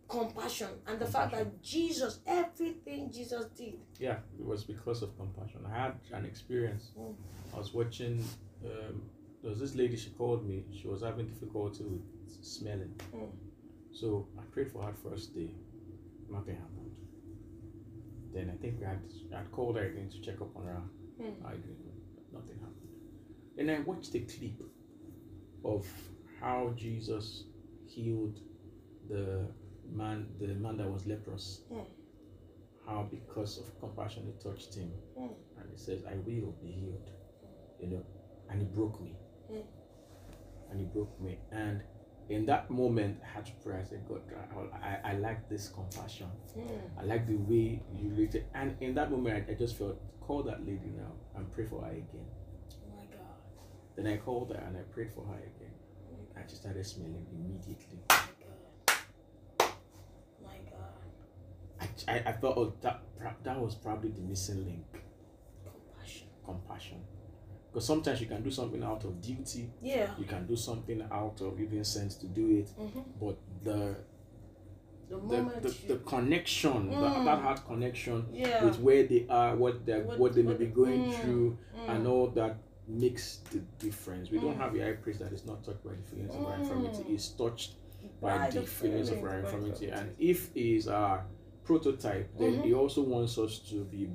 compassion 0.07 0.69
and 0.87 0.99
the 0.99 1.05
fact 1.05 1.31
that 1.31 1.61
Jesus, 1.61 2.19
everything 2.27 3.11
Jesus 3.11 3.45
did. 3.55 3.79
Yeah, 3.99 4.17
it 4.37 4.45
was 4.45 4.63
because 4.63 5.01
of 5.01 5.17
compassion. 5.17 5.61
I 5.67 5.77
had 5.77 5.93
an 6.11 6.25
experience. 6.25 6.91
Mm. 6.99 7.15
I 7.53 7.57
was 7.57 7.73
watching. 7.73 8.23
Um, 8.65 9.03
there 9.41 9.49
was 9.49 9.59
this 9.59 9.75
lady. 9.75 9.97
She 9.97 10.11
called 10.11 10.47
me. 10.47 10.63
She 10.79 10.87
was 10.87 11.01
having 11.01 11.27
difficulty 11.27 11.83
with 11.83 12.01
smelling. 12.41 12.93
Mm. 13.15 13.29
So 13.91 14.27
I 14.37 14.43
prayed 14.51 14.71
for 14.71 14.83
her 14.83 14.93
first 14.93 15.33
day. 15.33 15.51
Nothing 16.29 16.55
happened. 16.55 16.91
Then 18.33 18.51
I 18.53 18.57
think 18.61 18.79
we 18.79 18.85
had 18.85 18.99
I 19.33 19.37
had 19.37 19.51
called 19.51 19.77
her 19.77 19.85
again 19.85 20.09
to 20.09 20.21
check 20.21 20.41
up 20.41 20.55
on 20.55 20.65
her. 20.65 20.81
Mm. 21.21 21.45
I. 21.45 21.53
Nothing 22.31 22.57
happened. 22.59 22.89
Then 23.55 23.69
I 23.69 23.79
watched 23.81 24.15
a 24.15 24.19
clip 24.21 24.59
of 25.63 25.85
how 26.39 26.73
Jesus 26.75 27.43
healed 27.85 28.39
the 29.07 29.47
man, 29.91 30.27
the 30.39 30.47
man 30.47 30.77
that 30.77 30.89
was 30.89 31.05
leprous. 31.05 31.61
Mm. 31.71 31.85
How 32.85 33.07
because 33.09 33.59
of 33.59 33.79
compassion 33.79 34.23
he 34.25 34.33
touched 34.43 34.75
him, 34.75 34.91
Mm. 35.17 35.33
and 35.57 35.69
he 35.71 35.77
says, 35.77 36.03
"I 36.05 36.15
will 36.15 36.51
be 36.61 36.71
healed," 36.71 37.09
you 37.79 37.87
know, 37.87 38.03
and 38.49 38.61
he 38.61 38.67
broke 38.67 38.99
me, 39.01 39.15
Mm. 39.51 39.63
and 40.69 40.79
he 40.79 40.85
broke 40.85 41.19
me, 41.21 41.39
and 41.51 41.81
in 42.29 42.45
that 42.45 42.69
moment 42.69 43.19
I 43.23 43.27
had 43.27 43.45
to 43.45 43.51
pray. 43.63 43.79
I 43.79 43.83
said, 43.83 44.05
"God, 44.07 44.21
I, 44.73 44.89
I, 44.89 45.11
I 45.11 45.17
like 45.17 45.47
this 45.49 45.69
compassion. 45.69 46.27
Mm. 46.57 46.79
I 46.99 47.03
like 47.03 47.25
the 47.27 47.35
way 47.35 47.81
you 47.95 48.09
related." 48.09 48.45
And 48.53 48.75
in 48.81 48.95
that 48.95 49.11
moment, 49.11 49.47
I, 49.47 49.51
I 49.51 49.55
just 49.55 49.77
felt 49.77 49.97
call 50.19 50.43
that 50.43 50.59
lady 50.65 50.91
now 50.97 51.11
and 51.35 51.49
pray 51.51 51.65
for 51.65 51.81
her 51.83 51.91
again. 51.91 52.25
Oh 52.85 52.95
my 52.95 53.05
God. 53.05 53.35
Then 53.95 54.07
I 54.07 54.17
called 54.17 54.49
her 54.53 54.61
and 54.65 54.77
I 54.77 54.81
prayed 54.81 55.11
for 55.11 55.25
her 55.25 55.35
again. 55.37 55.73
And 56.35 56.49
she 56.49 56.55
started 56.55 56.85
smelling 56.85 57.27
immediately. 57.31 57.99
My 58.09 58.15
God. 58.39 59.73
My 60.43 60.57
God. 60.71 60.93
I, 62.07 62.15
I, 62.25 62.31
thought, 62.33 62.57
oh, 62.57 62.73
that, 62.81 63.01
that 63.43 63.59
was 63.59 63.75
probably 63.75 64.09
the 64.11 64.21
missing 64.21 64.65
link 64.65 64.85
Compassion. 65.63 66.27
compassion. 66.45 66.97
Because 67.71 67.87
sometimes 67.87 68.21
you 68.21 68.27
can 68.27 68.43
do 68.43 68.51
something 68.51 68.83
out 68.83 69.03
of 69.03 69.19
duty, 69.21 69.69
Yeah. 69.81 70.11
you 70.19 70.25
can 70.25 70.45
do 70.45 70.55
something 70.55 71.01
out 71.11 71.41
of 71.41 71.59
even 71.59 71.83
sense 71.83 72.15
to 72.15 72.27
do 72.27 72.57
it, 72.57 72.69
Mm-hmm. 72.79 72.99
but 73.19 73.37
the 73.63 73.95
The 75.09 75.17
the, 75.19 75.59
the, 75.61 75.93
the 75.93 75.95
connection, 76.05 76.89
Mm. 76.91 77.01
that, 77.01 77.25
that 77.25 77.41
heart 77.41 77.65
connection 77.65 78.25
yeah. 78.31 78.63
with 78.65 78.79
where 78.79 79.03
they 79.03 79.25
are, 79.29 79.55
what 79.55 79.85
they 79.85 80.01
what, 80.01 80.17
What- 80.19 80.33
they 80.33 80.41
may 80.43 80.53
be 80.55 80.67
going 80.67 81.03
mm, 81.05 81.13
through, 81.21 81.57
mm. 81.75 81.89
and 81.95 82.07
all 82.07 82.27
that 82.39 82.57
makes 82.87 83.37
the 83.51 83.59
difference. 83.79 84.31
We 84.31 84.39
don't 84.39 84.55
Mm. 84.55 84.63
have 84.63 84.75
a 84.75 84.79
high 84.83 84.93
priest 85.03 85.19
that 85.19 85.31
is 85.33 85.45
not 85.45 85.63
touched 85.63 85.83
by 85.83 85.91
the 85.93 86.01
feelings 86.03 86.33
of 86.35 86.45
our 86.45 86.57
Mm. 86.57 86.61
infirmity. 86.61 87.03
He's 87.03 87.27
touched 87.29 87.75
by, 88.21 88.37
By 88.37 88.49
the, 88.49 88.61
feelings 88.61 88.67
of 88.67 88.69
feelings 88.69 89.09
our 89.11 89.17
of 89.17 89.23
our 89.25 89.39
infirmity. 89.39 89.89
And 89.89 90.15
if 90.19 90.49
is 90.55 90.87
our 90.87 91.25
prototype, 91.63 92.37
then 92.37 92.53
Mhm. 92.59 92.63
he 92.65 92.73
also 92.73 93.01
wants 93.03 93.37
us 93.37 93.59
to 93.69 93.83
be 93.85 94.09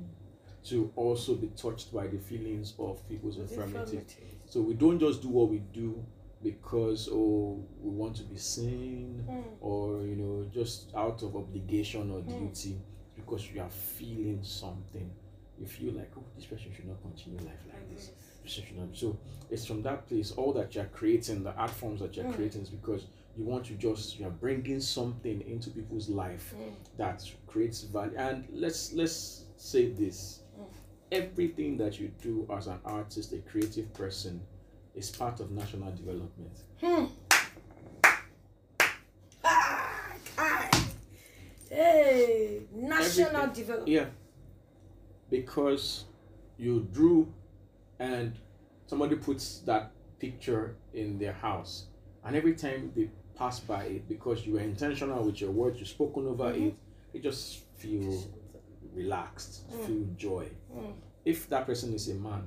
to 0.63 0.91
also 0.97 1.35
be 1.35 1.47
touched 1.55 1.91
by 1.93 2.05
the 2.07 2.17
feelings 2.17 2.75
of 2.79 3.07
people's 3.07 3.37
infirmity. 3.37 4.01
So 4.45 4.61
we 4.61 4.73
don't 4.73 4.99
just 4.99 5.21
do 5.21 5.29
what 5.29 5.49
we 5.49 5.59
do 5.59 6.03
because 6.43 7.09
oh 7.11 7.63
we 7.81 7.89
want 7.91 8.15
to 8.17 8.23
be 8.23 8.35
seen 8.37 9.23
Mm. 9.27 9.43
or 9.61 10.01
you 10.05 10.15
know 10.15 10.45
just 10.51 10.93
out 10.95 11.23
of 11.23 11.35
obligation 11.35 12.11
or 12.11 12.19
Mm. 12.21 12.37
duty 12.39 12.81
because 13.15 13.49
you 13.51 13.61
are 13.61 13.69
feeling 13.69 14.43
something. 14.43 15.09
You 15.57 15.65
feel 15.65 15.93
like 15.93 16.11
oh 16.17 16.23
this 16.35 16.45
person 16.45 16.71
should 16.73 16.87
not 16.87 17.01
continue 17.01 17.39
life 17.39 17.65
like 17.67 17.89
this. 17.89 18.07
this. 18.07 18.39
This 18.43 18.51
should 18.65 18.77
not. 18.77 18.95
So 18.95 19.17
it's 19.49 19.65
from 19.65 19.81
that 19.83 20.07
place 20.07 20.31
all 20.33 20.51
that 20.53 20.75
you're 20.75 20.85
creating, 20.93 21.43
the 21.43 21.53
art 21.55 21.71
forms 21.71 21.99
that 22.01 22.15
you're 22.15 22.25
Mm. 22.25 22.33
creating 22.35 22.61
is 22.63 22.69
because 22.69 23.07
you 23.37 23.43
want 23.45 23.65
to 23.67 23.73
just 23.73 24.19
you're 24.19 24.29
bringing 24.29 24.79
something 24.81 25.41
into 25.41 25.69
people's 25.69 26.09
life 26.09 26.53
Mm. 26.57 26.73
that 26.97 27.23
creates 27.47 27.81
value. 27.83 28.17
And 28.17 28.45
let's 28.51 28.93
let's 28.93 29.45
say 29.57 29.89
this. 29.91 30.41
Mm. 30.59 30.65
Everything 31.11 31.77
that 31.77 31.99
you 31.99 32.11
do 32.21 32.47
as 32.55 32.67
an 32.67 32.79
artist, 32.85 33.33
a 33.33 33.37
creative 33.39 33.91
person, 33.93 34.41
is 34.95 35.09
part 35.09 35.39
of 35.39 35.51
national 35.51 35.91
development. 35.91 36.51
Hmm. 36.81 37.05
Ah, 39.43 40.13
Kai. 40.35 40.69
Hey, 41.69 42.61
national 42.73 43.27
Everything. 43.27 43.53
development. 43.53 43.87
Yeah. 43.89 44.05
Because 45.29 46.05
you 46.57 46.87
drew 46.91 47.31
and 47.99 48.33
somebody 48.87 49.15
puts 49.15 49.59
that 49.59 49.91
picture 50.19 50.75
in 50.93 51.17
their 51.19 51.33
house. 51.33 51.85
And 52.23 52.35
every 52.35 52.55
time 52.55 52.91
they 52.95 53.09
pass 53.39 53.59
by 53.61 53.83
it, 53.85 54.07
because 54.09 54.45
you 54.45 54.53
were 54.53 54.59
intentional 54.59 55.23
with 55.23 55.39
your 55.39 55.51
words, 55.51 55.79
you've 55.79 55.87
spoken 55.87 56.27
over 56.27 56.51
Mhm. 56.53 56.73
it, 57.13 57.21
just 57.23 57.63
feel 57.77 58.21
relaxed, 58.93 59.53
Mm. 59.71 59.85
feel 59.85 60.05
joy. 60.17 60.49
Mm. 60.75 60.93
If 61.25 61.47
that 61.49 61.65
person 61.65 61.93
is 61.93 62.09
a 62.09 62.15
man, 62.15 62.43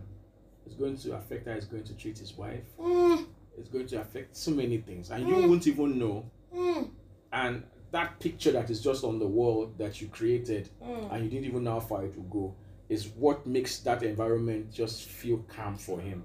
it's 0.67 0.75
going 0.77 0.97
to 0.99 1.17
affect 1.17 1.47
how 1.49 1.55
he's 1.55 1.65
going 1.65 1.85
to 1.85 1.95
treat 1.95 2.19
his 2.19 2.37
wife. 2.37 2.65
Mm. 2.79 3.27
It's 3.59 3.69
going 3.69 3.87
to 3.87 4.01
affect 4.01 4.37
so 4.37 4.51
many 4.51 4.79
things. 4.79 5.11
And 5.11 5.27
you 5.29 5.35
Mm. 5.35 5.49
won't 5.49 5.67
even 5.67 5.99
know. 5.99 6.25
Mm. 6.55 6.91
And 7.33 7.63
that 7.91 8.21
picture 8.21 8.53
that 8.53 8.71
is 8.71 8.81
just 8.83 9.03
on 9.05 9.19
the 9.19 9.27
wall 9.27 9.71
that 9.79 10.01
you 10.01 10.09
created 10.09 10.69
Mm. 10.83 11.11
and 11.13 11.25
you 11.25 11.31
didn't 11.31 11.47
even 11.47 11.65
know 11.65 11.73
how 11.73 11.81
far 11.81 12.05
it 12.05 12.15
will 12.17 12.25
go 12.41 12.55
is 12.89 13.09
what 13.09 13.47
makes 13.47 13.81
that 13.81 14.03
environment 14.03 14.71
just 14.71 15.05
feel 15.05 15.39
calm 15.49 15.77
for 15.77 16.01
him. 16.01 16.25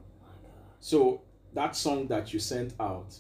So 0.80 1.22
that 1.54 1.76
song 1.76 2.08
that 2.08 2.34
you 2.34 2.40
sent 2.40 2.74
out, 2.80 3.20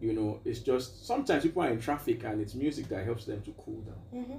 you 0.00 0.12
know, 0.12 0.40
it's 0.44 0.60
just 0.60 1.06
sometimes 1.06 1.42
people 1.42 1.62
are 1.62 1.70
in 1.70 1.80
traffic 1.80 2.24
and 2.24 2.40
it's 2.40 2.54
music 2.54 2.88
that 2.88 3.04
helps 3.04 3.24
them 3.24 3.40
to 3.42 3.52
cool 3.52 3.80
down. 3.80 4.24
Mhm. 4.24 4.38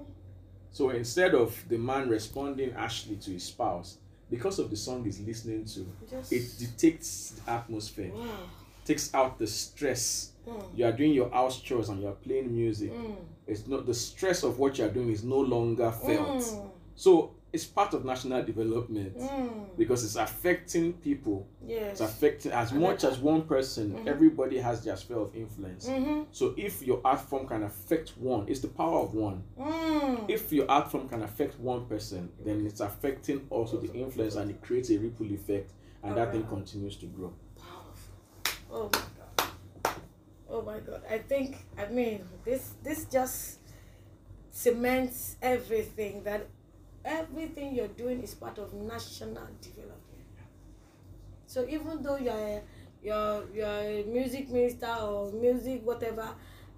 So 0.72 0.90
instead 0.92 1.34
of 1.34 1.64
the 1.70 1.78
man 1.78 2.10
responding 2.10 2.72
harshly 2.74 3.16
to 3.18 3.32
his 3.32 3.44
spouse, 3.44 3.98
because 4.30 4.60
of 4.60 4.70
the 4.70 4.76
song 4.76 5.04
he's 5.04 5.20
listening 5.22 5.66
to, 5.66 5.88
Just, 6.10 6.32
it 6.34 6.44
dictates 6.60 7.32
the 7.32 7.52
atmosphere, 7.52 8.12
wow. 8.14 8.28
takes 8.86 9.14
out 9.14 9.40
the 9.40 9.48
stress. 9.48 10.34
Mm. 10.48 10.64
You 10.76 10.86
are 10.86 10.92
doing 10.92 11.14
your 11.14 11.30
house 11.30 11.60
chores 11.62 11.90
and 11.90 12.02
you 12.02 12.08
are 12.08 12.14
playing 12.16 12.54
music. 12.56 12.92
Mm. 12.94 13.16
It's 13.48 13.66
not 13.68 13.86
the 13.86 13.94
stress 13.94 14.44
of 14.44 14.60
what 14.60 14.78
you 14.78 14.86
are 14.86 14.90
doing 14.90 15.10
is 15.10 15.24
no 15.24 15.40
longer 15.40 15.92
felt. 15.92 16.42
Mm. 16.42 16.70
So 16.96 17.32
it's 17.54 17.66
part 17.66 17.94
of 17.94 18.04
national 18.04 18.44
development 18.44 19.18
Mm. 19.18 19.78
because 19.78 20.04
it's 20.04 20.16
affecting 20.18 20.94
people. 20.94 21.48
Yes. 21.66 21.94
It's 21.94 22.02
affecting 22.02 22.52
as 22.52 22.72
And 22.72 22.82
much 22.82 23.04
as 23.06 23.20
one 23.20 23.44
person. 23.44 23.94
Mhm. 23.94 24.08
Everybody 24.08 24.58
has 24.58 24.84
their 24.84 24.98
sphere 24.98 25.18
of 25.20 25.34
influence. 25.36 25.88
Mm-hmm. 25.88 26.24
So 26.32 26.54
if 26.58 26.82
your 26.84 27.00
art 27.06 27.22
form 27.22 27.48
can 27.48 27.64
affect 27.64 28.10
one, 28.18 28.48
it's 28.50 28.60
the 28.60 28.68
power 28.68 29.00
of 29.00 29.14
one. 29.14 29.44
Mm. 29.58 30.30
If 30.30 30.52
your 30.52 30.70
art 30.70 30.92
form 30.92 31.08
can 31.08 31.22
affect 31.24 31.58
one 31.60 31.86
person, 31.86 32.30
then 32.44 32.66
it's 32.66 32.82
affecting 32.82 33.48
also 33.50 33.78
the 33.80 33.94
influence 33.94 34.36
and 34.36 34.52
it 34.52 34.62
creates 34.62 34.90
a 34.92 34.98
ripple 34.98 35.32
effect, 35.32 35.72
and 36.04 36.16
that 36.18 36.32
thing 36.34 36.44
continues 36.48 36.98
to 36.98 37.06
grow. 37.08 37.34
Powerful. 37.58 38.64
Oh 38.70 38.90
my 38.92 39.00
god. 39.00 39.52
Oh 40.50 40.62
my 40.62 40.80
god. 40.80 41.02
I 41.10 41.18
think 41.20 41.66
I 41.78 41.88
mean 41.88 42.26
this 42.44 42.74
this 42.84 43.06
just 43.06 43.60
cements 44.52 45.38
everything 45.42 46.24
that 46.24 46.48
everything 47.08 47.74
you're 47.74 47.88
doing 47.88 48.22
is 48.22 48.36
part 48.36 48.58
of 48.58 48.74
national 48.74 49.48
development. 49.62 50.04
So 51.48 51.66
even 51.68 52.04
though 52.04 52.18
you're 52.18 52.34
a, 52.34 52.62
you're 53.02 53.44
you're 53.54 53.66
a 53.68 54.04
music 54.04 54.50
minister 54.50 54.94
or 55.02 55.32
music 55.32 55.82
whatever, 55.86 56.28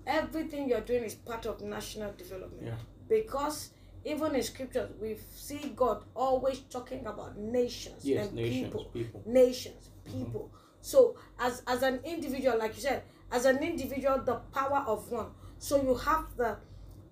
everything 0.05 0.69
you're 0.69 0.81
doing 0.81 1.03
is 1.03 1.15
part 1.15 1.45
of 1.47 1.61
national 1.61 2.13
development. 2.13 2.67
Yeah. 2.67 2.75
Because 3.07 3.71
even 4.05 4.35
in 4.35 4.43
scriptures 4.43 4.89
we 5.01 5.17
see 5.35 5.73
God 5.75 6.03
always 6.15 6.59
talking 6.69 7.05
about 7.05 7.37
nations 7.37 8.05
Yes, 8.05 8.27
and 8.27 8.35
nations, 8.35 8.63
people 8.65 8.85
people. 8.93 9.23
nations, 9.25 9.89
mm-hmm. 10.07 10.23
people. 10.25 10.51
So 10.81 11.15
as 11.39 11.63
as 11.67 11.81
an 11.83 11.99
individual, 12.05 12.57
like 12.59 12.75
you 12.75 12.81
said, 12.81 13.03
as 13.31 13.45
an 13.45 13.57
individual, 13.63 14.21
the 14.23 14.35
power 14.53 14.83
of 14.87 15.11
one. 15.11 15.31
So 15.57 15.81
you 15.81 15.95
have 15.95 16.25
the 16.37 16.57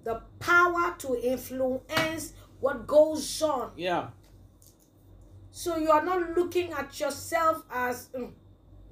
the 0.04 0.22
power 0.40 0.96
to 1.00 1.20
influence 1.22 2.34
what 2.60 2.88
goes 2.88 3.42
on. 3.42 3.72
Yeah. 3.76 4.08
So 5.52 5.78
you 5.78 5.90
are 5.92 6.04
not 6.06 6.36
looking 6.38 6.72
at 6.72 7.00
yourself 7.00 7.64
as 7.72 8.10
"Mm, 8.16 8.32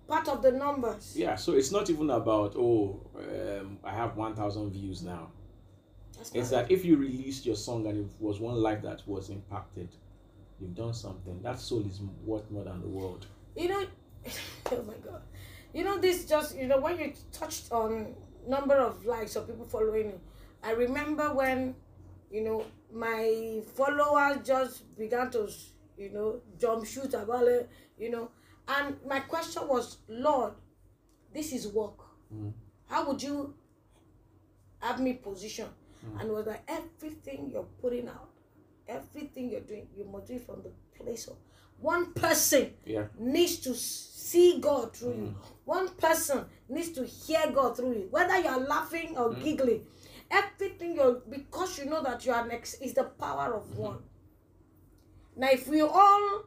part 0.07 0.27
of 0.27 0.41
the 0.41 0.51
numbers. 0.51 1.13
Yeah, 1.15 1.35
so 1.35 1.53
it's 1.53 1.71
not 1.71 1.89
even 1.89 2.09
about 2.09 2.55
oh, 2.57 2.99
um, 3.17 3.79
I 3.83 3.91
have 3.91 4.17
one 4.17 4.35
thousand 4.35 4.71
views 4.71 5.03
now. 5.03 5.31
That's 6.17 6.31
It's 6.33 6.49
that 6.49 6.71
if 6.71 6.85
you 6.85 6.97
released 6.97 7.45
your 7.45 7.55
song 7.55 7.85
and 7.87 7.97
it 8.05 8.11
was 8.19 8.39
one 8.39 8.55
life 8.55 8.81
that 8.83 9.01
was 9.07 9.29
impacted, 9.29 9.89
you've 10.59 10.73
done 10.75 10.93
something. 10.93 11.41
That 11.43 11.59
soul 11.59 11.85
is 11.85 11.99
worth 12.23 12.49
more 12.49 12.63
than 12.63 12.81
the 12.81 12.87
world. 12.87 13.25
you 13.55 13.69
know 13.69 13.83
oh 14.71 14.83
my 14.83 14.95
god 15.09 15.21
you 15.73 15.83
know 15.83 15.97
this 15.97 16.25
just 16.25 16.57
you 16.57 16.67
know 16.67 16.79
when 16.79 16.97
you 16.99 17.13
touched 17.31 17.71
on 17.71 18.13
number 18.47 18.75
of 18.75 19.05
likes 19.05 19.35
or 19.37 19.43
people 19.43 19.63
following 19.65 20.07
you 20.07 20.19
i 20.63 20.71
remember 20.71 21.33
when 21.33 21.73
you 22.31 22.41
know 22.43 22.65
my 22.95 23.61
followers 23.75 24.37
just 24.45 24.97
began 24.97 25.29
to 25.29 25.49
you 25.97 26.09
know 26.11 26.39
jump 26.57 26.85
shoot 26.85 27.13
about 27.13 27.47
it 27.47 27.69
you 27.97 28.09
know 28.09 28.29
and 28.67 28.95
my 29.07 29.19
question 29.19 29.67
was 29.67 29.97
lord 30.07 30.53
this 31.33 31.51
is 31.53 31.67
work 31.67 31.99
Mm. 32.33 32.51
how 32.87 33.07
would 33.07 33.21
you 33.21 33.53
have 34.79 34.99
me 34.99 35.13
position 35.13 35.67
mm. 36.03 36.19
and 36.19 36.29
it 36.29 36.33
was 36.33 36.47
like 36.47 36.63
everything 36.67 37.51
you're 37.53 37.67
putting 37.79 38.07
out 38.07 38.29
everything 38.87 39.51
you're 39.51 39.61
doing 39.61 39.87
you 39.95 40.05
must 40.05 40.25
do 40.25 40.33
it 40.33 40.41
from 40.45 40.63
the 40.63 40.71
place 40.97 41.27
of 41.27 41.35
one 41.79 42.13
person 42.13 42.73
Yeah. 42.85 43.05
needs 43.19 43.57
to 43.59 43.75
see 43.75 44.59
God 44.59 44.95
through 44.95 45.09
you. 45.13 45.15
Mm. 45.15 45.35
One 45.65 45.89
person 45.89 46.45
needs 46.69 46.89
to 46.93 47.05
hear 47.05 47.51
God 47.51 47.75
through 47.77 47.91
you. 47.93 48.07
Whether 48.09 48.39
you 48.39 48.47
are 48.47 48.59
laughing 48.59 49.15
or 49.17 49.29
mm. 49.31 49.43
giggling, 49.43 49.85
everything 50.31 50.95
you're 50.95 51.21
because 51.29 51.77
you 51.79 51.85
know 51.85 52.01
that 52.03 52.25
you 52.25 52.31
are 52.31 52.47
next 52.47 52.75
is 52.75 52.93
the 52.93 53.03
power 53.03 53.53
of 53.53 53.77
one. 53.77 53.99
Now, 55.35 55.49
if 55.51 55.67
we 55.67 55.81
all 55.81 56.43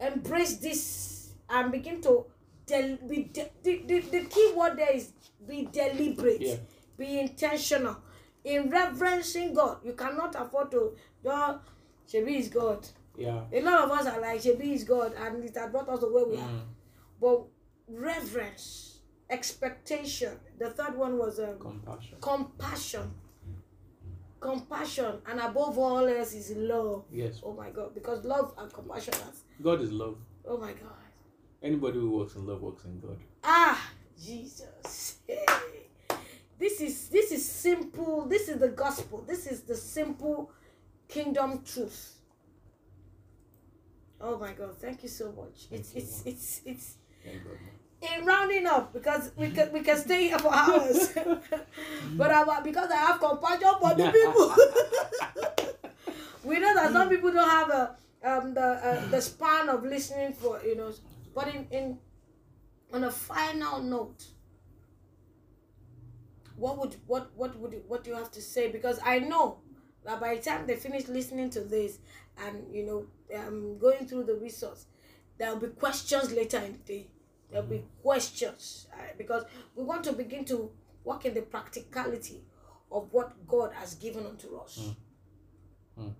embrace 0.00 0.56
this 0.56 1.32
and 1.48 1.70
begin 1.70 2.00
to 2.02 2.24
del- 2.66 2.96
be 3.08 3.24
de- 3.24 3.50
the, 3.62 3.82
the, 3.86 4.00
the 4.00 4.24
key 4.24 4.52
word 4.56 4.76
there 4.78 4.92
is 4.94 5.12
be 5.46 5.68
deliberate, 5.72 6.40
Yeah. 6.40 6.56
be 6.96 7.20
intentional 7.20 7.96
in 8.44 8.70
reverencing 8.70 9.52
God. 9.54 9.78
You 9.84 9.92
cannot 9.92 10.34
afford 10.36 10.70
to 10.70 10.96
just 11.22 11.58
Shebi 12.10 12.38
is 12.38 12.48
God. 12.48 12.86
Yeah. 13.16 13.42
A 13.52 13.60
lot 13.60 13.84
of 13.84 13.90
us 13.92 14.06
are 14.06 14.20
like 14.20 14.40
Shebi 14.40 14.72
is 14.74 14.84
God, 14.84 15.12
and 15.18 15.44
it 15.44 15.54
has 15.56 15.70
brought 15.70 15.88
us 15.88 16.00
the 16.00 16.10
way 16.10 16.22
we 16.26 16.36
are. 16.36 16.48
Mm. 16.48 16.60
But 17.20 17.42
reverence, 17.88 18.89
expectation. 19.30 20.38
The 20.58 20.70
third 20.70 20.96
one 20.96 21.16
was 21.18 21.38
um, 21.40 21.58
Compassion. 21.58 22.16
compassion. 22.20 23.14
Compassion, 24.40 25.16
and 25.28 25.38
above 25.38 25.76
all 25.76 26.06
else 26.08 26.32
is 26.34 26.52
love. 26.56 27.04
Yes. 27.12 27.40
Oh 27.44 27.52
my 27.52 27.68
God, 27.70 27.92
because 27.94 28.24
love 28.24 28.54
and 28.56 28.72
compassion. 28.72 29.12
Has, 29.12 29.42
God 29.62 29.82
is 29.82 29.92
love. 29.92 30.16
oh 30.46 30.56
my 30.56 30.72
God. 30.72 30.96
Anybody 31.62 31.98
who 31.98 32.10
works 32.16 32.36
in 32.36 32.46
love 32.46 32.62
works 32.62 32.84
in 32.84 32.98
God. 33.00 33.18
Ah, 33.44 33.90
Jesus. 34.22 35.18
This 36.58 36.78
is 36.82 37.08
this 37.08 37.32
is 37.32 37.42
simple. 37.46 38.26
This 38.26 38.50
is 38.50 38.58
the 38.58 38.68
gospel. 38.68 39.24
This 39.26 39.46
is 39.46 39.62
the 39.62 39.74
simple 39.74 40.50
kingdom 41.08 41.62
truth. 41.64 42.16
Oh 44.20 44.36
my 44.38 44.52
God! 44.52 44.76
Thank 44.78 45.02
you 45.02 45.08
so 45.08 45.32
much. 45.32 45.68
Thank 45.70 45.80
It's 45.80 45.94
you, 45.94 46.00
it's 46.02 46.22
it's 46.26 46.60
it's 46.66 46.96
God. 47.24 47.56
In 48.02 48.24
rounding 48.24 48.66
up 48.66 48.92
because 48.92 49.30
we 49.36 49.50
can 49.50 49.72
we 49.72 49.80
can 49.80 49.96
stay 49.98 50.28
here 50.28 50.38
for 50.38 50.52
hours. 50.54 51.12
but 52.16 52.30
I, 52.30 52.60
because 52.60 52.90
I 52.90 52.96
have 52.96 53.20
compassion 53.20 53.74
for 53.80 53.94
the 53.94 54.10
people. 54.10 54.54
we 56.44 56.58
know 56.58 56.74
that 56.74 56.92
some 56.92 57.08
people 57.08 57.32
don't 57.32 57.48
have 57.48 57.70
a 57.70 57.96
um 58.24 58.54
the 58.54 58.60
uh, 58.62 59.10
the 59.10 59.20
span 59.20 59.68
of 59.68 59.84
listening 59.84 60.32
for 60.32 60.60
you 60.64 60.76
know. 60.76 60.92
But 61.34 61.54
in 61.54 61.66
in 61.70 61.98
on 62.92 63.04
a 63.04 63.10
final 63.10 63.80
note, 63.82 64.24
what 66.56 66.78
would 66.78 66.96
what 67.06 67.30
what 67.36 67.58
would 67.58 67.72
you, 67.72 67.82
what 67.86 68.04
do 68.04 68.10
you 68.10 68.16
have 68.16 68.30
to 68.32 68.40
say? 68.42 68.70
Because 68.70 68.98
I 69.04 69.18
know 69.18 69.58
that 70.04 70.20
by 70.20 70.36
the 70.36 70.42
time 70.42 70.66
they 70.66 70.76
finish 70.76 71.06
listening 71.08 71.50
to 71.50 71.60
this 71.60 71.98
and 72.38 72.64
you 72.74 72.86
know 72.86 73.06
um 73.38 73.78
going 73.78 74.06
through 74.06 74.24
the 74.24 74.34
resource, 74.36 74.86
there 75.38 75.52
will 75.52 75.60
be 75.60 75.68
questions 75.68 76.32
later 76.32 76.58
in 76.58 76.72
the 76.72 76.78
day. 76.78 77.06
There'll 77.50 77.66
be 77.66 77.84
questions 78.02 78.86
uh, 78.92 78.96
because 79.18 79.44
we 79.74 79.82
want 79.84 80.04
to 80.04 80.12
begin 80.12 80.44
to 80.46 80.70
work 81.04 81.24
in 81.24 81.34
the 81.34 81.42
practicality 81.42 82.44
of 82.92 83.08
what 83.12 83.46
God 83.46 83.72
has 83.74 83.94
given 83.94 84.26
unto 84.26 84.56
us. 84.56 84.78
Mm. 85.98 86.04
Mm. 86.04 86.14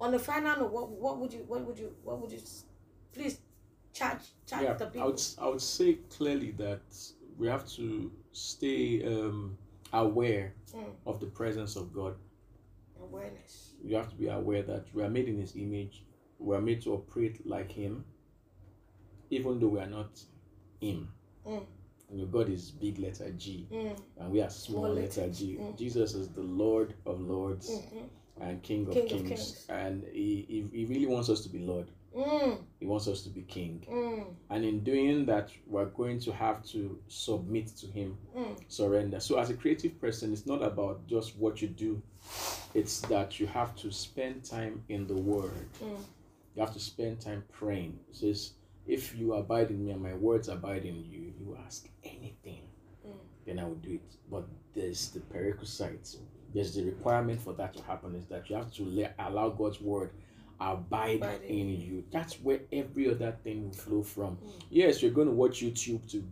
On 0.00 0.10
the 0.12 0.18
final 0.18 0.60
note, 0.60 0.72
what, 0.72 0.90
what 0.90 1.18
would 1.18 1.32
you 1.32 1.44
what 1.46 1.62
would 1.64 1.78
you 1.78 1.94
what 2.02 2.20
would 2.20 2.32
you 2.32 2.40
please 3.12 3.38
charge 3.92 4.18
charge 4.46 4.62
yeah, 4.64 4.74
the 4.74 4.90
I 5.00 5.04
would, 5.04 5.22
I 5.40 5.48
would 5.48 5.60
say 5.62 5.94
clearly 6.10 6.50
that 6.52 6.82
we 7.38 7.46
have 7.48 7.66
to 7.70 8.10
stay 8.32 9.04
um, 9.04 9.56
aware 9.92 10.54
Mm. 10.74 10.86
of 11.06 11.20
the 11.20 11.26
presence 11.26 11.76
of 11.76 11.94
God. 11.94 12.16
Awareness. 13.00 13.74
You 13.84 13.94
have 13.94 14.08
to 14.10 14.16
be 14.16 14.26
aware 14.26 14.64
that 14.64 14.92
we 14.92 15.04
are 15.04 15.08
made 15.08 15.28
in 15.28 15.38
His 15.38 15.54
image. 15.54 16.04
We 16.40 16.56
are 16.56 16.60
made 16.60 16.82
to 16.82 16.94
operate 16.94 17.46
like 17.46 17.70
Him, 17.70 18.04
even 19.30 19.58
though 19.60 19.68
we 19.68 19.80
are 19.80 19.86
not 19.86 20.10
Him. 20.80 21.08
Mm. 21.46 21.64
You 22.10 22.18
know, 22.18 22.26
God 22.26 22.48
is 22.50 22.70
big 22.70 22.98
letter 22.98 23.30
G, 23.32 23.66
Mm. 23.72 23.98
and 24.18 24.30
we 24.32 24.40
are 24.42 24.50
small, 24.50 24.84
Small 24.84 24.94
letter. 24.94 25.28
G. 25.30 25.56
Mm. 25.60 25.76
Jesus 25.78 26.14
is 26.14 26.28
the 26.28 26.42
Lord 26.42 26.94
of 27.06 27.20
Lords 27.20 27.70
Mhm. 27.70 28.08
and 28.40 28.62
King 28.62 28.86
of 28.86 28.94
King 28.94 29.02
of 29.04 29.08
Kings, 29.08 29.28
Kings. 29.28 29.66
and 29.68 30.04
he, 30.12 30.44
he 30.48 30.78
he 30.78 30.84
really 30.86 31.06
wants 31.06 31.28
us 31.28 31.42
to 31.42 31.48
be 31.48 31.58
Lord. 31.60 31.90
Mm. 32.14 32.58
He 32.78 32.86
wants 32.86 33.08
us 33.08 33.22
to 33.24 33.30
be 33.30 33.42
King, 33.42 33.84
Mm. 33.90 34.26
and 34.50 34.64
in 34.64 34.84
doing 34.84 35.26
that, 35.26 35.50
we're 35.66 35.86
going 35.86 36.20
to 36.20 36.32
have 36.32 36.62
to 36.66 36.98
submit 37.08 37.68
to 37.78 37.86
Him, 37.88 38.16
Mm. 38.36 38.56
surrender. 38.68 39.18
So, 39.18 39.38
as 39.38 39.50
a 39.50 39.54
creative 39.54 39.98
person, 40.00 40.32
it's 40.32 40.46
not 40.46 40.62
about 40.62 41.06
just 41.08 41.36
what 41.38 41.60
you 41.62 41.68
do; 41.68 42.00
it's 42.74 43.00
that 43.02 43.40
you 43.40 43.46
have 43.48 43.74
to 43.76 43.90
spend 43.90 44.44
time 44.44 44.84
in 44.88 45.06
the 45.08 45.16
Word. 45.16 45.68
You 45.80 46.60
have 46.60 46.72
to 46.74 46.80
spend 46.80 47.20
time 47.20 47.42
praying. 47.50 47.98
It 48.10 48.14
says, 48.14 48.52
"If 48.86 49.16
you 49.16 49.34
abide 49.34 49.70
in 49.70 49.84
me 49.84 49.92
and 49.92 50.02
my 50.02 50.14
words 50.14 50.48
abide 50.48 50.84
in 50.84 51.04
you, 51.04 51.32
you 51.38 51.56
ask 51.64 51.88
anything, 52.02 52.62
Mm. 53.06 53.12
then 53.44 53.58
I 53.58 53.64
will 53.64 53.76
do 53.76 53.92
it." 53.94 54.16
But 54.30 54.46
there's 54.74 55.10
the 55.10 55.20
prerequisite. 55.20 56.16
There's 56.52 56.74
the 56.74 56.84
requirement 56.84 57.40
for 57.40 57.52
that 57.54 57.74
to 57.76 57.82
happen 57.82 58.14
is 58.14 58.26
that 58.26 58.48
you 58.48 58.56
have 58.56 58.72
to 58.74 58.84
let, 58.84 59.14
allow 59.18 59.48
God's 59.50 59.80
word 59.80 60.10
abide 60.60 61.16
Abide 61.16 61.42
in 61.42 61.68
in 61.68 61.80
you. 61.80 62.04
That's 62.12 62.34
where 62.40 62.60
every 62.72 63.10
other 63.10 63.32
thing 63.42 63.64
will 63.64 63.72
flow 63.72 64.02
from. 64.02 64.36
Mm. 64.36 64.50
Yes, 64.70 65.02
you're 65.02 65.10
going 65.10 65.26
to 65.28 65.34
watch 65.34 65.60
YouTube 65.62 66.08
to 66.12 66.22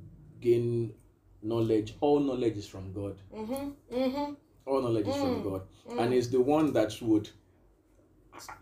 gain 0.41 0.95
knowledge. 1.43 1.97
All 2.01 2.21
knowledge 2.21 2.57
is 2.57 2.67
from 2.69 2.93
God. 2.93 3.17
Mhm. 3.35 3.75
Mhm. 3.91 4.37
All 4.65 4.81
knowledge 4.81 5.09
is 5.09 5.17
from 5.17 5.41
Mm. 5.41 5.43
God, 5.43 5.63
Mm. 5.89 5.99
and 6.01 6.15
it's 6.15 6.29
the 6.29 6.41
one 6.41 6.73
that 6.73 6.97
would 7.03 7.29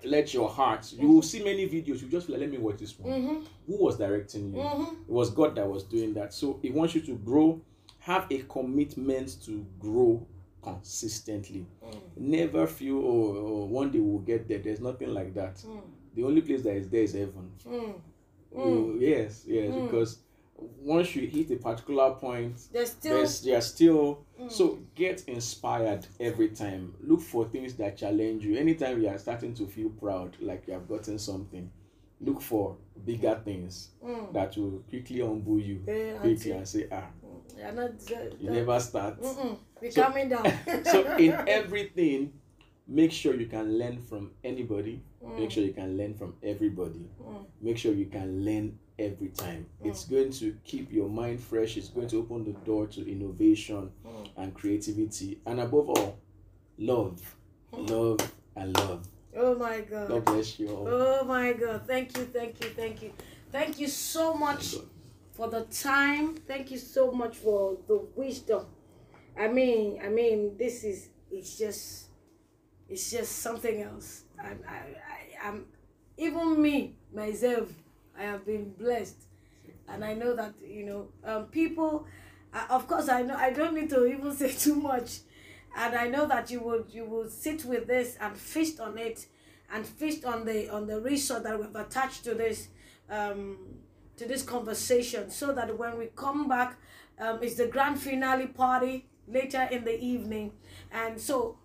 let 0.05 0.35
your 0.35 0.49
heart. 0.49 0.93
You 0.93 1.09
will 1.09 1.23
see 1.23 1.43
many 1.43 1.68
videos. 1.68 2.03
You 2.03 2.09
just 2.09 2.29
like, 2.29 2.41
let 2.41 2.51
me 2.51 2.59
watch 2.59 2.79
this 2.79 2.99
one. 2.99 3.11
Mhm. 3.12 3.45
Who 3.66 3.85
was 3.85 3.97
directing 3.97 4.53
you? 4.55 4.61
Mhm. 4.61 4.93
It 4.93 5.09
was 5.09 5.31
God 5.31 5.55
that 5.57 5.68
was 5.68 5.85
doing 5.85 6.14
that. 6.14 6.33
So 6.35 6.59
He 6.62 6.71
wants 6.71 6.95
you 6.95 7.01
to 7.03 7.14
grow. 7.16 7.61
Have 8.01 8.27
a 8.31 8.39
commitment 8.43 9.43
to 9.45 9.64
grow 9.79 10.27
consistently. 10.62 11.66
Mm. 11.85 12.01
Never 12.16 12.66
feel 12.66 12.97
oh, 12.99 13.37
oh 13.37 13.64
one 13.66 13.91
day 13.91 13.99
we'll 14.01 14.18
get 14.21 14.49
there. 14.49 14.59
There's 14.59 14.81
nothing 14.81 15.12
like 15.14 15.35
that. 15.35 15.57
Mm. 15.57 15.81
The 16.14 16.25
only 16.25 16.41
place 16.41 16.62
that 16.62 16.75
is 16.77 16.89
there 16.89 17.03
is 17.03 17.12
heaven. 17.12 17.51
Mm. 17.66 17.95
Oh, 18.57 18.95
yes, 18.99 19.45
yes, 19.47 19.73
Mm. 19.73 19.85
because 19.91 20.18
once 20.83 21.15
you 21.17 21.27
hit 21.27 21.51
a 21.51 21.57
particular 21.57 22.13
point, 22.13 22.61
There's 22.73 22.91
still 22.91 23.27
there's 23.45 23.67
still 23.67 24.25
Mm. 24.41 24.51
so 24.51 24.79
get 24.95 25.25
inspired 25.29 26.07
every 26.19 26.49
time. 26.49 26.95
Look 27.03 27.21
for 27.21 27.45
things 27.47 27.75
that 27.75 27.97
challenge 27.99 28.45
you. 28.45 28.57
Anytime 28.57 29.03
you 29.03 29.09
are 29.09 29.19
starting 29.19 29.53
to 29.55 29.67
feel 29.67 29.91
proud, 29.91 30.37
like 30.41 30.67
you 30.67 30.73
have 30.73 30.89
gotten 30.89 31.19
something, 31.19 31.71
look 32.21 32.41
for 32.41 32.77
bigger 33.05 33.39
things 33.45 33.91
Mm. 34.05 34.33
that 34.33 34.57
will 34.57 34.83
quickly 34.89 35.21
humble 35.21 35.59
you 35.61 35.83
Eh, 35.87 36.13
quickly 36.19 36.31
auntie. 36.33 36.51
and 36.53 36.69
say, 36.69 36.87
ah, 36.91 37.11
You're 37.57 37.73
not. 37.73 37.91
Uh, 38.11 38.35
you 38.39 38.51
never 38.51 38.81
start. 38.81 39.21
Mm-mm. 39.21 39.59
Be 39.81 39.91
So- 39.91 40.03
coming 40.05 40.29
down. 40.31 40.45
so 40.85 41.17
in 41.17 41.33
everything, 41.49 42.33
make 42.91 43.12
sure 43.12 43.34
you 43.34 43.47
can 43.47 43.78
learn 43.78 44.03
from 44.03 44.32
anybody. 44.45 45.01
Mm. 45.24 45.38
Make 45.38 45.51
sure 45.53 45.62
you 45.64 45.72
can 45.72 45.97
learn 45.97 46.14
from 46.14 46.34
everybody. 46.43 47.07
Mm. 47.22 47.45
Make 47.62 47.78
sure 47.78 47.95
you 47.95 48.07
can 48.07 48.45
learn 48.45 48.78
every 48.99 49.28
time. 49.28 49.66
It's 49.82 50.05
going 50.05 50.30
to 50.32 50.55
keep 50.64 50.93
your 50.93 51.09
mind 51.09 51.41
fresh. 51.41 51.76
It's 51.76 51.88
going 51.88 52.09
to 52.09 52.18
open 52.18 52.45
the 52.45 52.53
door 52.66 52.86
to 52.88 53.11
innovation 53.11 53.91
Mm. 54.05 54.28
and 54.36 54.55
creativity. 54.55 55.41
And 55.47 55.61
above 55.61 55.88
all, 55.91 56.18
love. 56.78 57.36
Love 57.72 58.18
and 58.57 58.76
love. 58.76 59.07
Oh 59.36 59.55
my 59.55 59.80
God. 59.82 60.09
God 60.09 60.24
bless 60.24 60.59
you 60.59 60.68
all. 60.70 60.88
Oh 60.88 61.24
my 61.24 61.53
God. 61.53 61.86
Thank 61.86 62.18
you, 62.18 62.24
thank 62.24 62.62
you, 62.62 62.70
thank 62.70 63.01
you. 63.03 63.12
Thank 63.53 63.78
you 63.78 63.86
so 63.86 64.34
much 64.34 64.74
for 65.32 65.49
the 65.49 65.62
time. 65.70 66.34
Thank 66.34 66.72
you 66.72 66.78
so 66.78 67.12
much 67.12 67.36
for 67.36 67.78
the 67.86 68.03
wisdom. 68.16 68.66
I 69.38 69.47
mean, 69.49 70.01
I 70.05 70.09
mean, 70.09 70.57
this 70.59 70.82
is 70.84 71.09
it's 71.30 71.57
just 71.57 72.10
it's 72.91 73.11
just 73.12 73.41
something 73.41 73.82
else. 73.82 74.24
And 74.45 74.61
I, 74.68 74.74
I 74.74 75.49
I'm 75.49 75.66
even 76.18 76.61
me, 76.61 76.95
myself, 77.14 77.70
I 78.18 78.24
have 78.24 78.47
been 78.47 78.72
blessed. 78.72 79.16
and 79.88 80.05
I 80.05 80.14
know 80.14 80.34
that 80.36 80.55
you 80.66 80.84
know 80.86 81.09
um, 81.24 81.47
people. 81.47 82.07
Uh, 82.53 82.66
of 82.70 82.86
course, 82.88 83.09
I 83.09 83.22
know 83.22 83.34
I 83.36 83.51
don't 83.53 83.74
need 83.74 83.91
to 83.91 84.07
even 84.07 84.34
say 84.36 84.53
too 84.53 84.76
much, 84.76 85.20
and 85.76 85.95
I 85.95 86.09
know 86.09 86.26
that 86.26 86.51
you 86.51 86.61
will 86.61 86.84
you 86.91 87.05
will 87.05 87.28
sit 87.28 87.64
with 87.64 87.86
this 87.86 88.16
and 88.20 88.36
feast 88.36 88.80
on 88.80 88.99
it, 88.99 89.26
and 89.72 89.86
feast 89.86 90.24
on 90.24 90.45
the 90.45 90.68
on 90.70 90.86
the 90.86 91.01
resource 91.01 91.43
that 91.43 91.59
we've 91.59 91.74
attached 91.76 92.24
to 92.24 92.34
this 92.34 92.68
um, 93.11 93.59
to 94.16 94.26
this 94.26 94.43
conversation, 94.43 95.30
so 95.30 95.53
that 95.53 95.76
when 95.78 95.99
we 95.99 96.07
come 96.16 96.49
back, 96.49 96.76
um, 97.18 97.38
it's 97.43 97.57
the 97.57 97.66
grand 97.66 98.01
finale 98.01 98.47
party 98.47 99.07
later 99.28 99.68
in 99.70 99.84
the 99.84 99.99
evening, 100.01 100.53
and 100.93 101.20
so 101.20 101.57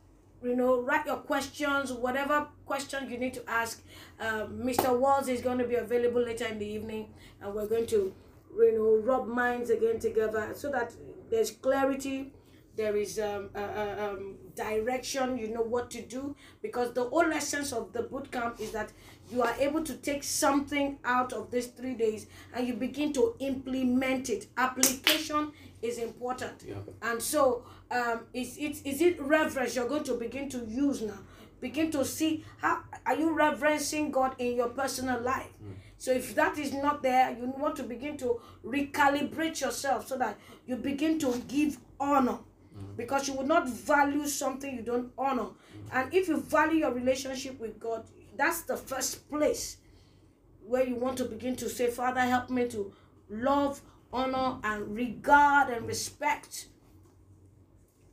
you 0.45 0.55
know, 0.55 0.81
write 0.81 1.05
your 1.05 1.17
questions, 1.17 1.91
whatever 1.91 2.47
questions 2.65 3.11
you 3.11 3.17
need 3.17 3.33
to 3.33 3.49
ask. 3.49 3.83
Um, 4.19 4.59
Mr. 4.63 4.97
Wols 4.97 5.27
is 5.27 5.41
going 5.41 5.57
to 5.57 5.67
be 5.67 5.75
available 5.75 6.21
later 6.21 6.45
in 6.45 6.59
the 6.59 6.67
evening, 6.67 7.09
and 7.41 7.53
we're 7.53 7.67
going 7.67 7.87
to, 7.87 8.13
you 8.57 8.77
know, 8.77 9.01
rub 9.03 9.27
minds 9.27 9.69
again 9.71 9.99
together 9.99 10.51
so 10.55 10.71
that 10.71 10.93
there's 11.31 11.49
clarity, 11.51 12.31
there 12.75 12.95
is 12.95 13.19
um, 13.19 13.49
uh, 13.55 13.59
uh, 13.59 14.09
um, 14.09 14.35
direction, 14.55 15.37
you 15.37 15.47
know 15.47 15.61
what 15.61 15.89
to 15.91 16.01
do. 16.01 16.35
Because 16.61 16.93
the 16.93 17.05
whole 17.05 17.31
essence 17.31 17.71
of 17.71 17.93
the 17.93 18.03
boot 18.03 18.31
camp 18.31 18.59
is 18.59 18.71
that 18.71 18.91
you 19.31 19.41
are 19.41 19.55
able 19.59 19.83
to 19.83 19.93
take 19.95 20.23
something 20.23 20.99
out 21.03 21.33
of 21.33 21.51
these 21.51 21.67
three 21.67 21.95
days 21.95 22.27
and 22.53 22.67
you 22.67 22.73
begin 22.73 23.13
to 23.13 23.35
implement 23.39 24.29
it. 24.29 24.47
Application 24.57 25.51
is 25.81 25.97
important. 25.99 26.63
Yeah. 26.67 26.75
And 27.01 27.21
so, 27.21 27.63
um, 27.91 28.21
is 28.33 28.57
it 28.57 28.81
is 28.85 29.01
it 29.01 29.21
reverence 29.21 29.75
you're 29.75 29.87
going 29.87 30.03
to 30.05 30.15
begin 30.15 30.49
to 30.49 30.65
use 30.65 31.01
now? 31.01 31.19
Begin 31.61 31.91
to 31.91 32.03
see 32.03 32.43
how 32.57 32.81
are 33.05 33.15
you 33.15 33.33
reverencing 33.33 34.11
God 34.11 34.35
in 34.39 34.55
your 34.55 34.69
personal 34.69 35.21
life. 35.21 35.51
Hmm. 35.57 35.71
So 35.97 36.11
if 36.11 36.35
that 36.35 36.57
is 36.57 36.73
not 36.73 37.01
there, 37.01 37.31
you 37.31 37.45
want 37.57 37.75
to 37.77 37.83
begin 37.83 38.17
to 38.17 38.39
recalibrate 38.63 39.61
yourself 39.61 40.07
so 40.07 40.17
that 40.17 40.37
you 40.67 40.75
begin 40.75 41.17
to 41.19 41.41
give 41.47 41.77
honor. 41.99 42.39
Hmm. 42.77 42.95
Because 42.97 43.27
you 43.27 43.35
will 43.35 43.47
not 43.47 43.69
value 43.69 44.27
something 44.27 44.75
you 44.75 44.81
don't 44.81 45.11
honor. 45.17 45.43
Hmm. 45.43 45.53
And 45.93 46.13
if 46.13 46.27
you 46.27 46.37
value 46.41 46.79
your 46.79 46.93
relationship 46.93 47.59
with 47.59 47.79
God, 47.79 48.05
that's 48.35 48.63
the 48.63 48.77
first 48.77 49.29
place 49.29 49.77
where 50.65 50.85
you 50.85 50.95
want 50.95 51.17
to 51.19 51.25
begin 51.25 51.55
to 51.57 51.69
say, 51.69 51.87
Father, 51.87 52.21
help 52.21 52.49
me 52.49 52.67
to 52.69 52.91
love, 53.29 53.81
honor, 54.11 54.57
and 54.63 54.95
regard 54.95 55.69
and 55.69 55.87
respect. 55.87 56.67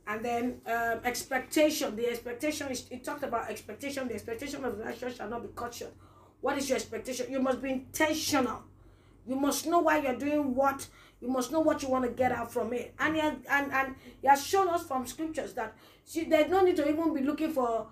And 0.05 0.23
then 0.23 0.61
um, 0.65 0.99
expectation. 1.05 1.95
The 1.95 2.09
expectation 2.09 2.67
is, 2.69 2.85
it 2.91 3.03
talked 3.03 3.23
about 3.23 3.49
expectation. 3.49 4.07
The 4.07 4.15
expectation 4.15 4.63
of 4.65 4.77
the 4.77 4.83
righteous 4.83 5.15
shall 5.15 5.29
not 5.29 5.43
be 5.43 5.49
cut 5.55 5.73
short. 5.73 5.93
What 6.41 6.57
is 6.57 6.67
your 6.67 6.75
expectation? 6.75 7.31
You 7.31 7.39
must 7.39 7.61
be 7.61 7.71
intentional. 7.71 8.63
You 9.25 9.37
must 9.37 9.65
know 9.65 9.79
why 9.79 9.99
you're 9.99 10.17
doing 10.17 10.53
what. 10.55 10.87
You 11.21 11.29
must 11.29 11.53
know 11.53 11.61
what 11.61 11.81
you 11.81 11.87
want 11.87 12.03
to 12.03 12.11
get 12.11 12.33
out 12.33 12.51
from 12.51 12.73
it. 12.73 12.93
And 12.99 13.15
he 13.15 13.21
has, 13.21 13.35
and, 13.49 13.71
and 13.71 13.95
he 14.21 14.27
has 14.27 14.45
shown 14.45 14.67
us 14.67 14.83
from 14.83 15.07
scriptures 15.07 15.53
that 15.53 15.73
see, 16.03 16.25
there's 16.25 16.51
no 16.51 16.61
need 16.61 16.75
to 16.75 16.89
even 16.89 17.13
be 17.13 17.21
looking 17.21 17.53
for 17.53 17.87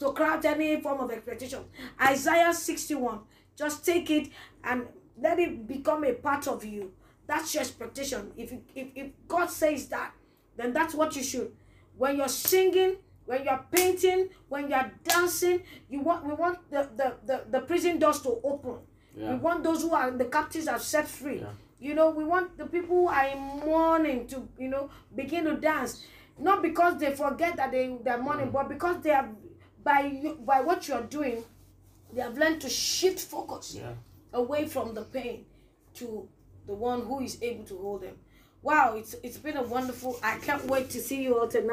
to 0.00 0.12
craft 0.12 0.44
any 0.44 0.80
form 0.80 1.00
of 1.00 1.10
expectation. 1.12 1.60
Isaiah 2.00 2.52
61. 2.52 3.20
Just 3.56 3.86
take 3.86 4.10
it 4.10 4.30
and 4.64 4.86
let 5.20 5.38
it 5.38 5.66
become 5.68 6.04
a 6.04 6.14
part 6.14 6.48
of 6.48 6.64
you. 6.64 6.92
That's 7.26 7.54
your 7.54 7.62
expectation. 7.62 8.32
If, 8.36 8.52
if, 8.74 8.88
if 8.94 9.06
God 9.28 9.46
says 9.50 9.86
that, 9.88 10.12
then 10.56 10.72
that's 10.72 10.94
what 10.94 11.14
you 11.16 11.22
should. 11.22 11.52
When 11.96 12.16
you're 12.16 12.28
singing, 12.28 12.96
when 13.26 13.44
you're 13.44 13.64
painting, 13.70 14.28
when 14.48 14.68
you're 14.68 14.90
dancing, 15.04 15.62
you 15.88 16.00
want 16.00 16.26
we 16.26 16.34
want 16.34 16.58
the, 16.70 16.88
the, 16.96 17.14
the, 17.26 17.44
the 17.50 17.60
prison 17.60 17.98
doors 17.98 18.20
to 18.22 18.40
open. 18.44 18.78
Yeah. 19.16 19.30
We 19.32 19.36
want 19.36 19.62
those 19.64 19.82
who 19.82 19.92
are 19.94 20.10
the 20.10 20.24
captives 20.26 20.66
are 20.68 20.78
set 20.78 21.06
free. 21.08 21.40
Yeah. 21.40 21.46
You 21.80 21.94
know, 21.94 22.10
we 22.10 22.24
want 22.24 22.56
the 22.56 22.66
people 22.66 22.96
who 22.96 23.08
are 23.08 23.26
in 23.26 23.38
mourning 23.38 24.26
to, 24.28 24.48
you 24.58 24.68
know, 24.68 24.90
begin 25.14 25.44
to 25.44 25.56
dance. 25.56 26.04
Not 26.38 26.62
because 26.62 26.98
they 26.98 27.14
forget 27.14 27.56
that 27.56 27.70
they 27.70 27.96
they're 28.04 28.18
mourning, 28.20 28.48
mm. 28.48 28.52
but 28.52 28.68
because 28.68 29.00
they 29.02 29.10
have 29.10 29.28
by 29.82 30.00
you 30.00 30.34
by 30.44 30.60
what 30.60 30.88
you're 30.88 31.02
doing, 31.02 31.44
they 32.12 32.22
have 32.22 32.36
learned 32.36 32.60
to 32.62 32.68
shift 32.68 33.20
focus 33.20 33.74
Yeah. 33.76 33.92
away 34.32 34.66
from 34.66 34.94
the 34.94 35.02
pain 35.02 35.44
to 35.94 36.28
the 36.66 36.72
one 36.74 37.02
who 37.02 37.20
is 37.20 37.38
able 37.42 37.64
to 37.64 37.78
hold 37.78 38.02
them. 38.02 38.16
Wow, 38.64 38.94
it's 38.96 39.14
it's 39.22 39.36
been 39.36 39.58
a 39.58 39.62
wonderful. 39.62 40.18
I 40.22 40.38
can't 40.38 40.64
wait 40.64 40.88
to 40.90 41.00
see 41.00 41.22
you 41.22 41.38
all 41.38 41.46
tonight. 41.46 41.66